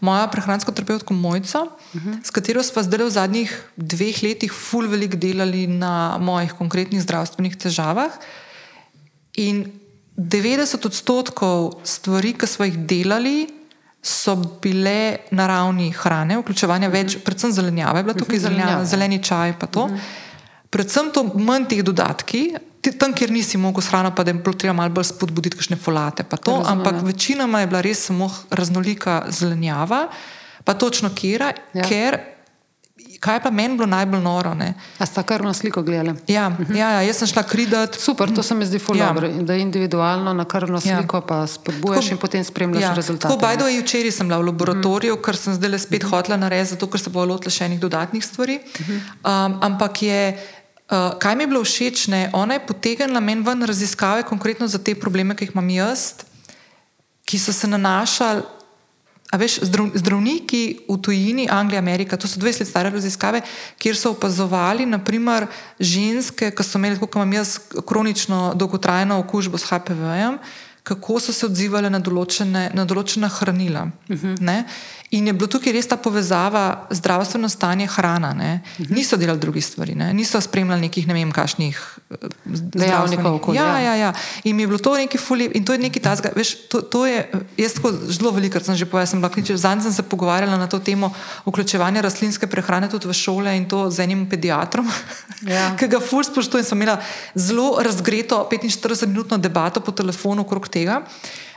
[0.00, 2.18] moja prehransko terapevtko Mojco, uh -huh.
[2.24, 7.56] s katero smo zdaj v zadnjih dveh letih ful veliko delali na mojih konkretnih zdravstvenih
[7.56, 8.10] težavah.
[9.34, 9.66] In
[10.16, 13.48] 90 odstotkov stvari, ki smo jih delali,
[14.02, 17.24] so bile na ravni hrane, vključevanja več, uh -huh.
[17.24, 19.84] predvsem zelenjave, bila tukaj zelenjava, zeleni čaj, pa to.
[19.84, 19.98] Uh -huh.
[20.70, 22.54] Predvsem to manj teh dodatki,
[22.92, 26.24] tam, kjer nisi mogel shrano, pa da je bilo treba malo bolj spodbuditi, kakšne folate.
[26.24, 30.08] To, ampak večinoma je bila res samo raznolika zelenjava,
[30.64, 31.84] pa točno kera, ja.
[31.84, 32.20] ker.
[33.18, 34.52] Kaj pa meni bilo najbolj noro?
[34.54, 34.74] Ne?
[34.98, 36.14] A sta na sliko gledali?
[36.26, 36.72] Ja, uh mhm.
[36.72, 36.76] -huh.
[36.76, 37.98] ja, ja, jaz sem šla kridati.
[38.00, 39.42] Super, to se mi zdi fulano, ja.
[39.42, 40.98] da je individualno na krvno ja.
[40.98, 41.20] sliko, ja.
[41.20, 42.94] pa spodbujaš tako, in potem spremljaš ja.
[42.94, 43.28] rezultate.
[43.28, 45.24] Tako, bajdo je včeraj sem bila v laboratoriju, uh -huh.
[45.24, 46.16] ker sem zdaj le spet uh -huh.
[46.16, 48.60] hotela narediti, zato ker se bo lotila še enih dodatnih stvari.
[48.80, 49.46] Uh -huh.
[49.46, 50.38] um, ampak je.
[50.88, 52.30] Uh, kaj mi je bilo všeč, ne?
[52.32, 56.24] ona je potegnila meni ven raziskave, konkretno za te probleme, ki jih imam jaz,
[57.28, 58.42] ki so se nanašali
[59.28, 63.42] A veš, zdrav, zdravniki v tujini, Anglija, Amerika, to so 20 let stare raziskave,
[63.76, 69.68] kjer so opazovali, naprimer, ženske, ki so imeli, kot imam jaz, kronično dolgotrajno okužbo s
[69.68, 70.38] HPV-jem,
[70.82, 73.90] kako so se odzivali na, določene, na določena hranila.
[74.08, 74.64] Uh -huh.
[75.10, 78.30] In je bilo tukaj res ta povezava zdravstveno stanje hrana.
[78.36, 78.90] Uh -huh.
[78.92, 80.14] Niso delali drugih stvari, ne?
[80.14, 82.16] niso spremljali nekih ne vem, kakšnih eh,
[82.50, 83.62] dejavnikov okolja.
[83.62, 84.12] Ja, ja, ja.
[84.44, 86.28] In je bilo to nekaj fully, in to je nekaj tazga.
[86.36, 89.92] Veš, to, to je, jaz tako zelo veliko sem že povedal, sem bila zadnjič sem
[89.92, 91.14] se pogovarjala na to temo
[91.46, 94.90] vključevanja rastlinske prehrane tudi v šole in to z enim pediatrom,
[95.42, 95.72] ja.
[95.78, 96.64] ki ga ful spoštujem.
[96.64, 97.00] Sem imela
[97.34, 101.02] zelo razgreto 45-minutno debato po telefonu okrog tega.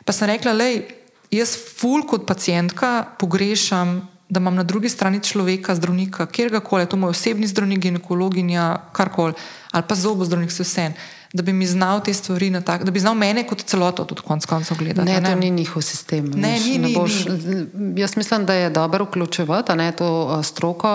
[0.05, 1.00] Pa sem rekla, lej,
[1.31, 7.09] jaz, ful kot pacijentka, pogrešam, da imam na drugi strani človeka, zdravnika, kjerkoli, to moj
[7.09, 9.33] osebni zdravnik, ginekologinja, karkoli,
[9.71, 10.93] ali pa zobozdravnik, vse vse.
[11.33, 14.45] Da bi mi znal te stvari, tak, da bi znal mene kot celoto tudi konec
[14.45, 15.07] koncev gledati.
[15.07, 16.25] Ne, ne, to ni njihov sistem.
[16.35, 18.01] Ne, ni, ne boš, ni.
[18.01, 20.89] Jaz mislim, da je dobro vključevati ne, to stroko,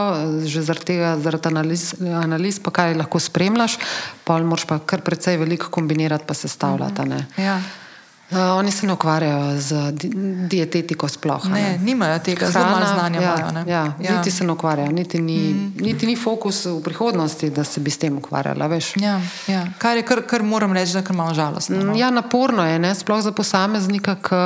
[0.45, 3.79] že zaradi tega, zaradi analiz, analiz, pa kaj lahko spremljaš,
[4.25, 7.03] pa moraš pa kar precej veliko kombinirati, pa sestavljati.
[7.03, 7.61] Mm -hmm.
[8.31, 10.11] Uh, oni se ne ukvarjajo z di
[10.51, 11.45] dietetiko, sploh.
[11.45, 11.79] Ne, ne.
[11.79, 13.21] nimajo tega, zelo malo znanja.
[13.21, 14.17] Ja, imajo, ja, ja.
[14.17, 15.73] Niti se ne ukvarjajo, niti ni, mm.
[15.81, 18.69] niti ni fokus v prihodnosti, da se bi s tem ukvarjala.
[18.97, 19.67] Ja, ja.
[19.79, 21.77] Kar je, kar, kar moram reči, da je malo žalostno.
[21.85, 21.95] No?
[21.95, 22.95] Ja, naporno je, ne?
[22.95, 24.41] sploh za posameznika, ki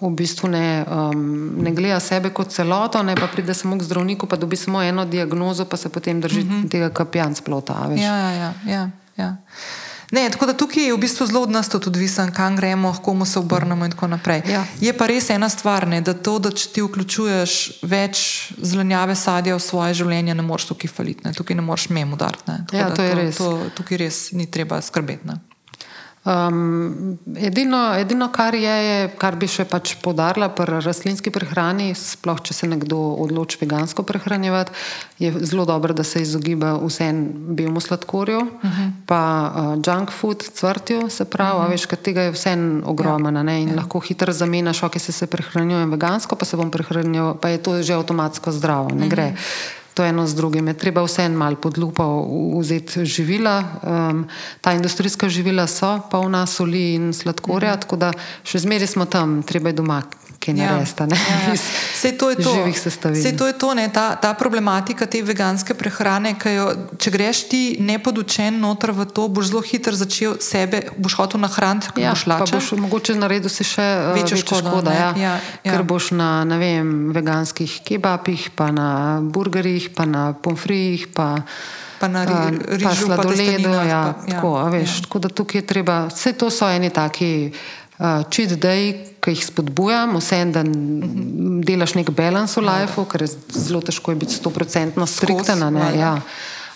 [0.00, 4.26] v bistvu ne, um, ne gleda sebe kot celoto, ne pa pride samo k zdravniku,
[4.26, 6.70] pa dobi samo eno diagnozo, pa se potem drži mm -hmm.
[6.70, 7.86] tega kapijan splota.
[7.94, 8.90] Ja, ja, ja.
[9.16, 9.36] ja.
[10.10, 13.24] Ne, tako da tukaj je v bistvu zelo od nas tudi odvisen, kam gremo, komu
[13.24, 14.42] se obrnemo in tako naprej.
[14.50, 14.64] Ja.
[14.80, 18.24] Je pa res ena stvar, ne, da to, da če ti vključuješ več
[18.58, 21.34] zelenjave sadja v svoje življenje, ne moreš tukaj faliti, ne.
[21.36, 22.58] tukaj ne moreš mem udariti.
[22.72, 23.38] Ja, to je to, res.
[23.38, 25.38] To, tukaj res ni treba skrbeti.
[26.20, 32.42] Um, edino, edino, kar je, je, kar bi še pač podarila pri rastlinski prehrani, sploh
[32.44, 34.76] če se nekdo odloči vegansko prehranjevati,
[35.16, 37.24] je zelo dobro, da se izogiba vsem
[37.56, 38.68] biomemu sladkorju, uh mhm.
[38.68, 38.92] -huh.
[39.06, 41.72] pa uh, junk food, cvrtju, se pravi, uh mhm.
[41.72, 41.88] -huh.
[41.88, 43.56] veš, tega je vsem ogromno ja.
[43.56, 43.76] in ja.
[43.76, 47.82] lahko hitro zamenjaš, ok, se, se prehranjujem vegansko, pa se bom prehranjeval, pa je to
[47.82, 49.04] že avtomatsko zdravo, ne uh mhm.
[49.04, 49.10] -huh.
[49.10, 49.34] gre
[49.94, 50.68] to eno z drugim.
[50.68, 52.26] Je treba vseeno malo pod lupo
[52.60, 53.64] vzeti živila.
[53.82, 54.26] Um,
[54.60, 57.80] ta industrijska živila so polna soli in sladkorja, mhm.
[57.80, 58.12] tako da
[58.44, 60.02] še zmeraj smo tam, treba je doma
[60.40, 60.72] kaj ja.
[60.72, 61.02] narediti.
[61.02, 61.54] Ja,
[62.10, 62.18] ja.
[62.18, 62.54] to je to.
[62.54, 63.20] Živih sestavin.
[63.20, 66.34] Vse to je to, ta, ta problematika te veganske prehrane.
[66.44, 71.44] Jo, če greš ti nepodučen noter v to, boš zelo hitro začel sebe, boš hotel
[71.44, 72.56] nahraniti, kot ja, boš lačen.
[72.56, 74.72] Boš mogoče naredil si še uh, večjo škodo.
[74.72, 75.12] škodo ja.
[75.16, 75.68] Ja, ja.
[75.68, 81.12] Ker boš na vem, veganskih kebabih, pa na burgerjih, pa na pomfrijih.
[81.12, 81.36] Pa,
[82.00, 83.68] Pa na rižu, pa sladoledu.
[83.68, 85.02] Ja, ja, tako, veš, ja.
[85.04, 87.52] tako da tukaj je treba, vse to so eni taki
[88.00, 93.34] uh, cheat day, ki jih spodbujam, vsem, da delaš nek balans v lifeu, ker je
[93.52, 95.68] zelo težko je biti stoprocentno striktena.
[95.92, 96.14] Ja.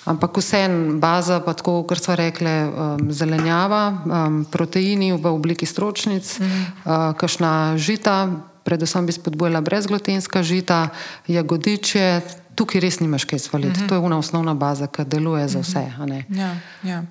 [0.04, 6.28] Ampak vsem baza, pa tako, kot so rekle, um, zelenjava, um, proteini v obliki stročnic,
[6.36, 8.28] uh, kašna žita,
[8.68, 10.88] predvsem bi spodbujala brezglutenska žita,
[11.28, 12.20] jagodiče.
[12.54, 13.80] Tukaj res nimaš kaj svaliti.
[13.80, 13.88] Uh -huh.
[13.88, 15.90] To je una osnovna baza, ki deluje za vse.
[16.28, 17.02] Ja, ja.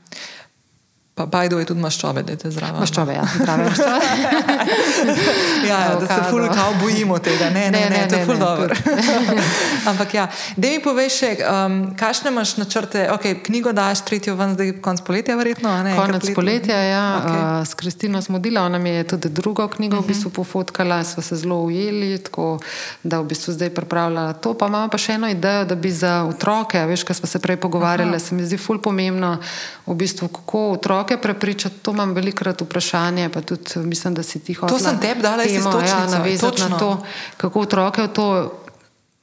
[1.13, 2.79] Pa bajdo je tudi maščobe, da te zraven.
[2.81, 4.05] Maščobe, ja, zdrave maščobe.
[5.69, 8.39] ja, da se ful kao bojimo tega, ne, ne, ne, ne, ne to je ful
[8.41, 8.73] dobro.
[9.91, 10.23] Ampak ja,
[10.57, 15.03] da mi poveš še, um, kakšne imaš načrte, ok, knjigo daš tretjo ven, zdaj konc
[15.05, 15.93] poletja verjetno, ne?
[15.99, 17.43] Konec poletja, ja, okay.
[17.43, 20.09] uh, s Kristino smo dila, ona mi je tudi drugo knjigo uh -huh.
[20.09, 20.35] v bistvu mhm.
[20.35, 22.57] pofotkala, smo se zelo ujeli, tako
[23.03, 26.23] da v bistvu zdaj pripravljala to, pa imamo pa še eno idejo, da bi za
[26.25, 29.37] otroke, veš, kar smo se prej pogovarjali, se mi zdi ful pomembno,
[29.85, 33.29] v bistvu, kako otroke otroke prepričati, to imam velikrat vprašanje.
[33.29, 34.77] Tudi, mislim, da si ti hočeš.
[34.77, 37.03] To sem tebi dala iz tega, ja, navezati na to,
[37.37, 38.59] kako otroke v to.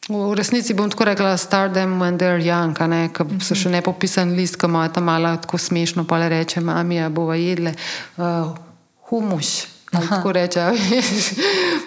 [0.08, 4.32] V resnici bom tako rekla, start them when they're young, ki so še ne popisan
[4.34, 7.74] list, ki imajo tam malo tako smešno, pa le reče, mami, a bova jedle
[8.16, 8.50] uh,
[9.06, 10.60] humus tako reče,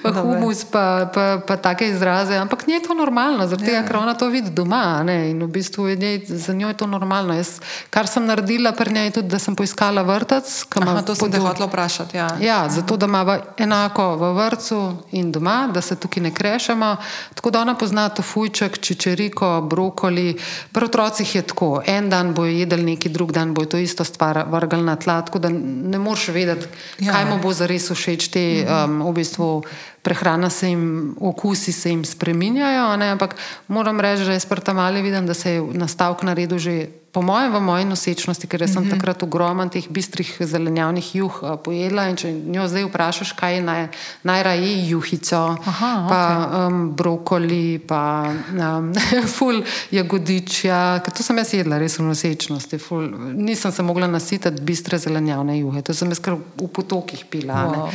[0.04, 2.36] pa humus, pa, pa, pa take izraze.
[2.36, 3.84] Ampak ni to normalno, zaradi tega, ja.
[3.88, 5.30] ker ona to vidi doma ne?
[5.32, 7.34] in v bistvu je njej, za njo je to normalno.
[7.34, 7.60] Jaz,
[7.90, 10.66] kar sem naredila pri njej, je tudi, da sem poiskala vrtec.
[10.82, 12.18] Aha, to sem te hotela vprašati.
[12.18, 14.82] Ja, ja zato da ima enako v vrtu
[15.12, 16.96] in doma, da se tukaj ne krešemo.
[17.34, 20.36] Tako da ona pozna to fujček, čičeriko, brokoli.
[20.72, 24.44] Pri otrocih je tako, en dan bojo jedli neki, drug dan bojo to isto stvar
[24.50, 26.68] vrgli na tla, tako da ne moreš vedeti,
[27.00, 29.64] ja, kaj mu bo zares všeč, te um, v bistvu
[30.02, 32.98] prehrana se jim, okusi se jim spreminjajo.
[32.98, 33.12] Ne?
[33.16, 33.36] Ampak
[33.68, 37.54] moram reči, da je sprta mali viden, da se je nastavek naredil že po mojem,
[37.54, 38.90] v moji nosečnosti, ker sem mm -hmm.
[38.90, 42.10] takrat ogromen teh bistrih zelenjavnih juh uh, pojela.
[42.10, 43.88] In če njo zdaj vprašaš, kaj je naj,
[44.24, 46.68] najraje juhico, Aha, pa okay.
[46.68, 48.94] um, brokoli, pa um,
[49.38, 49.62] ful
[49.92, 52.78] jagodičja, ker to sem jaz jedla res v nosečnosti.
[52.78, 57.54] Ful, nisem se mogla nasititi bistre zelenjavne juhe, to sem jaz kar v potokih pila.
[57.64, 57.90] Wow.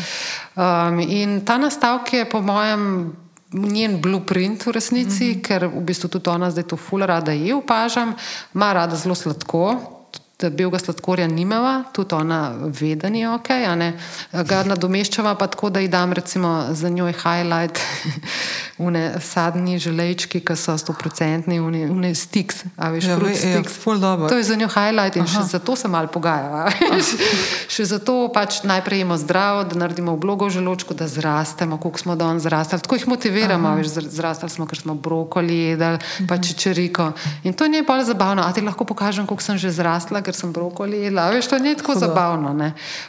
[0.54, 3.12] Um, in ta nastavek je po mojem
[3.52, 5.42] njen blueprint v resnici, mm -hmm.
[5.42, 8.14] ker v bistvu tudi ona zdaj to ful rada je, opažam,
[8.54, 9.97] ima rada zelo sladko da
[10.38, 13.48] belega sladkorja nimava, tudi ona ve, da ni ok.
[14.46, 17.80] Ga nadomeščava pa tako, da ji dam recimo za njoj highlight,
[18.86, 23.80] une sadni želečki, ki so stoprocentni, une stiks, a veš, ja, fruit ja, sticks.
[23.86, 25.32] Ja, to je za njo highlight in Aha.
[25.32, 26.70] še zato se mal pogajava.
[27.74, 32.16] še zato pač najprej imamo zdravo, da naredimo vlogo v želočku, da zrastemo, koliko smo
[32.16, 32.82] danes zrastali.
[32.86, 35.98] Tako jih motiviramo, veš, zrastali smo, ker smo brokoli jedli,
[36.30, 37.10] pa čičeriko.
[37.42, 38.46] In to je bolj zabavno.
[38.46, 41.30] A ti lahko pokažem, koliko sem že zrastla, ker sem brokoli jedla.
[41.32, 42.06] Veš, to ni tako Hudo.
[42.06, 42.52] zabavno.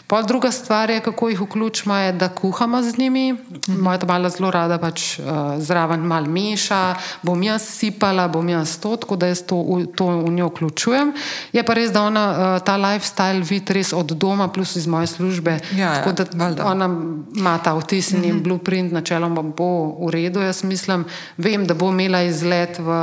[0.07, 3.35] Pol druga stvar je, kako jih vključimo, je, da kuhamo z njimi.
[3.67, 5.25] Moja mala zelo rada pač uh,
[5.59, 9.59] zraven mal meša, bom jaz sipala, bom jaz to, tako da jaz to,
[9.95, 11.13] to v njo vključujem.
[11.51, 15.11] Je pa res, da ona uh, ta lifestyle vidi res od doma, plus iz moje
[15.11, 15.59] službe.
[15.75, 16.87] Ja, tako da ja, ona
[17.35, 18.43] ima ta vtisnjen mhm.
[18.47, 19.71] blueprint, načeloma bo
[20.05, 20.39] v redu.
[20.39, 21.03] Jaz mislim,
[21.37, 22.95] vem, da bo imela izlet v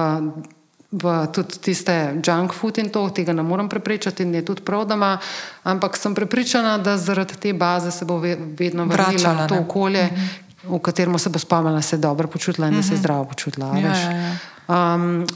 [0.93, 4.85] v tudi tiste junk food in to, tega ne morem prepričati in je tudi prav,
[4.87, 5.19] da ima,
[5.63, 8.19] ampak sem prepričana, da zaradi te baze se bo
[8.59, 9.61] vedno vrnila v to ne?
[9.61, 10.77] okolje, mm -hmm.
[10.77, 13.01] v katerem se bo spomnila, da se je dobro počutila in da se je mhm.
[13.01, 13.67] zdravo počutila.
[13.67, 14.95] Ja, ja, ja.
[14.95, 15.27] Um,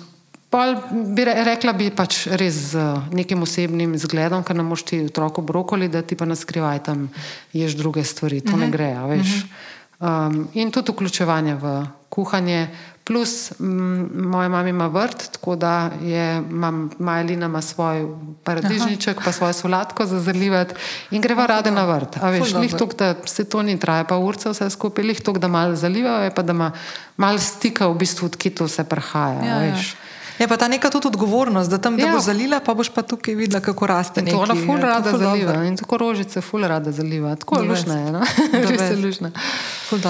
[0.50, 0.74] Pol
[1.14, 2.82] bi rekla, bi pač res z
[3.14, 7.06] nekim osebnim zgledom, ker ne moš ti otroku brokoli, da ti pa na skrivaj tam
[7.52, 8.40] ješ druge stvari.
[8.40, 8.60] To mm -hmm.
[8.60, 9.28] ne gre, veš.
[9.28, 9.79] Mm -hmm.
[10.00, 12.68] Um, in tudi vključevanje v kuhanje.
[13.04, 16.42] Plus, moja mama ima vrt, tako da je
[16.98, 18.06] Majlina ima svoj
[18.44, 19.24] paradižniček, Aha.
[19.24, 20.74] pa svojo sladko za zalivati
[21.10, 22.16] in greva rade na vrt.
[22.22, 25.38] A veš, lih tok, da se to ni traja, pa urca vse skupaj, lih tok,
[25.38, 26.70] da malo zaliva, pa da ima
[27.16, 29.42] malo stika v bistvu, odkje to vse prihaja.
[29.44, 29.82] Ja, ja.
[30.40, 32.12] Je pa ta neka tudi odgovornost, da tam ja.
[32.12, 34.24] boš zalila, pa boš pa tukaj videla, kako raste.
[34.24, 35.66] To ona ful rada zaliva dobro.
[35.68, 37.36] in tako rožice ful rada zaliva.
[37.36, 38.22] Tako je lušna, no?
[38.52, 39.30] res je lušna.
[39.92, 40.00] Uh,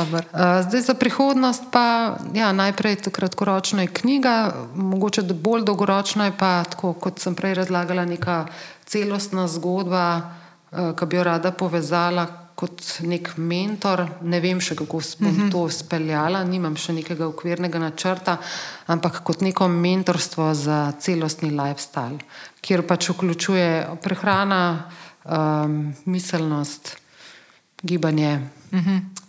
[0.69, 6.93] zdaj za prihodnost pa ja, najprej kratkoročno je knjiga, mogoče bolj dolgoročno je pa tako,
[6.93, 8.47] kot sem prej razlagala, neka
[8.86, 10.20] celostna zgodba,
[10.70, 12.27] uh, ki bi jo rada povezala
[12.61, 15.47] kot nek mentor, ne vem še, kako bom uh mhm.
[15.47, 15.53] -huh.
[15.53, 18.37] to speljala, nimam še nekega okvirnega načrta,
[18.87, 22.19] ampak kot neko mentorstvo za celostni lifestyle,
[22.61, 24.91] kjer pač vključuje prehrana,
[25.24, 26.97] um, miselnost,
[27.82, 28.41] gibanje.
[28.73, 28.91] Uh mhm.
[28.91, 29.20] -huh.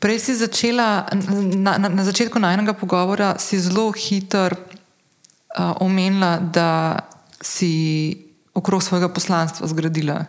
[0.00, 6.98] Prej si začela, na, na, na začetku najnega pogovora, si zelo hitro uh, omenila, da
[7.40, 8.16] si
[8.54, 10.24] okrog svojega poslanstva zgradila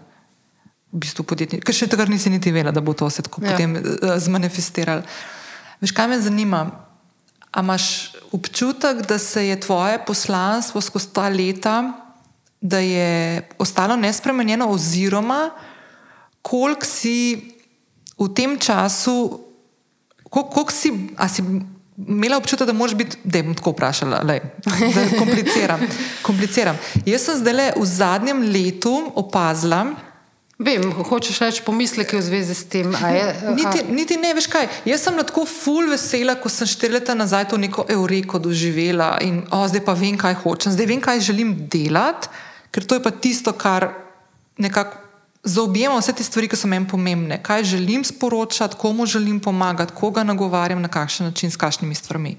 [0.92, 1.62] v bistvu podjetje.
[1.64, 3.54] Ker še takrat nisi niti vedela, da bo to se tako ja.
[3.54, 5.06] potem uh, zmanifestiralo.
[5.82, 6.62] Veš, kaj me zanima?
[7.52, 11.76] A imaš občutek, da se je tvoje poslanstvo skozi ta leta,
[12.62, 15.50] da je ostalo nespremenjeno, oziroma
[16.42, 17.52] koliko si
[18.20, 19.42] v tem času,
[20.30, 20.92] koliko si,
[21.28, 21.44] si
[21.98, 25.82] imela občutek, da moraš biti, da bom tako vprašala, lej, da kompliciram.
[26.28, 26.78] kompliciram.
[27.06, 29.86] Jaz sem zdaj le v zadnjem letu opazila,
[30.62, 32.94] Vem, hočeš reči pomisleke v zvezi s tem.
[32.94, 33.26] Je,
[33.58, 34.70] niti, niti ne veš kaj.
[34.86, 39.42] Jaz sem tako ful vesela, ko sem štiri leta nazaj to neko eureko doživela in
[39.50, 42.30] o, zdaj pa vem, kaj hočem, zdaj vem, kaj želim delati,
[42.70, 43.90] ker to je pa tisto, kar
[44.62, 45.02] nekako
[45.44, 47.42] zaobjema vse te stvari, ki so meni pomembne.
[47.42, 52.38] Kaj želim sporočati, komu želim pomagati, koga nagovarjam, na kakšen način, s kakšnimi stvarmi.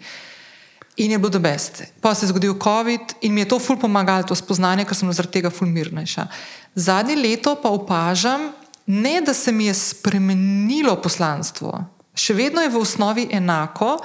[0.96, 1.82] In je bilo do best.
[2.00, 5.12] Pa se je zgodil COVID in mi je to ful pomagalo, to spoznanje, ker sem
[5.12, 6.26] zaradi tega ful mirnejša.
[6.74, 8.52] Zadnje leto pa opažam,
[8.86, 11.72] ne da se mi je spremenilo poslanstvo,
[12.14, 13.96] še vedno je v osnovi enako,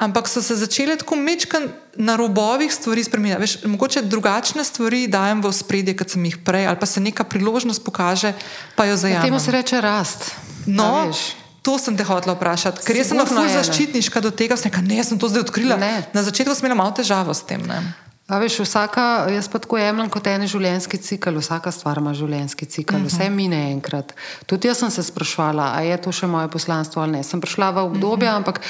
[0.00, 3.40] ampak so se začele tako mečkan na robovih stvari spremenjati.
[3.40, 7.24] Veš, mogoče drugačne stvari dajem v spredje, kot sem jih prej, ali pa se neka
[7.24, 8.32] priložnost pokaže,
[8.76, 9.28] pa jo zajamem.
[9.28, 10.32] Temu se reče rast.
[10.66, 11.08] No,
[11.62, 15.18] To sem te hotela vprašati, ker jaz sem lahko zaščitniška do tega, da ne, sem
[15.20, 15.76] to zdaj odkrila.
[15.76, 16.06] Ne.
[16.16, 17.60] Na začetku sem imela malo težavo s tem.
[17.68, 17.82] Ne.
[18.30, 22.66] A veš, vsaka, jaz pa tako jemljem kot en življenjski cikl, vsaka stvar ima življenjski
[22.70, 23.10] cikl, uh -huh.
[23.10, 24.14] vse mine enkrat.
[24.46, 27.22] Tudi jaz sem se sprašvala, ali je to še moje poslanstvo ali ne.
[27.22, 28.36] Sem prišla v obdobje, uh -huh.
[28.36, 28.60] ampak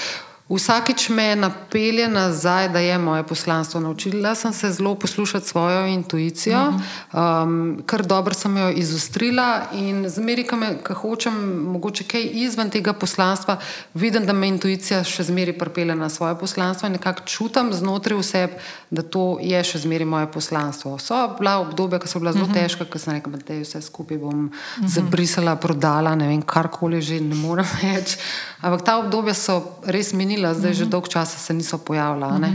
[0.51, 3.81] Vsakič me napelje nazaj, da je moje poslanstvo.
[3.81, 6.73] Naučila sem se zelo poslušati svojo intuicijo,
[7.13, 10.47] um, kar dobro sem jo izostrila in zmeri,
[10.85, 11.35] ko hočem
[11.73, 13.57] mogoče kaj izven tega poslanstva,
[13.95, 18.59] vidim, da me intuicija še zmeri pripelje na svoje poslanstvo in nekako čutim znotraj vseb,
[18.91, 20.99] da to je še zmeri moje poslanstvo.
[20.99, 24.19] So bila obdobja, ko so bila zelo težka, ko sem rekla, da je vse skupaj
[24.19, 24.51] bom
[24.83, 28.19] zabrisala, prodala, ne vem, karkoli že ne morem več.
[28.61, 32.49] Ampak ta obdobja so res minila spremenila, zdaj že dolgo časa se niso pojavljala.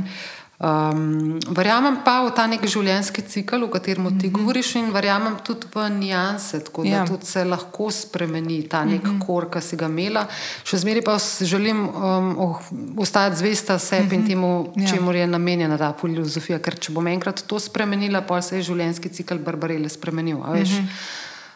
[0.56, 5.68] Um, verjamem pa v ta nek življenjski cikl, o katerem ti govoriš, in verjamem tudi
[5.68, 7.04] v nianse, tako da ja.
[7.04, 10.24] tudi se lahko spremeni ta nek kor, ki si ga imela.
[10.64, 12.64] Še zmeraj pa želim um, oh,
[12.96, 14.96] ostati zvesta sebi in temu, ja.
[14.96, 16.64] čemu je namenjena ta filozofija.
[16.64, 20.40] Ker če bom enkrat to spremenila, pa se je življenjski cikl Barbarele spremenil.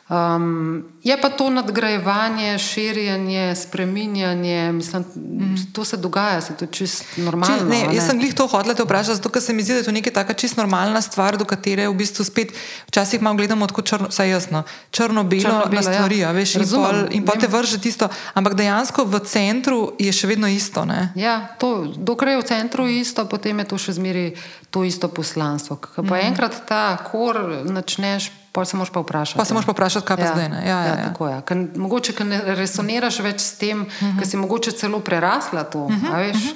[0.10, 5.56] Um, je pa to nadgrajevanje, širjenje, spreminjanje, mislim, mm.
[5.74, 7.58] to se dogaja, se to čist normalno.
[7.58, 7.96] Či, ne, ne?
[7.96, 9.92] Jaz sem jih to hodila te vprašati, zato ker se mi zdi, da je to
[9.92, 12.56] neka taka čist normalna stvar, do katere v bistvu spet
[12.88, 16.32] včasih malo gledamo tako črno, saj jasno, črno-belo črno na stvari, ja.
[16.32, 20.50] veš, in, pol, in pa te vrže tisto, ampak dejansko v centru je še vedno
[20.50, 20.90] isto.
[20.90, 21.12] Ne?
[21.16, 24.34] Ja, to, dokler je v centru isto, potem je to še zmeri
[24.74, 25.78] to isto poslanstvo.
[25.78, 26.26] Ko pa mm.
[26.34, 29.38] enkrat ta kor načneš Pa se moraš pa vprašati.
[29.38, 30.34] Pa se moraš pa vprašati, kaj pa ja.
[30.34, 30.46] zdaj.
[30.46, 31.30] Ja, ja, ja, ja.
[31.30, 31.42] Ja.
[31.42, 34.20] Ker, mogoče, ker ne resoniraš več s tem, uh -huh.
[34.20, 35.86] ker si mogoče celo prerasla to.
[35.86, 36.18] Uh -huh.
[36.18, 36.56] veš, uh -huh.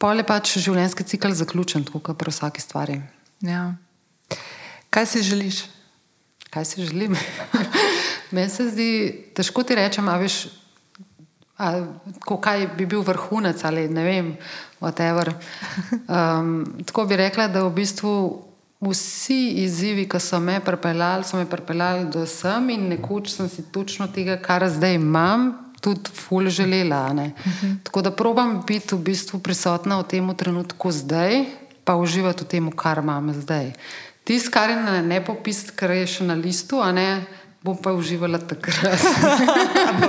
[0.00, 3.02] Pol je pač življenjski cikl zaključen, tako kot pri vsaki stvari.
[3.44, 3.74] Ja.
[4.90, 5.64] Kaj si želiš?
[6.50, 7.16] Kaj si želim?
[8.34, 8.88] Meni se zdi,
[9.36, 10.46] težko ti rečem, a veš,
[11.60, 11.84] a,
[12.24, 14.36] kaj bi bil vrhunec ali ne vem,
[14.80, 15.34] whatever.
[16.10, 18.12] Um, tako bi rekla, da v bistvu.
[18.80, 23.62] Vsi izzivi, ki so me pripeljali, so me pripeljali do sem in nekoč sem si
[23.72, 25.50] točno tega, kar zdaj imam,
[25.80, 27.06] tudi ful želela.
[27.12, 27.76] Uh -huh.
[27.82, 31.44] Tako da probam biti v bistvu prisotna v tem trenutku zdaj,
[31.84, 33.72] pa uživati v tem, kar imam zdaj.
[34.24, 37.26] Tisto, kar je na nepopis, kar je še na listu, a ne
[37.62, 39.00] bom pa uživala takrat.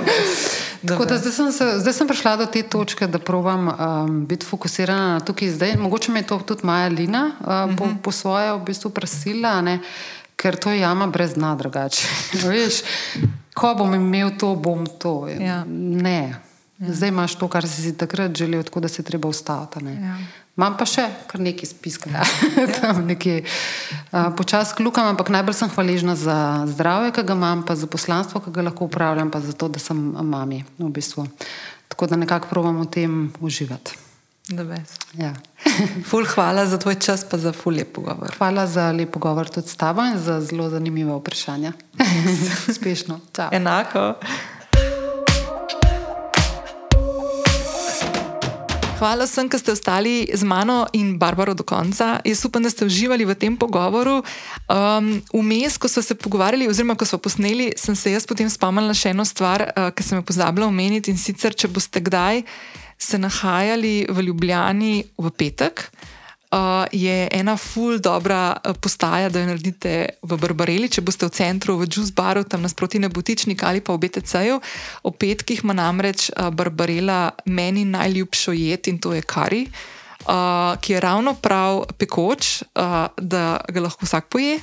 [0.88, 4.46] Tako da zdaj sem, se, zdaj sem prišla do te točke, da probujem um, biti
[4.46, 5.76] fokusirana na tukaj zdaj.
[5.76, 7.78] Mogoče me je to tudi Maja Lina uh, uh -huh.
[7.78, 7.96] po, mhm.
[8.02, 9.78] po svoje v bistvu prasila,
[10.36, 12.06] ker to je jama brez dna drugače.
[13.54, 15.28] Ko bom imel to, bom to.
[15.28, 15.64] Ja.
[15.68, 16.40] Ne.
[16.78, 16.92] Ja.
[16.92, 19.80] Zdaj imaš to, kar si takrat želel, tako da se treba ustaviti.
[20.52, 22.24] Imam pa še kar nekaj spiska, ja.
[22.76, 26.36] tam nekje uh, počasi klukam, ampak najbolj sem hvaležna za
[26.68, 29.80] zdravje, ki ga imam, pa za poslanstvo, ki ga lahko upravljam, pa za to, da
[29.80, 30.60] sem mami.
[30.76, 31.24] V bistvu.
[31.88, 33.96] Tako da nekako provam v tem uživati.
[35.16, 35.32] Ja.
[36.08, 38.34] ful, hvala za tvoj čas, pa za ful lep pogovor.
[38.36, 41.72] Hvala za lep pogovor tudi s tabo in za zelo zanimive vprašanja.
[42.70, 43.20] Uspešno.
[43.52, 44.20] Enako.
[49.02, 52.22] Hvala vsem, ki ste ostali z mano in Barbaro do konca.
[52.22, 54.22] Jaz upam, da ste uživali v tem pogovoru.
[55.34, 58.94] Vmes, um, ko smo se pogovarjali, oziroma ko smo posneli, sem se jaz potem spomnila
[58.94, 61.10] še eno stvar, uh, ki sem jo pozabila omeniti.
[61.10, 62.46] In sicer, če boste kdaj
[62.94, 65.90] se nahajali v Ljubljani v petek
[66.52, 69.92] uh, je ena ful dobra uh, postaja, da jo naredite
[70.22, 74.04] v Barbareli, če boste v centru, v Juice Baru, tam nasproti Nebotičnik ali pa v
[74.04, 74.60] BTC-ju.
[75.08, 79.66] O petkih ima namreč uh, Barbarela meni najljubšo jed in to je kari.
[80.22, 84.60] Uh, ki je ravno prav pekoč, uh, da ga lahko vsak poje,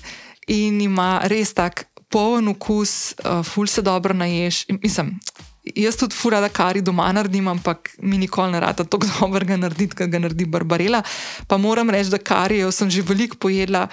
[0.47, 4.65] in ima res tak poln okus, uh, ful se dobro naješ.
[4.79, 5.19] Mislim,
[5.63, 9.57] Jaz tudi fura, da kari doma naredim, ampak mi nikoli ne rade tako dobro ga
[9.57, 11.03] narediti, kot ga naredi Barbarela.
[11.47, 13.87] Pa moram reči, da karijo sem že veliko pojedla,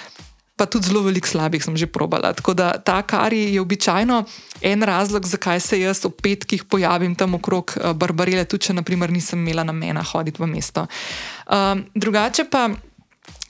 [0.56, 2.32] pa tudi zelo veliko slabih sem že probala.
[2.32, 4.24] Tako da ta kari je običajno
[4.62, 9.12] en razlog, zakaj se jaz ob petkih pojavim tam okrog uh, Barbarele, tudi če naprimer
[9.12, 10.86] nisem imela namena hoditi v mesto.
[11.50, 12.68] Um, drugače pa.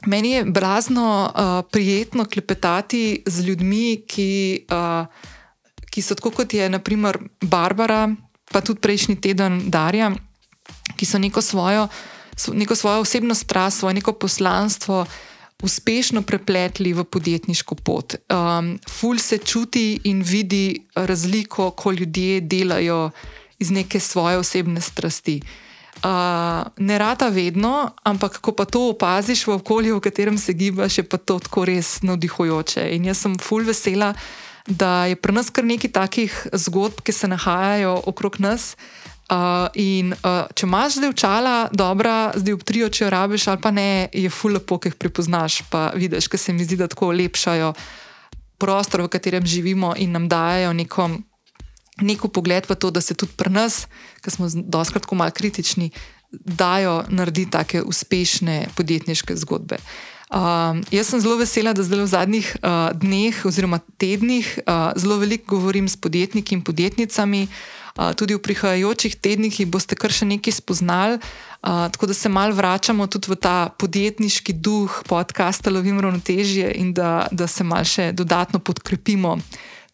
[0.06, 5.06] Meni je blazno uh, prijetno klepetati z ljudmi, ki uh,
[5.96, 8.10] ki so tako kot je naprimer Barbara,
[8.52, 10.10] pa tudi prejšnji teden Darja,
[10.92, 11.88] ki so neko svojo,
[12.52, 15.06] neko svojo osebno strast, svoje neko poslanstvo
[15.62, 18.14] uspešno prepletli v podjetniško pot.
[18.28, 23.10] Um, ful se čuti in vidi razliko, ko ljudje delajo
[23.58, 25.40] iz neke svoje osebne strasti.
[25.40, 30.98] Uh, ne rata vedno, ampak ko pa to opaziš v okolju, v katerem se gibaš,
[30.98, 32.84] je pa to tako res navdihujoče.
[32.92, 34.12] In jaz sem ful vesela,
[34.66, 38.74] da je pri nas kar nekaj takih zgodb, ki se nahajajo okrog nas.
[39.26, 43.72] Uh, in uh, če imaš zdaj očala, dobra, zdaj ob tri oči rabiš, ali pa
[43.74, 47.72] ne, je fulpo, ki jih prepoznaš, pa vidiš, ker se mi zdi, da tako lepšajo
[48.62, 51.08] prostor, v katerem živimo in nam dajo neko,
[52.06, 53.88] neko pogled v to, da se tudi pri nas,
[54.22, 55.90] ki smo doskrat malo kritični,
[56.30, 59.82] dajo narediti take uspešne podjetniške zgodbe.
[59.82, 60.15] Uh,
[60.90, 65.56] jaz sem zelo vesela, da zdaj v zadnjih uh, dneh oziroma tednih uh, zelo veliko
[65.56, 67.46] govorim s podjetniki in podjetnicami.
[67.96, 72.52] Uh, tudi v prihajajočih tednih boste kar še nekaj spoznali, uh, tako da se mal
[72.52, 78.12] vračamo tudi v ta podjetniški duh podcasta Lovim ravnotežje in da, da se mal še
[78.12, 79.38] dodatno podkrepimo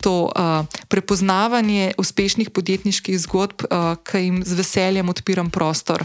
[0.02, 6.02] to uh, prepoznavanje uspešnih podjetniških zgodb, uh, ki jim z veseljem odpiram prostor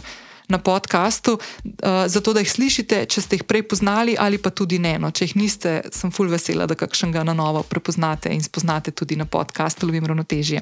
[0.47, 4.79] na podkastu, uh, zato da jih slišite, če ste jih prej poznali ali pa tudi
[4.79, 4.95] ne.
[4.99, 9.15] No, če jih niste, sem full vesela, da kakšnega na novo prepoznate in spoznate tudi
[9.19, 10.61] na podkastu Lovim ravnotežje.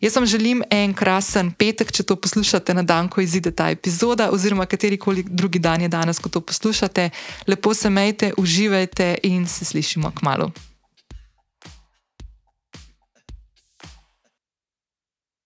[0.00, 4.30] Jaz vam želim en krasen petek, če to poslušate na dan, ko izide ta epizoda,
[4.30, 7.10] oziroma katerikoli drugi dan je danes, ko to poslušate.
[7.46, 10.50] Lepo se majte, uživajte in se slišimo k malu.